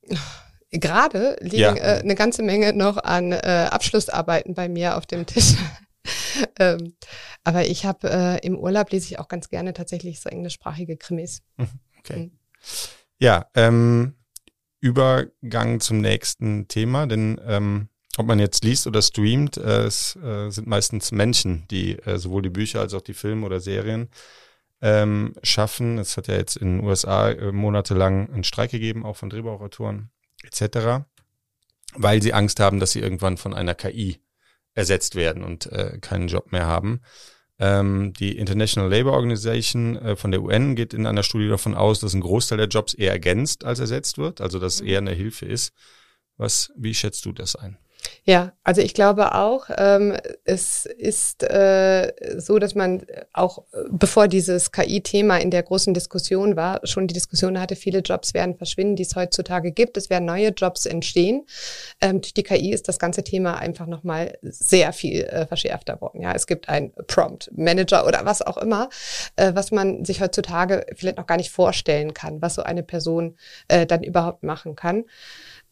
Gerade 0.72 1.36
liegen 1.40 1.56
Ja. 1.56 1.74
äh, 1.76 2.00
eine 2.00 2.16
ganze 2.16 2.42
Menge 2.42 2.72
noch 2.72 2.96
an 2.96 3.30
äh, 3.32 3.68
Abschlussarbeiten 3.70 4.54
bei 4.54 4.68
mir 4.68 4.96
auf 4.96 5.06
dem 5.06 5.24
Tisch. 5.24 5.54
ähm, 6.58 6.94
aber 7.44 7.66
ich 7.66 7.84
habe 7.84 8.10
äh, 8.10 8.46
im 8.46 8.58
Urlaub 8.58 8.90
lese 8.90 9.06
ich 9.06 9.18
auch 9.18 9.28
ganz 9.28 9.48
gerne 9.48 9.72
tatsächlich 9.72 10.20
so 10.20 10.28
englischsprachige 10.28 10.96
Krimis. 10.96 11.42
Okay. 11.98 12.26
Mhm. 12.26 12.32
Ja, 13.18 13.46
ähm, 13.54 14.14
Übergang 14.80 15.80
zum 15.80 16.00
nächsten 16.00 16.68
Thema, 16.68 17.06
denn 17.06 17.38
ähm, 17.46 17.88
ob 18.16 18.26
man 18.26 18.38
jetzt 18.38 18.64
liest 18.64 18.86
oder 18.86 19.02
streamt, 19.02 19.56
äh, 19.56 19.84
es 19.84 20.16
äh, 20.16 20.50
sind 20.50 20.66
meistens 20.66 21.12
Menschen, 21.12 21.66
die 21.70 21.98
äh, 21.98 22.18
sowohl 22.18 22.42
die 22.42 22.50
Bücher 22.50 22.80
als 22.80 22.94
auch 22.94 23.02
die 23.02 23.14
Filme 23.14 23.46
oder 23.46 23.60
Serien 23.60 24.08
ähm, 24.82 25.34
schaffen. 25.42 25.98
Es 25.98 26.16
hat 26.16 26.28
ja 26.28 26.34
jetzt 26.34 26.56
in 26.56 26.78
den 26.78 26.86
USA 26.86 27.30
äh, 27.30 27.52
monatelang 27.52 28.32
einen 28.32 28.44
Streik 28.44 28.70
gegeben, 28.70 29.04
auch 29.04 29.16
von 29.16 29.30
Drehbuchautoren 29.30 30.10
etc., 30.42 31.04
weil 31.94 32.22
sie 32.22 32.32
Angst 32.32 32.60
haben, 32.60 32.80
dass 32.80 32.92
sie 32.92 33.00
irgendwann 33.00 33.36
von 33.36 33.52
einer 33.52 33.74
KI 33.74 34.20
ersetzt 34.74 35.14
werden 35.14 35.42
und 35.42 35.66
äh, 35.66 35.98
keinen 36.00 36.28
Job 36.28 36.52
mehr 36.52 36.66
haben. 36.66 37.00
Ähm, 37.58 38.12
die 38.14 38.38
International 38.38 38.90
Labour 38.90 39.12
Organization 39.12 39.96
äh, 39.96 40.16
von 40.16 40.30
der 40.30 40.42
UN 40.42 40.76
geht 40.76 40.94
in 40.94 41.06
einer 41.06 41.22
Studie 41.22 41.48
davon 41.48 41.74
aus, 41.74 42.00
dass 42.00 42.14
ein 42.14 42.22
Großteil 42.22 42.58
der 42.58 42.68
Jobs 42.68 42.94
eher 42.94 43.12
ergänzt 43.12 43.64
als 43.64 43.80
ersetzt 43.80 44.16
wird, 44.16 44.40
also 44.40 44.58
dass 44.58 44.76
es 44.76 44.80
eher 44.80 44.98
eine 44.98 45.12
Hilfe 45.12 45.46
ist. 45.46 45.74
Was, 46.36 46.72
wie 46.76 46.94
schätzt 46.94 47.26
du 47.26 47.32
das 47.32 47.56
ein? 47.56 47.76
Ja, 48.24 48.52
also 48.64 48.80
ich 48.80 48.94
glaube 48.94 49.34
auch, 49.34 49.70
ähm, 49.76 50.16
es 50.44 50.86
ist 50.86 51.42
äh, 51.42 52.12
so, 52.36 52.58
dass 52.58 52.74
man 52.74 53.04
auch, 53.32 53.64
äh, 53.72 53.78
bevor 53.90 54.28
dieses 54.28 54.72
KI-Thema 54.72 55.38
in 55.38 55.50
der 55.50 55.62
großen 55.62 55.94
Diskussion 55.94 56.54
war, 56.54 56.80
schon 56.84 57.06
die 57.06 57.14
Diskussion 57.14 57.58
hatte, 57.58 57.76
viele 57.76 58.00
Jobs 58.00 58.34
werden 58.34 58.56
verschwinden, 58.56 58.96
die 58.96 59.02
es 59.02 59.16
heutzutage 59.16 59.72
gibt. 59.72 59.96
Es 59.96 60.10
werden 60.10 60.26
neue 60.26 60.48
Jobs 60.48 60.86
entstehen. 60.86 61.46
Ähm, 62.00 62.20
durch 62.20 62.34
die 62.34 62.42
KI 62.42 62.72
ist 62.72 62.88
das 62.88 62.98
ganze 62.98 63.24
Thema 63.24 63.58
einfach 63.58 63.86
nochmal 63.86 64.38
sehr 64.42 64.92
viel 64.92 65.22
äh, 65.24 65.46
verschärfter 65.46 66.00
worden. 66.00 66.20
Ja, 66.20 66.32
es 66.32 66.46
gibt 66.46 66.68
einen 66.68 66.92
Prompt-Manager 66.92 68.06
oder 68.06 68.24
was 68.24 68.42
auch 68.42 68.58
immer, 68.58 68.90
äh, 69.36 69.54
was 69.54 69.70
man 69.72 70.04
sich 70.04 70.20
heutzutage 70.20 70.86
vielleicht 70.94 71.16
noch 71.16 71.26
gar 71.26 71.36
nicht 71.36 71.50
vorstellen 71.50 72.14
kann, 72.14 72.42
was 72.42 72.54
so 72.54 72.62
eine 72.62 72.82
Person 72.82 73.36
äh, 73.68 73.86
dann 73.86 74.02
überhaupt 74.02 74.42
machen 74.42 74.76
kann. 74.76 75.04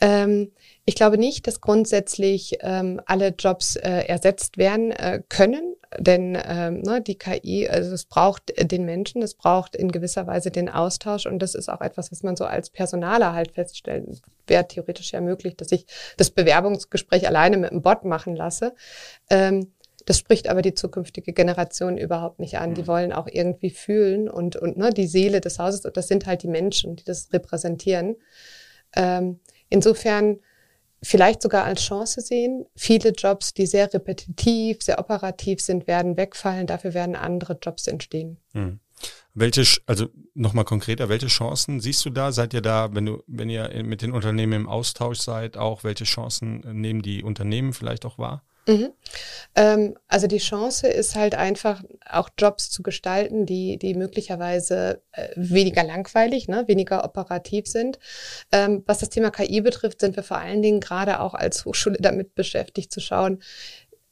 Ähm, 0.00 0.52
ich 0.84 0.94
glaube 0.94 1.18
nicht, 1.18 1.46
dass 1.46 1.60
grundsätzlich 1.60 2.58
ähm, 2.60 3.00
alle 3.06 3.34
Jobs 3.38 3.76
äh, 3.76 4.04
ersetzt 4.06 4.56
werden 4.56 4.90
äh, 4.92 5.22
können, 5.28 5.74
denn 5.98 6.38
ähm, 6.46 6.82
ne, 6.82 7.00
die 7.00 7.16
KI, 7.16 7.68
also 7.68 7.92
es 7.94 8.04
braucht 8.04 8.52
den 8.58 8.84
Menschen, 8.84 9.22
es 9.22 9.34
braucht 9.34 9.74
in 9.74 9.90
gewisser 9.90 10.26
Weise 10.26 10.50
den 10.50 10.68
Austausch 10.68 11.26
und 11.26 11.40
das 11.40 11.54
ist 11.54 11.68
auch 11.68 11.80
etwas, 11.80 12.12
was 12.12 12.22
man 12.22 12.36
so 12.36 12.44
als 12.44 12.70
Personaler 12.70 13.32
halt 13.32 13.52
feststellen. 13.52 14.20
Wäre 14.46 14.68
theoretisch 14.68 15.12
ja 15.12 15.20
möglich, 15.20 15.56
dass 15.56 15.72
ich 15.72 15.86
das 16.16 16.30
Bewerbungsgespräch 16.30 17.26
alleine 17.26 17.56
mit 17.56 17.70
einem 17.70 17.82
Bot 17.82 18.04
machen 18.04 18.36
lasse. 18.36 18.74
Ähm, 19.30 19.72
das 20.04 20.18
spricht 20.18 20.48
aber 20.48 20.62
die 20.62 20.72
zukünftige 20.72 21.34
Generation 21.34 21.98
überhaupt 21.98 22.38
nicht 22.38 22.56
an. 22.58 22.72
Die 22.72 22.86
wollen 22.86 23.12
auch 23.12 23.28
irgendwie 23.30 23.68
fühlen 23.68 24.30
und, 24.30 24.56
und 24.56 24.78
ne, 24.78 24.90
die 24.90 25.06
Seele 25.06 25.42
des 25.42 25.58
Hauses, 25.58 25.84
und 25.84 25.98
das 25.98 26.08
sind 26.08 26.24
halt 26.24 26.42
die 26.42 26.48
Menschen, 26.48 26.96
die 26.96 27.04
das 27.04 27.30
repräsentieren. 27.30 28.16
Ähm, 28.96 29.40
insofern 29.68 30.38
vielleicht 31.02 31.42
sogar 31.42 31.64
als 31.64 31.82
Chance 31.82 32.20
sehen. 32.20 32.66
Viele 32.74 33.10
Jobs, 33.10 33.54
die 33.54 33.66
sehr 33.66 33.92
repetitiv, 33.92 34.82
sehr 34.82 34.98
operativ 34.98 35.60
sind, 35.60 35.86
werden 35.86 36.16
wegfallen. 36.16 36.66
Dafür 36.66 36.94
werden 36.94 37.16
andere 37.16 37.58
Jobs 37.62 37.86
entstehen. 37.86 38.38
Hm. 38.52 38.80
Welche, 39.34 39.62
also 39.86 40.08
nochmal 40.34 40.64
konkreter, 40.64 41.08
welche 41.08 41.28
Chancen 41.28 41.80
siehst 41.80 42.04
du 42.04 42.10
da? 42.10 42.32
Seid 42.32 42.54
ihr 42.54 42.62
da, 42.62 42.92
wenn 42.92 43.06
du, 43.06 43.22
wenn 43.28 43.48
ihr 43.48 43.70
mit 43.84 44.02
den 44.02 44.10
Unternehmen 44.10 44.54
im 44.54 44.68
Austausch 44.68 45.20
seid, 45.20 45.56
auch 45.56 45.84
welche 45.84 46.04
Chancen 46.04 46.60
nehmen 46.80 47.02
die 47.02 47.22
Unternehmen 47.22 47.72
vielleicht 47.72 48.04
auch 48.04 48.18
wahr? 48.18 48.42
Mhm. 48.68 48.92
Ähm, 49.54 49.96
also 50.08 50.26
die 50.26 50.38
Chance 50.38 50.88
ist 50.88 51.14
halt 51.16 51.34
einfach 51.34 51.82
auch 52.08 52.28
Jobs 52.36 52.70
zu 52.70 52.82
gestalten, 52.82 53.46
die, 53.46 53.78
die 53.78 53.94
möglicherweise 53.94 55.00
äh, 55.12 55.28
weniger 55.36 55.82
langweilig, 55.84 56.48
ne, 56.48 56.64
weniger 56.68 57.02
operativ 57.02 57.66
sind. 57.66 57.98
Ähm, 58.52 58.82
was 58.86 58.98
das 58.98 59.08
Thema 59.08 59.30
KI 59.30 59.62
betrifft, 59.62 60.00
sind 60.00 60.16
wir 60.16 60.22
vor 60.22 60.36
allen 60.36 60.60
Dingen 60.60 60.80
gerade 60.80 61.20
auch 61.20 61.32
als 61.32 61.64
Hochschule 61.64 61.96
damit 62.00 62.34
beschäftigt 62.34 62.92
zu 62.92 63.00
schauen, 63.00 63.42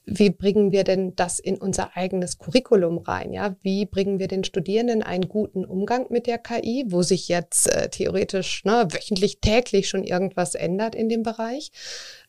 wie 0.06 0.30
bringen 0.30 0.70
wir 0.70 0.84
denn 0.84 1.16
das 1.16 1.40
in 1.40 1.58
unser 1.58 1.96
eigenes 1.96 2.38
Curriculum 2.38 2.98
rein? 2.98 3.32
Ja, 3.32 3.56
wie 3.62 3.86
bringen 3.86 4.20
wir 4.20 4.28
den 4.28 4.44
Studierenden 4.44 5.02
einen 5.02 5.28
guten 5.28 5.64
Umgang 5.64 6.06
mit 6.10 6.28
der 6.28 6.38
KI, 6.38 6.84
wo 6.88 7.02
sich 7.02 7.26
jetzt 7.26 7.68
äh, 7.68 7.90
theoretisch 7.90 8.64
ne, 8.64 8.86
wöchentlich, 8.90 9.40
täglich 9.40 9.88
schon 9.88 10.04
irgendwas 10.04 10.54
ändert 10.54 10.94
in 10.94 11.08
dem 11.08 11.24
Bereich? 11.24 11.72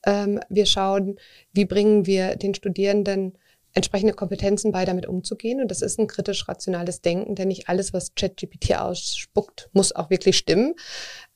Ähm, 0.06 0.40
wir 0.50 0.66
schauen, 0.66 1.20
wie 1.54 1.66
bringen 1.66 2.08
wir 2.08 2.36
den 2.36 2.56
Studierenden 2.56 3.38
entsprechende 3.78 4.14
Kompetenzen 4.14 4.72
bei, 4.72 4.86
damit 4.86 5.06
umzugehen. 5.06 5.62
Und 5.62 5.70
das 5.70 5.84
ist 5.84 6.00
ein 6.00 6.08
kritisch-rationales 6.08 7.02
Denken, 7.02 7.36
denn 7.36 7.50
nicht 7.50 7.70
alles, 7.70 7.94
was 7.94 8.16
ChatGPT 8.16 8.76
ausspuckt, 8.76 9.70
muss 9.72 9.96
auch 9.96 10.10
wirklich 10.10 10.36
stimmen. 10.36 10.74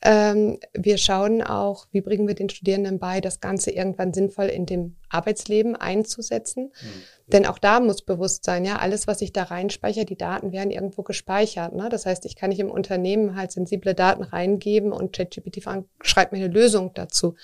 Ähm, 0.03 0.57
wir 0.73 0.97
schauen 0.97 1.43
auch, 1.43 1.87
wie 1.91 2.01
bringen 2.01 2.27
wir 2.27 2.33
den 2.33 2.49
Studierenden 2.49 2.97
bei, 2.97 3.21
das 3.21 3.39
Ganze 3.39 3.71
irgendwann 3.71 4.13
sinnvoll 4.13 4.45
in 4.45 4.65
dem 4.65 4.95
Arbeitsleben 5.09 5.75
einzusetzen. 5.75 6.71
Mhm. 6.81 7.31
Denn 7.31 7.45
auch 7.45 7.59
da 7.59 7.79
muss 7.79 8.01
bewusst 8.01 8.43
sein, 8.43 8.65
ja, 8.65 8.77
alles, 8.77 9.07
was 9.07 9.21
ich 9.21 9.31
da 9.31 9.43
reinspeichere, 9.43 10.05
die 10.05 10.17
Daten 10.17 10.51
werden 10.51 10.71
irgendwo 10.71 11.03
gespeichert. 11.03 11.73
Ne? 11.73 11.87
Das 11.89 12.05
heißt, 12.05 12.25
ich 12.25 12.35
kann 12.35 12.49
nicht 12.49 12.59
im 12.59 12.71
Unternehmen 12.71 13.35
halt 13.35 13.51
sensible 13.51 13.93
Daten 13.93 14.23
reingeben 14.23 14.91
und 14.91 15.15
ChatGPT 15.15 15.63
schreibt 16.01 16.31
mir 16.31 16.39
eine 16.39 16.53
Lösung 16.53 16.93
dazu. 16.93 17.35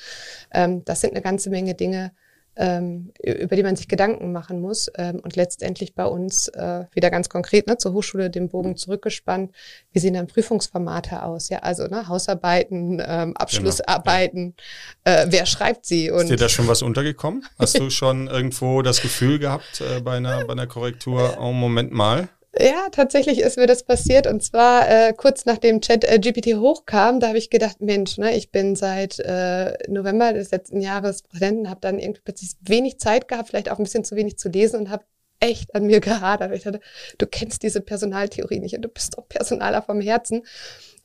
Ähm, 0.52 0.84
das 0.84 1.02
sind 1.02 1.12
eine 1.12 1.22
ganze 1.22 1.50
Menge 1.50 1.76
Dinge, 1.76 2.12
ähm, 2.58 3.12
über 3.24 3.56
die 3.56 3.63
man 3.63 3.76
sich 3.76 3.88
Gedanken 3.88 4.32
machen 4.32 4.60
muss. 4.62 4.89
Ähm, 4.96 5.20
und 5.24 5.36
letztendlich 5.36 5.96
bei 5.96 6.06
uns 6.06 6.48
äh, 6.50 6.86
wieder 6.93 7.10
ganz 7.10 7.30
konkret 7.30 7.67
ne, 7.67 7.78
zur 7.78 7.93
Hochschule 7.93 8.30
den 8.30 8.50
Bogen 8.50 8.76
zurückgespannt. 8.76 9.54
Wie 9.91 10.00
sehen 10.00 10.15
dann 10.15 10.28
Prüfungsformate 10.28 11.24
aus? 11.24 11.50
Ja, 11.50 11.60
also 11.60 11.88
ne, 11.88 12.08
Hausarbeiten, 12.08 13.02
ähm, 13.06 13.38
Abschlussarbeiten. 13.38 14.56
Genau, 15.04 15.17
ja. 15.17 15.24
äh, 15.24 15.28
wer 15.30 15.46
schreibt 15.46 15.86
sie? 15.86 16.12
Und 16.12 16.24
Ist 16.24 16.32
dir 16.32 16.38
da 16.38 16.50
schon 16.50 16.67
was 16.67 16.82
untergekommen? 16.82 17.46
Hast 17.60 17.80
du 17.80 17.89
schon 17.89 18.28
irgendwo 18.28 18.82
das 18.82 19.02
Gefühl 19.02 19.39
gehabt 19.39 19.82
äh, 19.82 20.02
bei, 20.02 20.17
einer, 20.17 20.46
bei 20.46 20.54
einer 20.54 20.67
Korrektur? 20.67 21.38
Oh, 21.39 21.52
Moment 21.52 21.91
mal. 21.91 22.30
Ja, 22.60 22.88
tatsächlich 22.91 23.39
ist 23.39 23.58
mir 23.58 23.67
das 23.67 23.84
passiert 23.84 24.26
und 24.26 24.41
zwar 24.41 24.89
äh, 24.89 25.13
kurz 25.13 25.46
nachdem 25.46 25.82
Chat 25.82 26.04
äh, 26.04 26.17
GPT 26.17 26.56
hochkam, 26.56 27.20
da 27.20 27.28
habe 27.28 27.38
ich 27.38 27.50
gedacht, 27.50 27.82
Mensch, 27.82 28.17
ne, 28.17 28.36
ich 28.36 28.52
bin 28.52 28.76
seit 28.76 29.20
äh, 29.20 29.78
November 29.88 30.34
des 30.34 30.52
letzten 30.52 30.82
Jahres 30.82 31.22
Präsidenten, 31.24 31.70
habe 31.70 31.82
dann 31.82 32.00
irgendwie 32.00 32.22
plötzlich 32.24 32.52
wenig 32.62 33.00
Zeit 33.00 33.28
gehabt, 33.28 33.50
vielleicht 33.50 33.70
auch 33.70 33.78
ein 33.78 33.84
bisschen 33.84 34.04
zu 34.04 34.15
wenig 34.15 34.38
zu 34.38 34.50
lesen 34.50 34.80
und 34.80 34.89
habe 34.89 35.04
echt 35.39 35.76
an 35.76 35.86
mir 35.86 36.00
gehadert. 36.00 36.52
Ich 36.56 36.63
dachte, 36.63 36.80
du 37.17 37.28
kennst 37.28 37.63
diese 37.63 37.82
Personaltheorie 37.82 38.60
nicht 38.60 38.76
und 38.76 38.82
du 38.82 38.89
bist 38.89 39.17
doch 39.17 39.28
Personaler 39.28 39.82
vom 39.82 40.02
Herzen. 40.02 40.43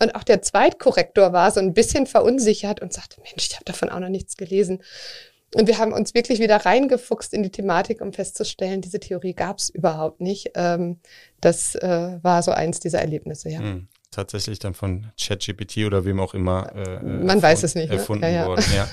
Und 0.01 0.15
auch 0.15 0.25
der 0.25 0.43
Zweitkorrektor 0.43 1.33
war 1.33 1.51
so 1.51 1.61
ein 1.61 1.75
bisschen 1.75 2.07
verunsichert 2.07 2.81
und 2.81 2.93
sagte, 2.93 3.21
Mensch, 3.21 3.49
ich 3.49 3.55
habe 3.55 3.65
davon 3.65 3.91
auch 3.91 4.01
noch 4.01 4.09
nichts 4.09 4.37
gelesen. 4.37 4.83
Und 5.55 5.67
wir 5.67 5.79
haben 5.79 5.93
uns 5.93 6.15
wirklich 6.15 6.41
wieder 6.41 6.57
reingefuchst 6.57 7.35
in 7.35 7.43
die 7.43 7.51
Thematik, 7.51 8.01
um 8.01 8.13
festzustellen, 8.13 8.81
diese 8.81 9.01
Theorie 9.01 9.35
gab 9.35 9.59
es 9.59 9.69
überhaupt 9.69 10.21
nicht. 10.21 10.53
Ähm, 10.55 10.99
das 11.41 11.75
äh, 11.75 12.19
war 12.23 12.43
so 12.43 12.53
eins 12.53 12.81
dieser 12.81 13.01
Erlebnisse, 13.01 13.51
ja. 13.51 13.61
Hm, 13.61 13.89
tatsächlich 14.11 14.59
dann 14.59 14.73
von 14.75 15.13
ChatGPT 15.21 15.79
oder 15.87 16.05
wem 16.05 16.21
auch 16.21 16.35
immer. 16.35 16.75
Äh, 16.75 17.03
Man 17.03 17.43
weiß 17.43 17.65
es 17.65 17.75
nicht. 17.75 17.91
Ne? 17.91 17.97
Erfunden 17.97 18.25
ja, 18.25 18.31
ja. 18.31 18.47
worden, 18.47 18.65
ja. 18.75 18.89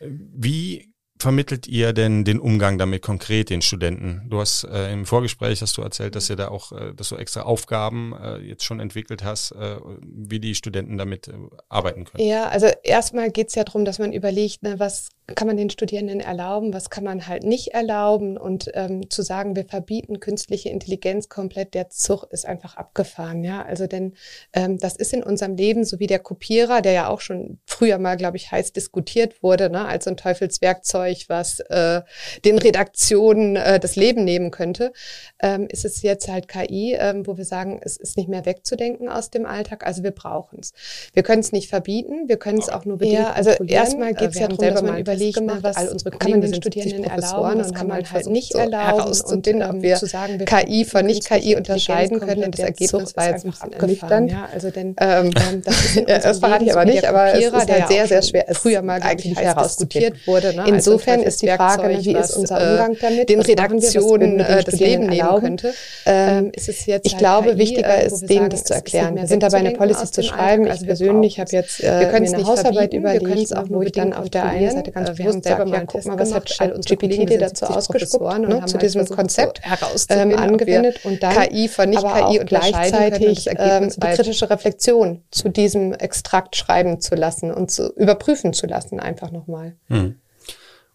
Wie 0.00 0.92
vermittelt 1.22 1.68
ihr 1.68 1.92
denn 1.92 2.24
den 2.24 2.40
Umgang 2.40 2.78
damit 2.78 3.00
konkret 3.00 3.48
den 3.48 3.62
Studenten? 3.62 4.22
Du 4.28 4.40
hast 4.40 4.64
äh, 4.64 4.92
im 4.92 5.06
Vorgespräch 5.06 5.62
hast 5.62 5.76
du 5.76 5.82
erzählt, 5.82 6.16
dass 6.16 6.28
ihr 6.28 6.36
da 6.36 6.48
auch, 6.48 6.72
äh, 6.72 6.92
dass 6.94 7.10
du 7.10 7.16
extra 7.16 7.42
Aufgaben 7.42 8.12
äh, 8.20 8.38
jetzt 8.38 8.64
schon 8.64 8.80
entwickelt 8.80 9.22
hast, 9.22 9.52
äh, 9.52 9.76
wie 10.00 10.40
die 10.40 10.56
Studenten 10.56 10.98
damit 10.98 11.28
äh, 11.28 11.34
arbeiten 11.68 12.04
können. 12.04 12.26
Ja, 12.26 12.48
also 12.48 12.66
erstmal 12.82 13.30
geht 13.30 13.48
es 13.48 13.54
ja 13.54 13.62
darum, 13.62 13.84
dass 13.84 14.00
man 14.00 14.12
überlegt, 14.12 14.64
ne, 14.64 14.78
was 14.78 15.10
kann 15.28 15.46
man 15.46 15.56
den 15.56 15.70
Studierenden 15.70 16.20
erlauben, 16.20 16.74
was 16.74 16.90
kann 16.90 17.04
man 17.04 17.28
halt 17.28 17.44
nicht 17.44 17.68
erlauben 17.68 18.36
und 18.36 18.70
ähm, 18.74 19.08
zu 19.08 19.22
sagen, 19.22 19.54
wir 19.54 19.64
verbieten 19.64 20.18
künstliche 20.18 20.68
Intelligenz 20.68 21.28
komplett, 21.28 21.74
der 21.74 21.90
Zug 21.90 22.24
ist 22.30 22.44
einfach 22.44 22.76
abgefahren, 22.76 23.44
ja. 23.44 23.64
Also 23.64 23.86
denn 23.86 24.14
ähm, 24.52 24.78
das 24.78 24.96
ist 24.96 25.12
in 25.12 25.22
unserem 25.22 25.54
Leben 25.54 25.84
so 25.84 26.00
wie 26.00 26.08
der 26.08 26.18
Kopierer, 26.18 26.82
der 26.82 26.92
ja 26.92 27.08
auch 27.08 27.20
schon 27.20 27.60
früher 27.66 27.98
mal, 27.98 28.16
glaube 28.16 28.36
ich, 28.36 28.50
heiß 28.50 28.72
diskutiert 28.72 29.42
wurde, 29.44 29.70
ne, 29.70 29.86
als 29.86 30.04
so 30.04 30.10
ein 30.10 30.16
Teufelswerkzeug, 30.16 31.24
was 31.28 31.60
äh, 31.60 32.02
den 32.44 32.58
Redaktionen 32.58 33.54
äh, 33.54 33.78
das 33.78 33.94
Leben 33.94 34.24
nehmen 34.24 34.50
könnte, 34.50 34.92
ähm, 35.40 35.68
ist 35.70 35.84
es 35.84 36.02
jetzt 36.02 36.28
halt 36.28 36.48
KI, 36.48 36.96
ähm, 36.98 37.26
wo 37.28 37.36
wir 37.36 37.44
sagen, 37.44 37.80
es 37.82 37.96
ist 37.96 38.16
nicht 38.16 38.28
mehr 38.28 38.44
wegzudenken 38.44 39.08
aus 39.08 39.30
dem 39.30 39.46
Alltag. 39.46 39.86
Also 39.86 40.02
wir 40.02 40.10
brauchen 40.10 40.58
es. 40.60 40.72
Wir 41.12 41.22
können 41.22 41.40
es 41.40 41.52
nicht 41.52 41.68
verbieten, 41.68 42.28
wir 42.28 42.38
können 42.38 42.58
es 42.58 42.68
auch 42.68 42.84
nur 42.84 42.98
bedingt. 42.98 43.18
Ja, 43.18 43.32
also 43.32 43.50
erstmal 43.50 44.14
geht 44.14 44.30
es 44.30 44.38
ja 44.40 44.48
darum, 44.48 44.66
dass 44.66 44.82
man 44.82 44.98
überlegt, 44.98 45.11
überlegt, 45.12 45.38
gemacht, 45.38 45.58
was 45.62 45.76
all 45.76 45.88
unsere 45.88 46.10
kann 46.10 46.30
man 46.30 46.40
den 46.40 46.54
Studierenden 46.54 47.04
erlauben, 47.04 47.58
was 47.58 47.72
kann 47.72 47.86
man 47.86 48.10
halt 48.10 48.26
nicht 48.26 48.54
erlauben 48.54 49.20
und 49.26 49.46
den, 49.46 49.62
ob 49.62 49.82
wir 49.82 49.96
zu 49.96 50.06
sagen, 50.06 50.38
wir 50.38 50.46
KI 50.46 50.84
von 50.84 51.06
nicht 51.06 51.26
KI 51.26 51.56
unterscheiden 51.56 52.20
können. 52.20 52.44
Und 52.44 52.58
das 52.58 52.64
Ergebnis 52.66 53.16
war 53.16 53.30
jetzt 53.30 53.44
ein 53.44 53.50
bisschen 53.50 53.72
ernüchternd. 53.72 54.30
Ja, 54.30 54.48
also 54.52 54.70
denn 54.70 54.94
ähm, 55.00 55.30
ähm 55.50 55.62
das, 55.64 56.22
das 56.22 56.38
verrate 56.38 56.64
ich 56.64 56.72
aber 56.72 56.84
nicht, 56.84 57.04
aber 57.04 57.32
es 57.34 57.46
ist 57.46 57.52
halt 57.52 57.88
sehr, 57.88 58.06
sehr 58.06 58.22
schwer. 58.22 58.46
Früher 58.52 58.82
mal 58.82 59.02
eigentlich 59.02 59.36
herausdiskutiert 59.36 60.26
wurde. 60.26 60.54
Ne? 60.54 60.64
Insofern 60.68 61.18
also 61.20 61.28
ist 61.28 61.42
die 61.42 61.48
Frage, 61.48 61.98
wie 62.02 62.16
ist 62.16 62.36
unser 62.36 62.60
äh, 62.60 62.70
Umgang 62.70 62.96
damit? 63.00 63.28
Den 63.28 63.40
Redaktionen 63.40 64.40
äh, 64.40 64.62
das 64.64 64.78
Leben 64.78 65.06
nehmen 65.06 65.40
könnte. 65.40 65.74
Ähm, 66.06 66.52
jetzt 66.54 66.68
ich 66.78 67.12
halt 67.12 67.18
glaube, 67.18 67.58
wichtiger 67.58 68.02
äh, 68.02 68.06
ist, 68.06 68.28
denen 68.28 68.50
das 68.50 68.64
zu 68.64 68.74
erklären. 68.74 69.16
Wir 69.16 69.26
sind 69.26 69.42
dabei, 69.42 69.58
eine 69.58 69.72
Policy 69.72 70.10
zu 70.10 70.22
schreiben. 70.22 70.66
Ich 70.66 70.84
persönlich 70.84 71.38
habe 71.38 71.50
jetzt 71.52 71.84
eine 71.84 72.46
Hausarbeit 72.46 72.94
überlegt, 72.94 73.52
wo 73.68 73.82
ich 73.82 73.92
dann 73.92 74.12
auf 74.12 74.30
der 74.30 74.44
einen 74.44 74.70
Seite 74.70 74.92
ganz 74.92 75.01
wir 75.16 75.26
haben 75.26 75.42
selber 75.42 75.64
mal, 75.64 75.86
guck 75.86 76.04
mal, 76.06 76.18
was 76.18 76.34
hat 76.34 76.46
GPT 76.86 77.40
dazu 77.40 77.66
ausgespuckt, 77.66 78.38
ne, 78.40 78.64
zu 78.66 78.78
diesem 78.78 79.06
Konzept 79.06 79.60
ähm, 80.08 80.36
angewendet 80.36 81.04
und 81.04 81.22
dann 81.22 81.34
KI 81.34 81.68
von 81.68 81.90
nicht 81.90 82.02
KI 82.02 82.40
und 82.40 82.46
gleichzeitig 82.46 83.48
ähm, 83.56 83.90
die 83.90 84.08
kritische 84.08 84.50
Reflexion 84.50 85.22
zu 85.30 85.48
diesem 85.48 85.92
Extrakt 85.92 86.56
schreiben 86.56 87.00
zu 87.00 87.14
lassen 87.14 87.52
und 87.52 87.70
zu 87.70 87.92
überprüfen 87.94 88.52
zu 88.52 88.66
lassen, 88.66 89.00
einfach 89.00 89.30
nochmal. 89.30 89.76
Hm. 89.88 90.16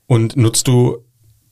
Und 0.07 0.37
nutzt 0.37 0.67
du 0.67 1.03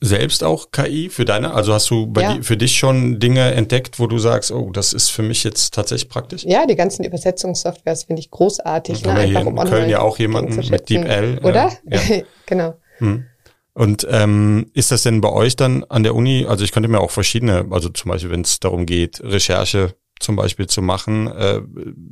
selbst 0.06 0.42
auch 0.42 0.70
KI 0.70 1.08
für 1.08 1.24
deine? 1.24 1.52
Also 1.52 1.72
hast 1.72 1.90
du 1.90 2.12
ja. 2.16 2.34
die, 2.34 2.42
für 2.42 2.56
dich 2.56 2.76
schon 2.76 3.18
Dinge 3.18 3.52
entdeckt, 3.52 3.98
wo 3.98 4.06
du 4.06 4.18
sagst, 4.18 4.50
oh, 4.50 4.70
das 4.70 4.92
ist 4.92 5.10
für 5.10 5.22
mich 5.22 5.44
jetzt 5.44 5.74
tatsächlich 5.74 6.08
praktisch? 6.08 6.44
Ja, 6.44 6.66
die 6.66 6.76
ganzen 6.76 7.04
Übersetzungssoftwares 7.04 8.04
finde 8.04 8.20
ich 8.20 8.30
großartig. 8.30 9.04
Ne? 9.04 9.10
Einfach, 9.10 9.24
hier 9.24 9.40
in 9.40 9.46
um 9.46 9.64
Köln 9.64 9.90
ja 9.90 10.00
auch 10.00 10.18
jemanden 10.18 10.56
mit 10.68 10.88
DeepL. 10.88 11.40
Oder? 11.42 11.72
Ja. 11.84 12.00
genau. 12.46 12.74
Hm. 12.98 13.26
Und 13.74 14.06
ähm, 14.10 14.70
ist 14.72 14.90
das 14.90 15.02
denn 15.02 15.20
bei 15.20 15.30
euch 15.30 15.54
dann 15.54 15.84
an 15.84 16.02
der 16.02 16.14
Uni, 16.14 16.46
also 16.48 16.64
ich 16.64 16.72
könnte 16.72 16.88
mir 16.88 17.00
auch 17.00 17.10
verschiedene, 17.10 17.66
also 17.70 17.90
zum 17.90 18.10
Beispiel, 18.10 18.30
wenn 18.30 18.40
es 18.40 18.58
darum 18.58 18.86
geht, 18.86 19.20
Recherche 19.22 19.94
zum 20.20 20.36
Beispiel 20.36 20.66
zu 20.66 20.82
machen. 20.82 21.26
Äh, 21.28 21.60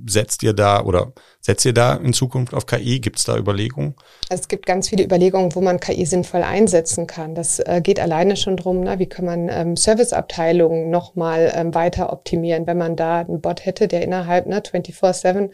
setzt 0.06 0.42
ihr 0.42 0.52
da 0.52 0.82
oder 0.82 1.12
setzt 1.40 1.64
ihr 1.64 1.72
da 1.72 1.94
in 1.94 2.12
Zukunft 2.12 2.54
auf 2.54 2.66
KI? 2.66 3.00
Gibt 3.00 3.18
es 3.18 3.24
da 3.24 3.36
Überlegungen? 3.36 3.94
Es 4.28 4.48
gibt 4.48 4.66
ganz 4.66 4.88
viele 4.88 5.04
Überlegungen, 5.04 5.54
wo 5.54 5.60
man 5.60 5.80
KI 5.80 6.04
sinnvoll 6.04 6.42
einsetzen 6.42 7.06
kann. 7.06 7.34
Das 7.34 7.58
äh, 7.60 7.80
geht 7.82 7.98
alleine 7.98 8.36
schon 8.36 8.56
drum, 8.56 8.80
ne? 8.80 8.98
wie 8.98 9.06
kann 9.06 9.24
man 9.24 9.48
ähm, 9.48 9.76
Serviceabteilungen 9.76 10.90
nochmal 10.90 11.52
ähm, 11.54 11.74
weiter 11.74 12.12
optimieren, 12.12 12.66
wenn 12.66 12.78
man 12.78 12.96
da 12.96 13.20
einen 13.20 13.40
Bot 13.40 13.64
hätte, 13.64 13.88
der 13.88 14.02
innerhalb 14.02 14.46
ne, 14.46 14.60
24-7 14.60 15.50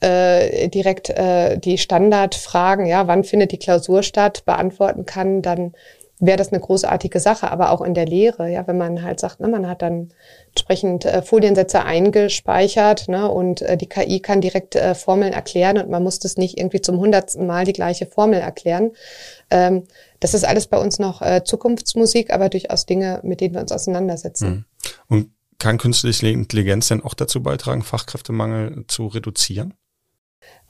äh, 0.00 0.68
direkt 0.68 1.10
äh, 1.10 1.58
die 1.58 1.78
Standardfragen, 1.78 2.86
ja, 2.86 3.06
wann 3.06 3.24
findet 3.24 3.52
die 3.52 3.58
Klausur 3.58 4.02
statt, 4.02 4.44
beantworten 4.44 5.06
kann, 5.06 5.42
dann 5.42 5.72
wäre 6.20 6.36
das 6.36 6.52
eine 6.52 6.60
großartige 6.60 7.18
Sache, 7.18 7.50
aber 7.50 7.70
auch 7.70 7.80
in 7.80 7.94
der 7.94 8.06
Lehre, 8.06 8.50
ja, 8.50 8.66
wenn 8.66 8.76
man 8.76 9.02
halt 9.02 9.20
sagt, 9.20 9.40
ne, 9.40 9.48
man 9.48 9.66
hat 9.66 9.82
dann 9.82 10.10
entsprechend 10.48 11.06
äh, 11.06 11.22
Foliensätze 11.22 11.82
eingespeichert 11.82 13.08
ne, 13.08 13.30
und 13.30 13.62
äh, 13.62 13.76
die 13.76 13.88
KI 13.88 14.20
kann 14.20 14.40
direkt 14.40 14.76
äh, 14.76 14.94
Formeln 14.94 15.32
erklären 15.32 15.78
und 15.78 15.88
man 15.88 16.02
muss 16.02 16.18
das 16.18 16.36
nicht 16.36 16.58
irgendwie 16.58 16.82
zum 16.82 16.98
hundertsten 16.98 17.46
Mal 17.46 17.64
die 17.64 17.72
gleiche 17.72 18.06
Formel 18.06 18.40
erklären. 18.40 18.92
Ähm, 19.50 19.84
das 20.20 20.34
ist 20.34 20.44
alles 20.44 20.66
bei 20.66 20.78
uns 20.78 20.98
noch 20.98 21.22
äh, 21.22 21.42
Zukunftsmusik, 21.42 22.32
aber 22.32 22.50
durchaus 22.50 22.84
Dinge, 22.84 23.20
mit 23.22 23.40
denen 23.40 23.54
wir 23.54 23.62
uns 23.62 23.72
auseinandersetzen. 23.72 24.48
Mhm. 24.48 24.64
Und 25.08 25.30
kann 25.58 25.78
künstliche 25.78 26.28
Intelligenz 26.28 26.88
denn 26.88 27.02
auch 27.02 27.14
dazu 27.14 27.42
beitragen, 27.42 27.82
Fachkräftemangel 27.82 28.84
zu 28.88 29.06
reduzieren? 29.06 29.74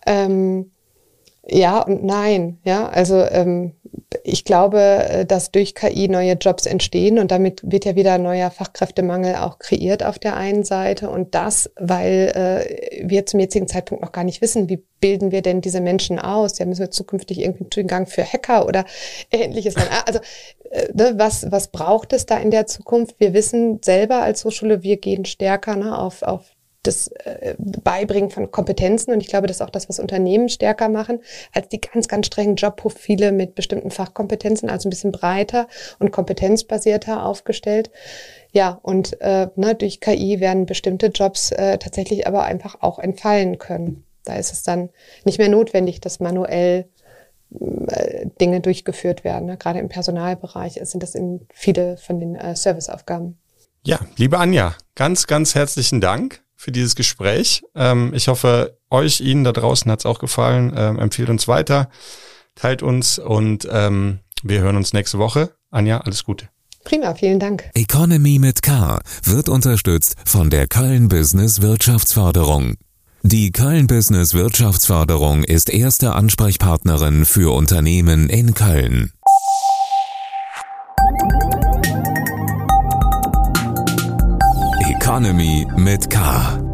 Ähm, 0.07 0.73
ja 1.51 1.81
und 1.83 2.05
nein. 2.05 2.59
Ja, 2.65 2.89
also 2.89 3.17
ähm, 3.23 3.73
ich 4.25 4.45
glaube, 4.45 4.81
äh, 4.81 5.27
dass 5.27 5.51
durch 5.51 5.75
KI 5.75 6.09
neue 6.09 6.35
Jobs 6.35 6.67
entstehen 6.67 7.19
und 7.19 7.31
damit 7.31 7.63
wird 7.65 7.85
ja 7.85 7.97
wieder 7.97 8.19
neuer 8.19 8.51
Fachkräftemangel 8.51 9.37
auch 9.37 9.59
kreiert 9.59 10.05
auf 10.05 10.19
der 10.19 10.37
einen 10.37 10.65
Seite 10.65 11.11
und 11.11 11.35
das, 11.35 11.71
weil 11.77 12.33
äh, 12.35 13.09
wir 13.09 13.27
zum 13.27 13.41
jetzigen 13.41 13.69
Zeitpunkt 13.69 14.03
noch 14.03 14.13
gar 14.13 14.25
nicht 14.25 14.41
wissen, 14.43 14.69
wie 14.69 14.83
bilden 15.01 15.33
wir 15.33 15.43
denn 15.43 15.61
diese 15.61 15.81
Menschen 15.81 16.19
aus? 16.19 16.59
Ja, 16.59 16.67
müssen 16.67 16.81
wir 16.81 16.91
zukünftig 16.91 17.41
irgendwie 17.41 17.65
einen 17.65 17.71
Zugang 17.71 18.07
für 18.07 18.25
Hacker 18.25 18.67
oder 18.67 18.85
ähnliches 19.31 19.77
haben. 19.77 19.89
Also 20.07 20.21
äh, 20.71 20.89
ne, 20.93 21.15
was 21.17 21.51
was 21.51 21.69
braucht 21.69 22.13
es 22.13 22.27
da 22.27 22.39
in 22.39 22.51
der 22.51 22.67
Zukunft? 22.67 23.17
Wir 23.19 23.35
wissen 23.35 23.81
selber 23.83 24.23
als 24.23 24.45
Hochschule, 24.45 24.83
wir 24.83 24.99
gehen 24.99 25.25
stärker 25.25 25.77
ne, 25.77 25.99
auf 25.99 26.23
auf 26.23 26.45
das 26.83 27.09
äh, 27.09 27.55
Beibringen 27.59 28.31
von 28.31 28.51
Kompetenzen. 28.51 29.13
Und 29.13 29.21
ich 29.21 29.29
glaube, 29.29 29.47
das 29.47 29.59
ist 29.59 29.63
auch 29.63 29.71
das, 29.71 29.89
was 29.89 30.01
Unternehmen 30.01 30.49
stärker 30.49 30.89
machen, 30.89 31.21
als 31.53 31.69
die 31.69 31.81
ganz, 31.81 32.09
ganz 32.09 32.27
strengen 32.27 32.57
Jobprofile 32.57 33.33
mit 33.33 33.55
bestimmten 33.55 33.91
Fachkompetenzen, 33.91 34.71
also 34.71 34.89
ein 34.89 34.91
bisschen 34.91 35.13
breiter 35.13 35.69
und 35.99 36.11
kompetenzbasierter 36.11 37.25
aufgestellt. 37.25 37.91
Ja, 38.53 38.79
und 38.83 39.21
äh, 39.21 39.49
ne, 39.57 39.75
durch 39.75 40.01
KI 40.01 40.41
werden 40.41 40.67
bestimmte 40.67 41.09
Jobs 41.09 41.53
äh, 41.53 41.79
tatsächlich 41.79 42.27
aber 42.27 42.45
einfach 42.45 42.77
auch 42.81 42.99
entfallen 42.99 43.59
können. 43.59 44.05
Da 44.25 44.37
ist 44.37 44.53
es 44.53 44.63
dann 44.63 44.91
nicht 45.25 45.39
mehr 45.39 45.49
notwendig, 45.49 46.01
das 46.01 46.21
manuell 46.21 46.89
äh, 47.89 48.27
Dinge 48.41 48.61
durchgeführt 48.61 49.23
werden. 49.25 49.47
Ne? 49.47 49.57
Gerade 49.57 49.79
im 49.79 49.89
Personalbereich 49.89 50.79
sind 50.83 51.03
das 51.03 51.15
in 51.15 51.47
viele 51.53 51.97
von 51.99 52.19
den 52.21 52.37
äh, 52.37 52.57
Serviceaufgaben. 52.57 53.39
Ja, 53.83 53.99
liebe 54.17 54.39
Anja, 54.39 54.75
ganz, 54.95 55.27
ganz 55.27 55.55
herzlichen 55.55 56.01
Dank 56.01 56.43
für 56.61 56.73
dieses 56.73 56.95
Gespräch. 56.95 57.63
Ähm, 57.75 58.13
ich 58.15 58.29
hoffe, 58.29 58.77
euch, 58.91 59.23
Ihnen 59.23 59.45
da 59.45 59.53
draußen 59.53 59.91
hat 59.91 60.01
es 60.01 60.07
auch 60.07 60.19
gefallen. 60.19 60.75
Ähm, 60.77 60.99
empfiehlt 60.99 61.31
uns 61.31 61.49
weiter, 61.49 61.89
teilt 62.55 62.83
uns 62.83 63.19
und 63.19 63.67
ähm, 63.73 64.21
wir 64.43 64.61
hören 64.61 64.77
uns 64.77 64.93
nächste 64.93 65.19
Woche. 65.19 65.55
Anja, 65.71 66.03
alles 66.03 66.23
Gute. 66.23 66.51
Prima, 66.85 67.15
vielen 67.15 67.41
Dank. 67.41 67.71
Economy 67.75 68.39
mit 68.39 68.63
K 68.63 69.01
wird 69.25 69.49
unterstützt 69.49 70.17
von 70.27 70.51
der 70.51 70.67
Köln 70.67 71.09
Business 71.09 71.63
Wirtschaftsförderung. 71.63 72.75
Die 73.23 73.53
Köln 73.53 73.87
Business 73.87 74.35
Wirtschaftsförderung 74.35 75.45
ist 75.45 75.71
erste 75.71 76.13
Ansprechpartnerin 76.13 77.25
für 77.25 77.55
Unternehmen 77.55 78.29
in 78.29 78.53
Köln. 78.55 79.13
Economy 85.11 85.67
mit 85.77 86.09
K. 86.09 86.70